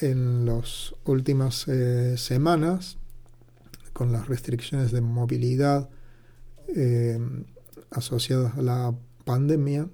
en 0.00 0.46
las 0.46 0.94
últimas 1.04 1.68
eh, 1.68 2.16
semanas, 2.16 2.98
con 3.92 4.12
las 4.12 4.28
restricciones 4.28 4.92
de 4.92 5.00
movilidad 5.00 5.90
eh, 6.68 7.18
asociadas 7.90 8.56
a 8.56 8.62
la 8.62 8.94
pandemia, 9.24 9.88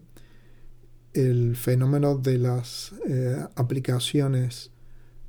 el 1.15 1.57
fenómeno 1.57 2.17
de 2.17 2.39
las 2.39 2.95
eh, 3.09 3.45
aplicaciones 3.57 4.71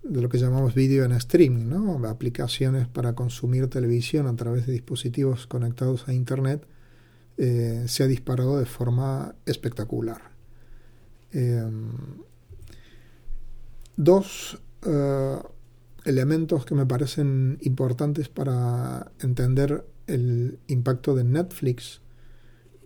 de 0.03 0.21
lo 0.21 0.29
que 0.29 0.37
llamamos 0.37 0.73
video 0.73 1.05
en 1.05 1.11
streaming, 1.11 1.67
¿no? 1.69 2.07
aplicaciones 2.07 2.87
para 2.87 3.13
consumir 3.13 3.67
televisión 3.67 4.27
a 4.27 4.35
través 4.35 4.65
de 4.65 4.73
dispositivos 4.73 5.47
conectados 5.47 6.07
a 6.07 6.13
Internet, 6.13 6.65
eh, 7.37 7.85
se 7.87 8.03
ha 8.03 8.07
disparado 8.07 8.59
de 8.59 8.65
forma 8.65 9.35
espectacular. 9.45 10.31
Em, 11.31 11.91
dos 13.95 14.61
eh, 14.85 15.37
elementos 16.05 16.65
que 16.65 16.75
me 16.75 16.85
parecen 16.85 17.57
importantes 17.61 18.27
para 18.29 19.11
entender 19.19 19.85
el 20.07 20.59
impacto 20.67 21.15
de 21.15 21.23
Netflix 21.23 22.01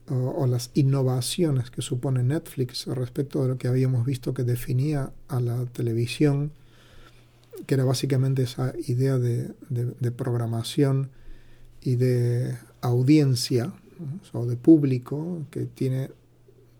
o, 0.08 0.46
las 0.46 0.70
innovaciones 0.76 1.72
que 1.72 1.82
supone 1.82 2.24
Netflix 2.24 2.86
respecto 2.86 3.42
de 3.42 3.50
lo 3.50 3.58
que 3.58 3.68
habíamos 3.68 4.06
visto 4.06 4.34
que 4.36 4.44
definía 4.44 5.12
a 5.28 5.40
la 5.40 5.66
televisión 5.66 6.52
que 7.66 7.76
era 7.76 7.84
básicamente 7.84 8.44
esa 8.44 8.74
idea 8.88 9.18
de, 9.18 9.54
programación 10.16 11.10
y 11.82 11.96
de 11.96 12.58
audiencia, 12.82 13.74
o 14.34 14.46
de 14.46 14.58
público, 14.58 15.46
que 15.52 15.66
tiene 15.66 16.12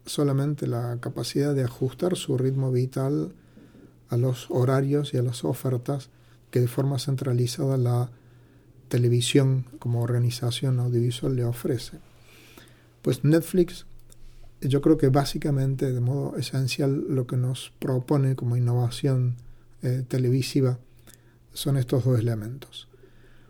solamente 0.06 0.68
la 0.68 0.98
capacidad 1.00 1.56
de 1.56 1.64
ajustar 1.64 2.16
su 2.16 2.38
ritmo 2.38 2.72
vital 2.72 3.34
a 4.10 4.18
los 4.18 4.48
horarios 4.50 5.14
y 5.14 5.18
a 5.18 5.24
las 5.24 5.44
ofertas 5.44 6.10
que 6.52 6.60
de 6.62 6.68
forma 6.68 7.00
centralizada 7.00 7.78
la 7.78 8.12
televisión 8.88 9.66
como 9.80 10.02
organización 10.02 10.80
audiovisual 10.80 11.36
le 11.36 11.46
ofrece. 11.46 12.00
Pues 13.02 13.24
Netflix 13.24 13.86
yo 14.62 14.82
creo 14.82 14.98
que 14.98 15.10
básicamente 15.10 15.92
de 15.92 16.00
modo 16.00 16.38
esencial 16.38 17.06
lo 17.10 17.28
que 17.28 17.38
nos 17.38 17.72
propone 17.80 18.36
como 18.36 18.58
innovación 18.58 19.36
eh, 19.86 20.04
televisiva 20.08 20.80
son 21.54 21.78
estos 21.78 22.04
dos 22.04 22.20
elementos. 22.20 22.88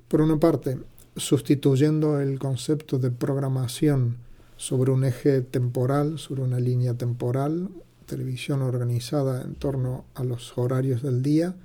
Por 0.08 0.22
una 0.22 0.40
parte, 0.40 0.78
sustituyendo 1.16 2.20
el 2.20 2.40
concepto 2.40 3.00
de 3.00 3.10
programación 3.10 4.18
sobre 4.58 4.92
un 4.92 5.06
eje 5.06 5.42
temporal, 5.42 6.20
sobre 6.20 6.42
una 6.42 6.60
línea 6.60 6.94
temporal, 6.94 7.70
televisión 8.06 8.62
organizada 8.62 9.44
en 9.44 9.56
torno 9.56 10.06
a 10.14 10.24
los 10.24 10.58
horarios 10.58 11.02
del 11.02 11.24
día, 11.24 11.56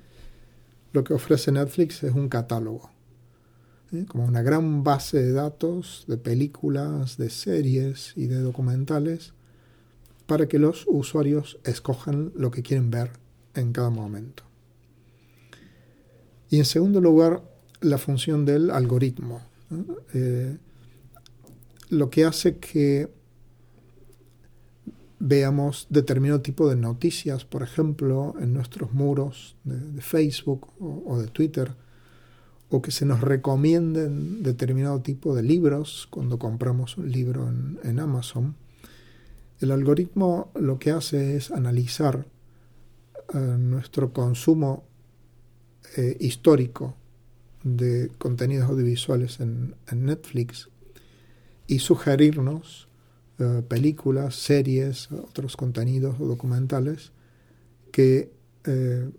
lo 0.93 1.03
que 1.03 1.13
ofrece 1.13 1.51
Netflix 1.51 2.03
es 2.03 2.13
un 2.13 2.29
catálogo, 2.29 2.89
como 4.07 4.25
una 4.25 4.41
gran 4.41 4.83
base 4.83 5.21
de 5.21 5.33
datos 5.33 6.05
de 6.07 6.17
películas, 6.17 7.17
de 7.17 7.29
series 7.29 8.13
y 8.15 8.27
de 8.27 8.39
documentales 8.39 9.33
para 10.25 10.47
que 10.47 10.59
los 10.59 10.85
usuarios 10.87 11.59
escojan 11.65 12.31
lo 12.35 12.51
que 12.51 12.63
quieren 12.63 12.89
ver 12.89 13.11
en 13.53 13.73
cada 13.73 13.89
momento. 13.89 14.50
Y 16.51 16.57
en 16.57 16.65
segundo 16.65 16.99
lugar, 16.99 17.41
la 17.79 17.97
función 17.97 18.45
del 18.45 18.71
algoritmo, 18.71 19.41
eh, 20.13 20.57
lo 21.89 22.09
que 22.09 22.25
hace 22.25 22.57
que 22.57 23.09
veamos 25.17 25.87
determinado 25.89 26.41
tipo 26.41 26.67
de 26.67 26.75
noticias, 26.75 27.45
por 27.45 27.63
ejemplo, 27.63 28.35
en 28.41 28.53
nuestros 28.53 28.91
muros 28.91 29.55
de, 29.63 30.01
Facebook 30.01 30.67
o, 30.77 31.17
de 31.19 31.27
Twitter, 31.27 31.73
o 32.69 32.81
que 32.81 32.91
se 32.91 33.05
nos 33.05 33.21
recomienden 33.21 34.43
determinado 34.43 35.01
tipo 35.01 35.33
de 35.33 35.43
libros 35.43 36.05
cuando 36.09 36.37
compramos 36.37 36.97
un 36.97 37.09
libro 37.09 37.47
en, 37.81 37.97
Amazon. 37.97 38.57
El 39.61 39.71
algoritmo 39.71 40.51
lo 40.59 40.79
que 40.79 40.91
hace 40.91 41.37
es 41.37 41.49
analizar 41.49 42.27
eh, 43.33 43.37
nuestro 43.37 44.11
consumo 44.11 44.90
eh, 45.97 46.15
histórico 46.19 46.95
de 47.63 48.09
contenidos 48.17 48.69
audiovisuales 48.69 49.39
en, 49.39 49.75
Netflix 49.93 50.69
y 51.67 51.79
sugerirnos 51.79 52.87
eh, 53.39 53.61
películas, 53.67 54.35
series, 54.35 55.11
otros 55.11 55.57
contenidos 55.57 56.19
o 56.19 56.27
documentales 56.27 57.11
que 57.91 58.31
eh, 58.63 59.09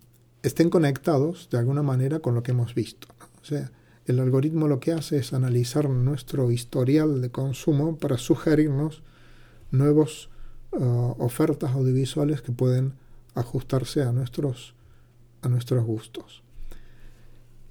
estén 0.42 0.70
conectados 0.70 1.48
de 1.50 1.58
alguna 1.58 1.82
manera 1.82 2.20
con 2.20 2.34
lo 2.34 2.42
que 2.42 2.52
hemos 2.52 2.74
visto. 2.74 3.08
O 3.42 3.44
sea, 3.44 3.70
el 4.06 4.18
algoritmo 4.18 4.66
lo 4.66 4.80
que 4.80 4.92
hace 4.92 5.18
es 5.18 5.32
analizar 5.32 5.88
nuestro 5.90 6.50
historial 6.50 7.20
de 7.20 7.30
consumo 7.30 7.98
para 7.98 8.16
sugerirnos 8.16 9.02
nuevas 9.70 10.28
ofertas 11.18 11.72
audiovisuales 11.72 12.40
que 12.40 12.50
pueden 12.50 12.94
ajustarse 13.34 14.02
a 14.02 14.12
nuestros, 14.12 14.74
a 15.42 15.48
nuestros 15.48 15.84
gustos. 15.84 16.41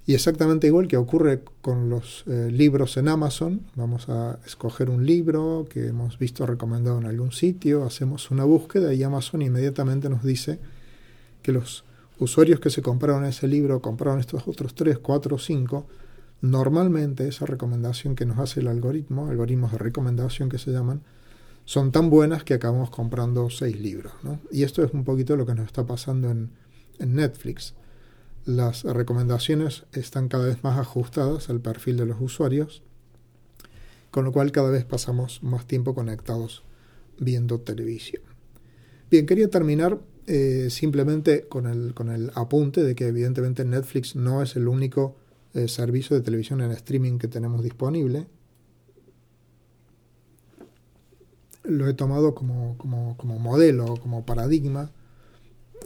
Y 0.04 0.14
exactamente 0.14 0.66
igual 0.66 0.88
que 0.88 0.96
ocurre 0.96 1.42
con 1.60 1.88
los 1.88 2.24
eh, 2.26 2.48
libros 2.50 2.96
en 2.96 3.06
Amazon, 3.06 3.62
vamos 3.76 4.08
a 4.08 4.40
escoger 4.44 4.90
un 4.90 5.06
libro 5.06 5.66
que 5.70 5.86
hemos 5.88 6.18
visto 6.18 6.44
recomendado 6.44 6.98
en 6.98 7.06
algún 7.06 7.30
sitio, 7.30 7.84
hacemos 7.84 8.32
una 8.32 8.42
búsqueda 8.42 8.92
y 8.94 9.04
Amazon 9.04 9.42
inmediatamente 9.42 10.08
nos 10.08 10.24
dice 10.24 10.58
que 11.40 11.52
los 11.52 11.84
usuarios 12.18 12.58
que 12.58 12.70
se 12.70 12.82
compraron 12.82 13.24
ese 13.24 13.46
libro, 13.46 13.80
compraron 13.80 14.18
estos 14.18 14.48
otros 14.48 14.74
3, 14.74 14.98
4 14.98 15.36
o 15.36 15.38
5, 15.38 15.86
normalmente 16.40 17.28
esa 17.28 17.46
recomendación 17.46 18.16
que 18.16 18.26
nos 18.26 18.40
hace 18.40 18.58
el 18.58 18.66
algoritmo, 18.66 19.28
algoritmos 19.28 19.70
de 19.70 19.78
recomendación 19.78 20.48
que 20.48 20.58
se 20.58 20.72
llaman, 20.72 21.02
son 21.64 21.92
tan 21.92 22.10
buenas 22.10 22.42
que 22.42 22.54
acabamos 22.54 22.90
comprando 22.90 23.48
6 23.50 23.80
libros. 23.80 24.12
Y 24.50 24.64
esto 24.64 24.82
es 24.82 24.92
un 24.92 25.04
poquito 25.04 25.36
lo 25.36 25.46
que 25.46 25.54
nos 25.54 25.66
está 25.66 25.86
pasando 25.86 26.28
en, 26.28 26.50
en 26.98 27.14
Netflix. 27.14 27.74
Las 28.44 28.82
recomendaciones 28.82 29.84
están 29.92 30.28
cada 30.28 30.46
vez 30.46 30.64
más 30.64 30.76
ajustadas 30.76 31.48
al 31.48 31.60
perfil 31.60 31.96
de 31.96 32.06
los 32.06 32.20
usuarios, 32.20 32.82
con 34.10 34.24
lo 34.24 34.32
cual 34.32 34.50
cada 34.50 34.70
vez 34.70 34.84
pasamos 34.84 35.44
más 35.44 35.66
tiempo 35.66 35.94
conectados 35.94 36.64
viendo 37.20 37.60
televisión. 37.60 38.22
Bien, 39.10 39.26
quería 39.26 39.48
terminar 39.48 40.00
eh, 40.26 40.68
simplemente 40.70 41.46
con 41.48 41.66
el, 41.66 41.94
con 41.94 42.10
el 42.10 42.32
apunte 42.34 42.82
de 42.82 42.96
que 42.96 43.06
evidentemente 43.06 43.64
Netflix 43.64 44.16
no 44.16 44.42
es 44.42 44.56
el 44.56 44.66
único 44.66 45.16
eh, 45.54 45.68
servicio 45.68 46.16
de 46.16 46.22
televisión 46.22 46.62
en 46.62 46.72
streaming 46.72 47.18
que 47.18 47.28
tenemos 47.28 47.62
disponible. 47.62 48.26
Lo 51.62 51.88
he 51.88 51.94
tomado 51.94 52.34
como, 52.34 52.76
como, 52.76 53.16
como 53.16 53.38
modelo, 53.38 53.96
como 53.98 54.26
paradigma, 54.26 54.90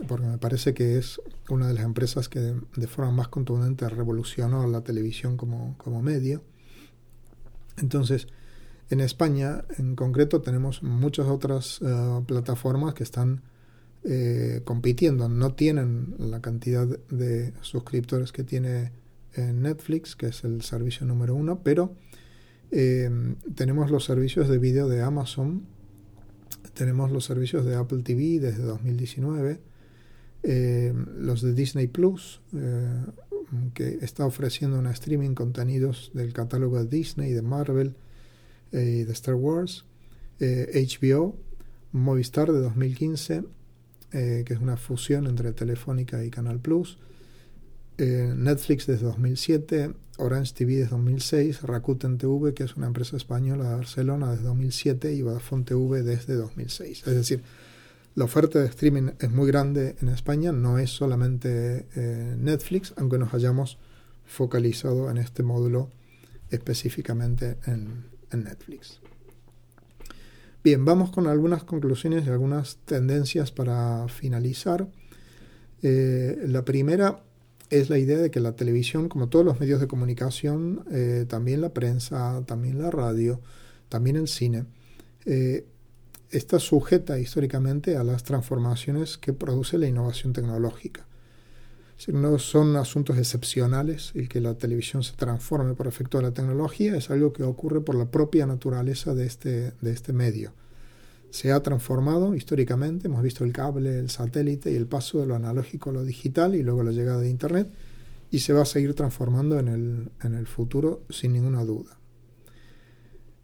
porque 0.08 0.26
me 0.26 0.38
parece 0.38 0.74
que 0.74 0.98
es 0.98 1.20
una 1.48 1.68
de 1.68 1.74
las 1.74 1.84
empresas 1.84 2.28
que 2.28 2.40
de, 2.40 2.86
forma 2.86 3.12
más 3.12 3.28
contundente 3.28 3.88
revolucionó 3.88 4.66
la 4.66 4.82
televisión 4.82 5.36
como, 5.36 5.76
como 5.78 6.02
medio. 6.02 6.42
Entonces, 7.78 8.28
en 8.88 9.00
España, 9.00 9.64
en 9.78 9.96
concreto, 9.96 10.40
tenemos 10.40 10.82
muchas 10.82 11.26
otras 11.26 11.80
eh, 11.82 12.22
plataformas 12.26 12.94
que 12.94 13.02
están 13.02 13.42
eh, 14.04 14.62
compitiendo. 14.64 15.28
No 15.28 15.54
tienen 15.54 16.14
la 16.18 16.40
cantidad 16.40 16.86
de 16.86 17.52
suscriptores 17.62 18.32
que 18.32 18.44
tiene 18.44 18.92
eh, 19.34 19.52
Netflix, 19.52 20.14
que 20.14 20.26
es 20.28 20.44
el 20.44 20.62
servicio 20.62 21.06
número 21.06 21.34
uno, 21.34 21.60
pero 21.62 21.94
tenemos 23.54 23.92
los 23.92 24.04
servicios 24.04 24.48
de 24.48 24.58
vídeo 24.58 24.88
de 24.88 25.00
Amazon, 25.00 25.66
tenemos 26.74 27.12
los 27.12 27.24
servicios 27.24 27.64
de 27.64 27.76
Apple 27.76 28.02
TV 28.02 28.40
desde 28.40 28.64
2019, 28.64 29.60
los 30.46 31.42
de 31.42 31.54
Disney 31.54 31.88
Plus, 31.88 32.40
que 33.74 33.98
está 34.02 34.26
ofreciendo 34.26 34.78
una 34.78 34.90
streaming 34.92 35.34
contenidos 35.34 36.10
del 36.14 36.32
catálogo 36.32 36.82
de 36.82 36.88
Disney, 36.88 37.32
de 37.32 37.42
Marvel, 37.42 37.94
eh, 38.72 39.04
de 39.06 39.12
Star 39.12 39.34
Wars, 39.34 39.84
HBO, 40.38 41.36
eh, 41.38 41.42
Movistar 41.92 42.52
de 42.52 42.60
2015, 42.60 43.44
eh, 44.12 44.42
que 44.44 44.54
es 44.54 44.60
una 44.60 44.76
fusión 44.76 45.26
entre 45.26 45.52
Telefónica 45.52 46.24
y 46.24 46.30
Canal 46.30 46.60
Plus, 46.60 46.98
Netflix 47.98 48.86
desde 48.86 49.06
2007, 49.06 49.94
Orange 50.18 50.52
TV 50.52 50.76
desde 50.76 50.90
2006, 50.90 51.62
Rakuten 51.62 52.18
TV, 52.18 52.52
que 52.52 52.64
es 52.64 52.76
una 52.76 52.88
empresa 52.88 53.16
española 53.16 53.70
de 53.70 53.76
Barcelona 53.76 54.32
desde 54.32 54.44
2007, 54.44 55.14
y 55.14 55.22
Vodafone 55.22 55.64
TV 55.64 56.02
desde 56.02 56.34
2006. 56.34 57.06
Es 57.06 57.14
decir, 57.14 57.42
la 58.16 58.24
oferta 58.24 58.58
de 58.58 58.66
streaming 58.66 59.12
es 59.20 59.30
muy 59.30 59.46
grande 59.46 59.94
en 60.00 60.08
España, 60.08 60.50
no 60.50 60.78
es 60.78 60.90
solamente 60.90 61.86
Netflix, 62.36 62.92
aunque 62.96 63.18
nos 63.18 63.32
hayamos 63.32 63.78
focalizado 64.26 65.10
en 65.10 65.18
este 65.18 65.42
módulo 65.42 65.90
específicamente 66.50 67.58
en, 67.66 68.14
Netflix. 68.36 69.00
Bien, 70.62 70.84
vamos 70.84 71.10
con 71.10 71.26
algunas 71.26 71.64
conclusiones 71.64 72.26
y 72.26 72.28
algunas 72.28 72.76
tendencias 72.84 73.50
para 73.50 74.08
finalizar. 74.08 74.88
Eh, 75.80 76.44
la 76.46 76.62
primera 76.62 77.22
es 77.70 77.88
la 77.88 77.96
idea 77.96 78.18
de 78.18 78.30
que 78.30 78.40
la 78.40 78.56
televisión, 78.56 79.08
como 79.08 79.30
todos 79.30 79.42
los 79.46 79.58
medios 79.58 79.80
de 79.80 79.86
comunicación, 79.86 80.84
eh, 80.90 81.24
también 81.26 81.62
la 81.62 81.70
prensa, 81.70 82.42
también 82.44 82.78
la 82.78 82.90
radio, 82.90 83.40
también 83.88 84.16
el 84.16 84.28
cine, 84.28 84.66
eh, 85.24 85.66
está 86.30 86.58
sujeta 86.58 87.18
históricamente 87.18 87.96
a 87.96 88.04
las 88.04 88.24
transformaciones 88.24 89.18
que 89.18 89.32
produce 89.32 89.78
la 89.78 89.86
innovación 89.86 90.32
tecnológica 90.32 91.06
no 92.08 92.38
son 92.38 92.76
asuntos 92.76 93.16
excepcionales 93.16 94.12
el 94.14 94.28
que 94.28 94.40
la 94.40 94.54
televisión 94.54 95.02
se 95.02 95.14
transforme 95.14 95.74
por 95.74 95.86
efecto 95.86 96.18
de 96.18 96.24
la 96.24 96.30
tecnología, 96.32 96.96
es 96.96 97.10
algo 97.10 97.32
que 97.32 97.42
ocurre 97.42 97.80
por 97.80 97.94
la 97.94 98.10
propia 98.10 98.46
naturaleza 98.46 99.14
de 99.14 99.26
este, 99.26 99.72
de 99.80 99.92
este 99.92 100.12
medio. 100.12 100.52
Se 101.30 101.52
ha 101.52 101.62
transformado 101.62 102.34
históricamente, 102.34 103.08
hemos 103.08 103.22
visto 103.22 103.44
el 103.44 103.52
cable, 103.52 103.98
el 103.98 104.10
satélite 104.10 104.70
y 104.70 104.76
el 104.76 104.86
paso 104.86 105.20
de 105.20 105.26
lo 105.26 105.34
analógico 105.34 105.90
a 105.90 105.94
lo 105.94 106.04
digital 106.04 106.54
y 106.54 106.62
luego 106.62 106.82
la 106.82 106.92
llegada 106.92 107.20
de 107.20 107.30
Internet 107.30 107.68
y 108.30 108.40
se 108.40 108.52
va 108.52 108.62
a 108.62 108.66
seguir 108.66 108.94
transformando 108.94 109.58
en 109.58 109.68
el, 109.68 110.10
en 110.22 110.34
el 110.34 110.46
futuro 110.46 111.02
sin 111.10 111.32
ninguna 111.32 111.64
duda. 111.64 111.98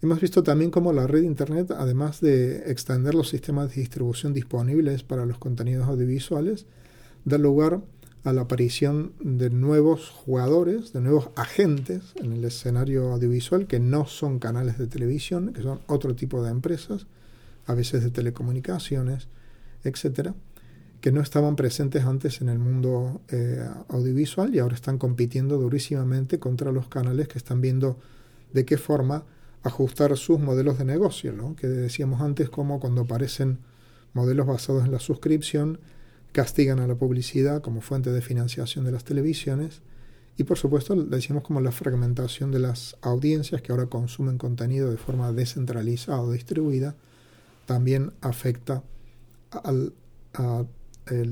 Hemos 0.03 0.21
visto 0.21 0.43
también 0.43 0.73
cómo 0.73 0.93
la 0.93 1.07
red 1.07 1.23
Internet, 1.23 1.71
además 1.71 2.21
de 2.21 2.69
extender 2.73 3.15
los 3.15 3.29
sistemas 3.29 3.69
de 3.69 3.83
distribución 3.83 4.33
disponibles 4.35 5.05
para 5.05 5.27
los 5.27 5.39
contenidos 5.39 5.87
audiovisuales, 5.87 6.67
da 7.25 7.39
lugar 7.39 7.81
a 8.25 8.33
la 8.33 8.43
aparición 8.43 9.13
de 9.21 9.51
nuevos 9.51 10.11
jugadores, 10.11 10.93
de 10.93 11.03
nuevos 11.03 11.31
agentes 11.37 12.15
en 12.17 12.33
el 12.33 12.45
escenario 12.45 13.13
audiovisual 13.13 13.69
que 13.69 13.79
no 13.79 14.07
son 14.07 14.41
canales 14.41 14.77
de 14.77 14.89
televisión, 14.89 15.53
que 15.53 15.63
son 15.63 15.81
otro 15.87 16.17
tipo 16.17 16.43
de 16.43 16.51
empresas, 16.51 17.07
a 17.67 17.75
veces 17.75 18.03
de 18.03 18.11
telecomunicaciones, 18.11 19.29
etcétera, 19.85 20.35
que 21.01 21.13
no 21.13 21.21
estaban 21.21 21.55
presentes 21.55 22.05
antes 22.05 22.41
en 22.41 22.49
el 22.49 22.59
mundo 22.59 23.21
eh, 23.29 23.65
audiovisual 23.89 24.53
y 24.53 24.59
ahora 24.59 24.75
están 24.75 24.99
compitiendo 24.99 25.59
durísimamente 25.59 26.41
contra 26.41 26.73
los 26.73 26.89
canales 26.89 27.29
que 27.29 27.39
están 27.39 27.61
viendo 27.61 28.01
de 28.53 28.65
qué 28.65 28.79
forma 28.79 29.25
ajustar 29.63 30.17
sus 30.17 30.41
modelos 30.41 30.79
de 30.79 30.85
negocio, 30.85 31.33
¿no? 31.33 31.55
que 31.55 31.69
decíamos 31.69 32.21
antes 32.21 32.51
como 32.51 32.81
cuando 32.81 33.03
aparecen 33.03 33.59
modelos 34.13 34.47
basados 34.47 34.85
en 34.85 34.93
la 34.93 34.99
suscripción, 34.99 35.81
castigan 36.33 36.81
a 36.81 36.87
la 36.87 36.95
publicidad 36.95 37.63
como 37.63 37.81
fuente 37.81 38.11
de 38.11 38.23
financiación 38.23 38.85
de 38.85 38.93
las 38.93 39.05
televisiones 39.05 39.83
y 40.37 40.45
por 40.45 40.59
supuesto 40.59 40.97
decimos 40.97 41.43
como 41.43 41.61
la 41.61 41.73
fragmentación 41.73 42.51
de 42.51 42.59
las 42.59 42.97
audiencias 43.03 43.61
que 43.61 43.71
ahora 43.71 43.87
consumen 43.87 44.39
contenido 44.39 44.91
de 44.91 44.97
forma 44.97 45.31
descentralizada 45.33 46.21
o 46.23 46.33
distribuida 46.33 46.97
también 47.67 48.13
afecta 48.23 48.83
al 49.51 49.93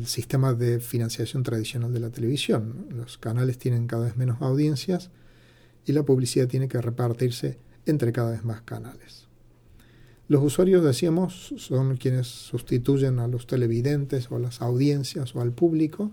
sistema 0.05 0.53
de 0.53 0.81
financiación 0.81 1.43
tradicional 1.43 1.93
de 1.93 2.01
la 2.01 2.11
televisión. 2.11 2.87
Los 2.91 3.19
canales 3.19 3.59
tienen 3.59 3.87
cada 3.87 4.05
vez 4.05 4.17
menos 4.17 4.41
audiencias 4.43 5.11
y 5.87 5.93
la 5.93 6.03
publicidad 6.03 6.49
tiene 6.49 6.69
que 6.69 6.81
repartirse 6.81 7.59
entre 7.87 8.13
cada 8.13 8.33
vez 8.33 8.45
más 8.45 8.63
canales. 8.63 9.29
Los 10.31 10.45
usuarios, 10.45 10.85
decíamos, 10.85 11.55
son 11.59 11.97
quienes 11.97 12.29
sustituyen 12.29 13.19
a 13.19 13.27
los 13.27 13.49
televidentes 13.49 14.31
o 14.31 14.37
a 14.37 14.39
las 14.39 14.63
audiencias 14.63 15.35
o 15.35 15.41
al 15.41 15.51
público. 15.51 16.13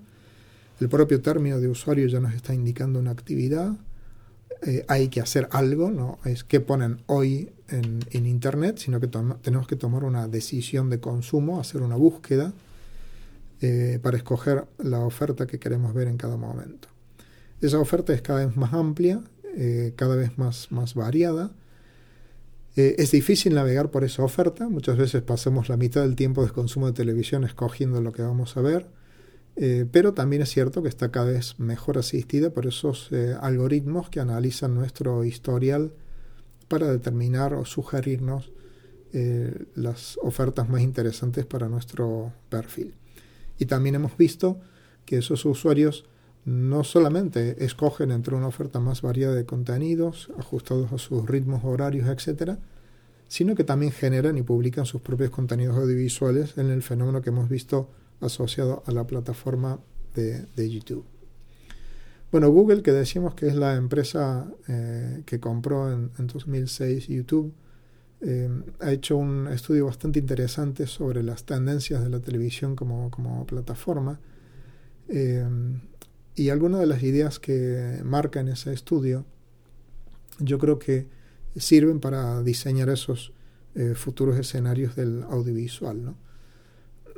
El 0.80 0.90
propio 0.90 1.22
término 1.22 1.60
de 1.60 1.68
usuario 1.68 2.08
ya 2.08 2.20
nos 2.20 2.34
está 2.34 2.54
indicando 2.56 3.00
una 3.00 3.12
actividad. 3.12 3.74
Eh, 4.66 4.86
hay 4.88 5.10
que 5.10 5.22
hacer 5.22 5.48
algo, 5.52 5.92
no 5.92 6.18
es 6.26 6.44
que 6.44 6.60
ponen 6.60 7.04
hoy 7.06 7.52
en, 7.70 8.26
Internet, 8.26 8.80
sino 8.80 9.00
que 9.00 9.08
tenemos 9.08 9.68
que 9.68 9.76
tomar 9.76 10.04
una 10.04 10.28
decisión 10.28 10.90
de 10.90 11.00
consumo, 11.00 11.60
hacer 11.60 11.84
una 11.84 11.96
búsqueda 11.96 12.54
eh, 13.62 14.00
para 14.02 14.18
escoger 14.18 14.66
la 14.80 15.00
oferta 15.02 15.46
que 15.46 15.60
queremos 15.60 15.94
ver 15.94 16.08
en 16.08 16.18
cada 16.18 16.38
momento. 16.38 16.88
Esa 17.62 17.80
oferta 17.80 18.14
es 18.14 18.22
cada 18.22 18.46
vez 18.46 18.58
más 18.58 18.74
amplia, 18.74 19.22
eh, 19.60 19.94
cada 19.96 20.16
vez 20.16 20.38
más, 20.38 20.72
más 20.72 20.94
variada. 20.94 21.52
Eh, 22.76 22.94
es 23.00 23.10
difícil 23.10 23.56
navegar 23.56 23.90
por 23.90 24.04
esa 24.04 24.24
oferta, 24.24 24.70
muchas 24.70 24.98
veces 24.98 25.24
pasamos 25.24 25.68
la 25.68 25.78
mitad 25.78 26.04
del 26.04 26.16
tiempo 26.16 26.46
de 26.46 26.52
consumo 26.52 26.86
de 26.86 26.94
televisión 26.94 27.44
escogiendo 27.44 28.00
lo 28.00 28.12
que 28.12 28.22
vamos 28.22 28.56
a 28.56 28.62
ver, 28.62 28.86
eh, 29.56 29.88
pero 29.92 30.14
también 30.14 30.44
es 30.44 30.50
cierto 30.50 30.84
que 30.84 30.90
está 30.90 31.10
cada 31.10 31.32
vez 31.32 31.60
mejor 31.60 31.98
asistida 31.98 32.52
por 32.52 32.68
esos 32.68 33.10
algoritmos 33.42 34.12
que 34.12 34.20
analizan 34.20 34.76
nuestro 34.76 35.26
historial 35.26 35.92
para 36.68 36.92
determinar 36.92 37.56
o 37.56 37.66
sugerirnos 37.66 38.52
las 39.74 40.20
ofertas 40.22 40.70
más 40.70 40.82
interesantes 40.82 41.48
para 41.48 41.68
nuestro 41.68 42.34
perfil. 42.50 42.94
Y 43.58 43.66
también 43.66 43.96
hemos 43.96 44.16
visto 44.16 44.60
que 45.06 45.18
esos 45.18 45.44
usuarios 45.46 46.06
no 46.48 46.86
solamente 46.86 47.66
escogen 47.66 48.10
entre 48.10 48.34
una 48.34 48.48
oferta 48.48 48.80
más 48.80 49.02
variada 49.02 49.36
de 49.36 49.46
contenidos, 49.46 50.32
ajustados 50.40 50.94
a 50.94 50.98
sus 50.98 51.28
ritmos 51.28 51.66
horarios, 51.66 52.08
etc., 52.08 52.58
sino 53.28 53.54
que 53.54 53.66
también 53.66 53.92
generan 53.92 54.38
y 54.38 54.44
publican 54.44 54.86
sus 54.86 55.02
propios 55.02 55.30
contenidos 55.30 55.76
audiovisuales 55.76 56.58
en 56.58 56.70
el 56.70 56.84
fenómeno 56.84 57.22
que 57.22 57.32
hemos 57.32 57.50
visto 57.50 57.90
asociado 58.22 58.82
a 58.86 58.94
la 58.94 59.06
plataforma 59.06 59.82
de, 60.16 60.48
YouTube. 60.56 61.04
Bueno, 62.32 62.50
Google, 62.50 62.82
que 62.82 62.94
decimos 62.94 63.36
que 63.36 63.48
es 63.48 63.56
la 63.56 63.76
empresa 63.76 64.48
eh, 64.70 65.24
que 65.26 65.42
compró 65.42 65.92
en, 65.92 66.12
2006 66.18 67.08
YouTube, 67.08 67.54
eh, 68.22 68.50
ha 68.80 68.94
hecho 68.94 69.18
un 69.18 69.50
estudio 69.50 69.88
bastante 69.88 70.20
interesante 70.20 70.88
sobre 70.88 71.24
las 71.24 71.44
tendencias 71.44 72.02
de 72.02 72.10
la 72.10 72.22
televisión 72.22 72.78
como, 72.78 73.12
como 73.12 73.46
plataforma 73.46 74.22
y 76.38 76.50
algunas 76.50 76.80
de 76.80 76.88
las 76.88 77.04
ideas 77.04 77.40
que 77.40 78.00
marca 78.06 78.40
en 78.40 78.48
ese 78.48 78.72
estudio, 78.72 79.26
yo 80.40 80.58
creo 80.60 80.80
que 80.80 81.08
sirven 81.58 82.00
para 82.00 82.42
diseñar 82.44 82.90
esos 82.90 83.34
futuros 83.96 84.40
escenarios 84.40 84.96
del 84.96 85.24
audiovisual. 85.24 86.04
¿no? 86.04 86.18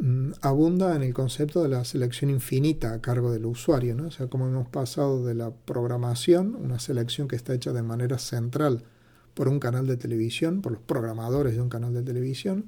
Mm, 0.02 0.32
abunda 0.42 0.96
en 0.96 1.04
el 1.04 1.14
concepto 1.14 1.62
de 1.62 1.68
la 1.68 1.84
selección 1.84 2.30
infinita 2.30 2.94
a 2.94 3.02
cargo 3.02 3.32
del 3.32 3.46
usuario, 3.46 3.96
¿no? 3.96 4.08
O 4.08 4.12
sea, 4.12 4.28
como 4.28 4.48
hemos 4.48 4.70
pasado 4.70 5.26
de 5.26 5.36
la 5.36 5.52
programación, 5.52 6.56
una 6.56 6.80
selección 6.80 7.28
que 7.28 7.36
está 7.36 7.54
hecha 7.54 7.74
de 7.74 7.84
manera 7.84 8.18
central 8.18 8.84
por 9.34 9.50
un 9.50 9.60
canal 9.60 9.88
de 9.88 9.98
televisión, 9.98 10.62
por 10.62 10.72
los 10.72 10.82
programadores 10.82 11.56
de 11.56 11.62
un 11.62 11.68
canal 11.68 11.94
de 11.94 12.02
televisión, 12.02 12.66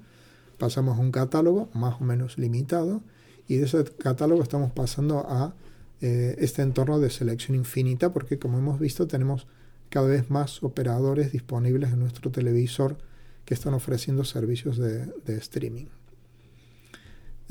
pasamos 0.58 0.97
a 0.97 1.02
un 1.02 1.12
catálogo 1.12 1.70
más 1.74 2.02
o 2.02 2.04
menos 2.04 2.38
limitado 2.38 3.02
y 3.47 3.58
de 3.58 3.66
ese 3.66 3.86
catálogo 3.97 4.43
estamos 4.43 4.72
pasando 4.74 5.20
a 5.20 5.56
eh, 6.02 6.36
este 6.39 6.62
entorno 6.62 6.99
de 6.99 7.10
selección 7.10 7.56
infinita 7.56 8.12
porque 8.12 8.39
como 8.39 8.58
hemos 8.58 8.80
visto 8.80 9.08
tenemos 9.08 9.47
cada 9.89 10.08
vez 10.08 10.30
más 10.30 10.64
operadores 10.64 11.32
disponibles 11.32 11.91
en 11.91 11.99
nuestro 11.99 12.32
televisor 12.32 12.97
que 13.45 13.54
están 13.54 13.74
ofreciendo 13.74 14.24
servicios 14.24 14.78
de 14.78 15.12
streaming. 15.38 15.88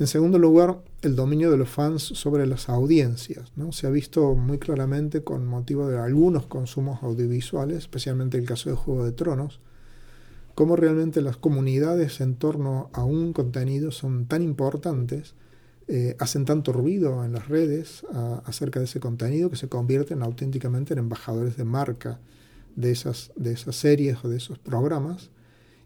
En 0.01 0.07
segundo 0.07 0.39
lugar, 0.39 0.81
el 1.03 1.15
dominio 1.15 1.51
de 1.51 1.57
los 1.57 1.69
fans 1.69 2.01
sobre 2.01 2.47
las 2.47 2.69
audiencias. 2.69 3.51
¿no? 3.55 3.71
Se 3.71 3.85
ha 3.85 3.91
visto 3.91 4.33
muy 4.33 4.57
claramente 4.57 5.23
con 5.23 5.45
motivo 5.45 5.87
de 5.87 5.99
algunos 5.99 6.47
consumos 6.47 7.03
audiovisuales, 7.03 7.77
especialmente 7.77 8.39
el 8.39 8.47
caso 8.47 8.71
de 8.71 8.75
Juego 8.75 9.05
de 9.05 9.11
Tronos, 9.11 9.59
cómo 10.55 10.75
realmente 10.75 11.21
las 11.21 11.37
comunidades 11.37 12.19
en 12.19 12.33
torno 12.33 12.89
a 12.93 13.03
un 13.03 13.31
contenido 13.31 13.91
son 13.91 14.25
tan 14.25 14.41
importantes, 14.41 15.35
eh, 15.93 16.15
hacen 16.19 16.45
tanto 16.45 16.71
ruido 16.71 17.25
en 17.25 17.33
las 17.33 17.49
redes 17.49 18.05
acerca 18.45 18.79
de 18.79 18.85
ese 18.85 19.01
contenido 19.01 19.49
que 19.49 19.57
se 19.57 19.67
convierten 19.67 20.23
auténticamente 20.23 20.93
en 20.93 20.99
embajadores 20.99 21.57
de 21.57 21.65
marca 21.65 22.17
de 22.77 22.91
esas, 22.91 23.33
de 23.35 23.51
esas 23.51 23.75
series 23.75 24.23
o 24.23 24.29
de 24.29 24.37
esos 24.37 24.57
programas 24.57 25.31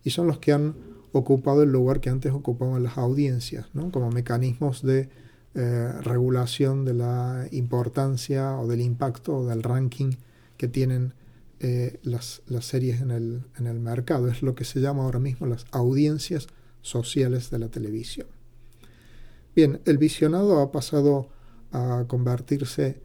y 0.03 0.11
son 0.11 0.27
los 0.27 0.37
que 0.37 0.51
han 0.51 0.75
ocupado 1.11 1.63
el 1.63 1.71
lugar 1.71 2.01
que 2.01 2.11
antes 2.11 2.31
ocupaban 2.33 2.83
las 2.83 2.99
audiencias, 2.99 3.65
¿no? 3.73 3.91
como 3.91 4.11
mecanismos 4.11 4.83
de 4.83 5.09
eh, 5.55 5.91
regulación 6.03 6.85
de 6.85 6.93
la 6.93 7.47
importancia 7.49 8.59
o 8.59 8.67
del 8.67 8.81
impacto 8.81 9.37
o 9.37 9.47
del 9.47 9.63
ranking 9.63 10.11
que 10.57 10.67
tienen 10.67 11.15
eh, 11.61 11.99
las, 12.03 12.43
las, 12.45 12.65
series 12.65 13.01
en 13.01 13.09
el, 13.09 13.41
en 13.57 13.65
el 13.65 13.79
mercado. 13.79 14.27
Es 14.27 14.43
lo 14.43 14.53
que 14.53 14.65
se 14.65 14.81
llama 14.81 15.01
ahora 15.01 15.17
mismo 15.17 15.47
las 15.47 15.65
audiencias 15.71 16.45
sociales 16.83 17.49
de 17.49 17.57
la 17.57 17.69
televisión. 17.69 18.27
Bien, 19.55 19.79
el 19.85 19.97
visionado 19.97 20.59
ha 20.59 20.71
pasado 20.71 21.29
a 21.71 22.03
convertirse 22.07 23.01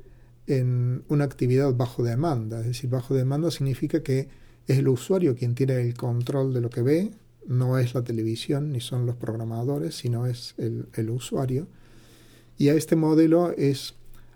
en 0.47 1.05
una 1.09 1.25
actividad 1.25 1.73
bajo 1.75 2.03
demanda, 2.03 2.61
es 2.61 2.67
decir, 2.67 2.91
bajo 2.91 3.15
demanda 3.15 3.51
significa 3.53 4.03
que 4.03 4.29
es 4.67 4.79
el 4.79 4.89
usuario 4.89 5.37
quien 5.37 5.55
tiene 5.55 5.81
el 5.81 5.95
control 5.95 6.53
de 6.53 6.61
lo 6.61 6.71
que 6.71 6.83
ve, 6.83 7.13
no 7.47 7.79
es 7.79 7.95
la 7.95 8.03
televisión 8.03 8.73
ni 8.73 8.81
son 8.81 9.07
los 9.07 9.17
programadores, 9.17 9.95
sino 9.97 10.27
es 10.27 10.55
el, 10.59 11.11
usuario. 11.11 11.69
Y 12.59 12.69
a 12.69 12.75
este 12.75 12.97
modelo 12.97 13.53
es 13.57 13.95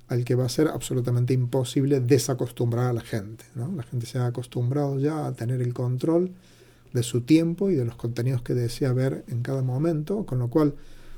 al 0.08 0.24
que 0.24 0.34
va 0.34 0.46
a 0.46 0.48
ser 0.48 0.68
absolutamente 0.68 1.34
imposible 1.34 2.00
desacostumbrar 2.00 2.86
a 2.86 2.92
la 2.92 3.00
gente. 3.00 3.44
La 3.54 3.82
gente 3.82 4.06
se 4.06 4.18
ha 4.18 4.26
acostumbrado 4.26 4.98
ya 4.98 5.26
a 5.26 5.32
tener 5.34 5.60
el 5.60 5.74
control 5.74 6.32
de 6.92 7.02
su 7.02 7.22
tiempo 7.22 7.70
y 7.70 7.74
de 7.74 7.84
los 7.84 7.96
contenidos 7.96 8.42
que 8.42 8.54
desea 8.54 8.92
ver 8.92 9.24
en 9.28 9.42
cada 9.42 9.62
momento, 9.62 10.24
con 10.26 10.38
lo 10.38 10.48
cual 10.48 10.74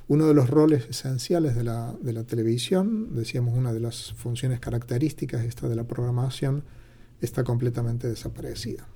uno 0.09 0.27
de 0.27 0.35
los 0.35 0.49
roles 0.49 0.87
esenciales 0.89 1.57
de 1.57 1.65
la, 1.65 1.95
de 2.01 2.13
la 2.13 2.25
televisión, 2.25 3.15
decíamos 3.15 3.57
una 3.57 3.73
de 3.73 3.81
las 3.81 4.13
funciones 4.13 4.61
características 4.61 5.45
esta 5.45 5.69
de 5.69 5.75
la 5.75 5.85
programación, 5.85 6.65
está 7.21 7.43
completamente 7.45 8.09
desaparecida. 8.09 8.87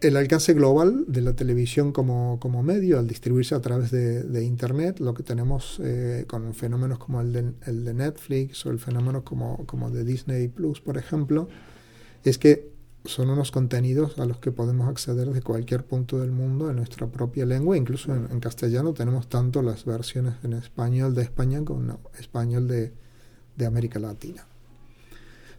El 0.00 0.16
alcance 0.16 0.52
global 0.52 1.04
de 1.06 1.20
la 1.20 1.34
televisión 1.34 1.92
como, 1.92 2.62
medio, 2.64 2.98
al 2.98 3.06
distribuirse 3.06 3.54
a 3.54 3.60
través 3.60 3.92
de, 3.92 4.44
Internet, 4.44 4.98
lo 4.98 5.14
que 5.14 5.22
tenemos 5.22 5.80
eh, 5.82 6.24
con 6.26 6.54
fenómenos 6.54 6.98
como 6.98 7.20
el 7.20 7.32
de, 7.32 7.52
el 7.66 7.84
de, 7.84 7.94
Netflix 7.94 8.66
o 8.66 8.70
el 8.70 8.80
fenómeno 8.80 9.22
como, 9.24 9.64
como 9.64 9.90
de 9.90 10.02
Disney 10.04 10.48
Plus, 10.48 10.80
por 10.80 10.98
ejemplo, 10.98 11.48
es 12.24 12.36
que 12.36 12.71
son 13.04 13.30
unos 13.30 13.50
contenidos 13.50 14.18
a 14.18 14.26
los 14.26 14.38
que 14.38 14.52
podemos 14.52 14.88
acceder 14.88 15.30
de 15.30 15.42
cualquier 15.42 15.84
punto 15.84 16.20
del 16.20 16.30
mundo 16.30 16.70
en 16.70 16.76
nuestra 16.76 17.08
propia 17.08 17.44
lengua, 17.44 17.76
incluso 17.76 18.14
en, 18.14 18.40
castellano 18.40 18.92
tenemos 18.92 19.28
tanto 19.28 19.60
las 19.62 19.84
versiones 19.84 20.34
en 20.44 20.52
español 20.52 21.14
de 21.14 21.22
España 21.22 21.64
como 21.64 21.80
en 21.80 21.96
español 22.18 22.68
de, 22.68 22.92
de 23.56 23.66
América 23.66 23.98
Latina. 23.98 24.46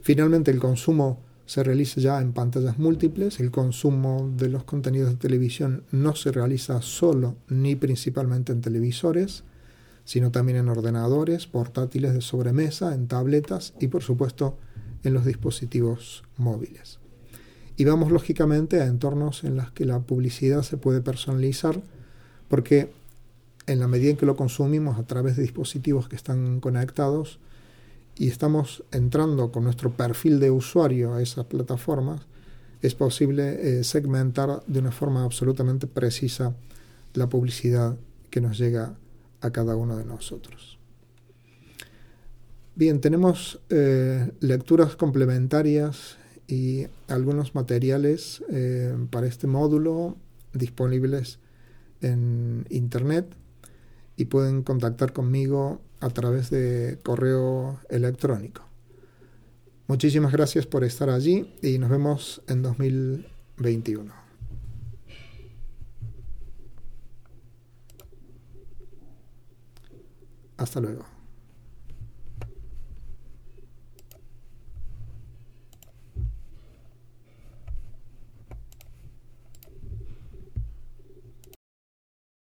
Finalmente, 0.02 0.52
el 0.52 0.60
consumo 0.60 1.22
se 1.46 1.64
realiza 1.64 2.00
ya 2.00 2.22
en 2.22 2.34
pantallas 2.34 2.78
múltiples. 2.78 3.40
El 3.40 3.52
consumo 3.52 4.32
de 4.36 4.50
los 4.50 4.64
contenidos 4.64 5.10
de 5.10 5.18
televisión 5.18 5.84
no 5.92 6.16
se 6.16 6.32
realiza 6.32 6.82
solo 6.82 7.36
ni 7.48 7.76
principalmente 7.76 8.52
en 8.52 8.62
televisores, 8.62 9.44
sino 10.06 10.32
también 10.32 10.58
en 10.58 10.70
ordenadores, 10.70 11.48
portátiles 11.48 12.14
de 12.14 12.22
sobremesa, 12.22 12.94
en 12.94 13.08
tabletas 13.08 13.74
y 13.80 13.88
por 13.88 14.04
supuesto 14.04 14.58
en 15.04 15.14
los 15.14 15.26
dispositivos 15.26 16.24
móviles. 16.38 17.03
Y 17.76 17.86
vamos 17.86 18.12
lógicamente 18.12 18.82
a 18.82 18.86
entornos 18.86 19.44
en 19.44 19.58
los 19.58 19.72
que 19.72 19.86
la 19.86 20.00
publicidad 20.00 20.62
se 20.62 20.78
puede 20.78 21.02
personalizar 21.02 21.82
porque 22.48 22.92
en 23.66 23.80
la 23.80 23.88
medida 23.88 24.12
en 24.12 24.18
que 24.18 24.26
lo 24.26 24.36
consumimos 24.36 25.00
a 25.00 25.04
través 25.04 25.38
de 25.38 25.44
dispositivos 25.44 26.08
que 26.08 26.16
están 26.16 26.60
conectados, 26.60 27.40
y 28.18 28.28
estamos 28.28 28.84
entrando 28.92 29.52
con 29.52 29.64
nuestro 29.64 29.92
perfil 29.92 30.40
de 30.40 30.52
usuario 30.52 31.14
a 31.14 31.22
esas 31.22 31.46
plataformas, 31.46 32.22
es 32.82 32.96
posible 32.96 33.80
eh, 33.80 33.84
segmentar 33.84 34.64
de 34.68 34.80
una 34.80 34.92
forma 34.92 35.24
absolutamente 35.24 35.88
precisa 35.88 36.54
la 37.14 37.28
publicidad 37.28 37.98
que 38.30 38.42
nos 38.42 38.58
llega 38.58 38.96
a 39.42 39.52
cada 39.52 39.76
uno 39.76 39.98
de 39.98 40.06
nosotros. 40.06 40.78
Bien, 42.76 43.00
tenemos 43.02 43.60
eh, 43.70 44.32
lecturas 44.40 44.96
complementarias 44.96 46.18
y 46.48 46.88
algunos 47.08 47.56
materiales 47.56 48.44
eh, 48.50 48.96
para 49.10 49.28
este 49.28 49.48
módulo 49.48 50.18
disponibles 50.54 51.40
en 52.02 52.66
Internet 52.70 53.36
y 54.18 54.26
pueden 54.26 54.64
contactar 54.64 55.14
conmigo 55.14 55.82
a 56.00 56.10
través 56.10 56.50
de 56.50 57.00
correo 57.04 57.80
electrónico. 57.90 58.64
Muchísimas 59.88 60.32
gracias 60.32 60.66
por 60.66 60.84
estar 60.84 61.10
allí 61.10 61.54
y 61.62 61.78
nos 61.78 61.90
vemos 61.90 62.42
en 62.48 62.62
2021. 62.62 64.14
Hasta 70.58 70.80
luego. 70.80 71.13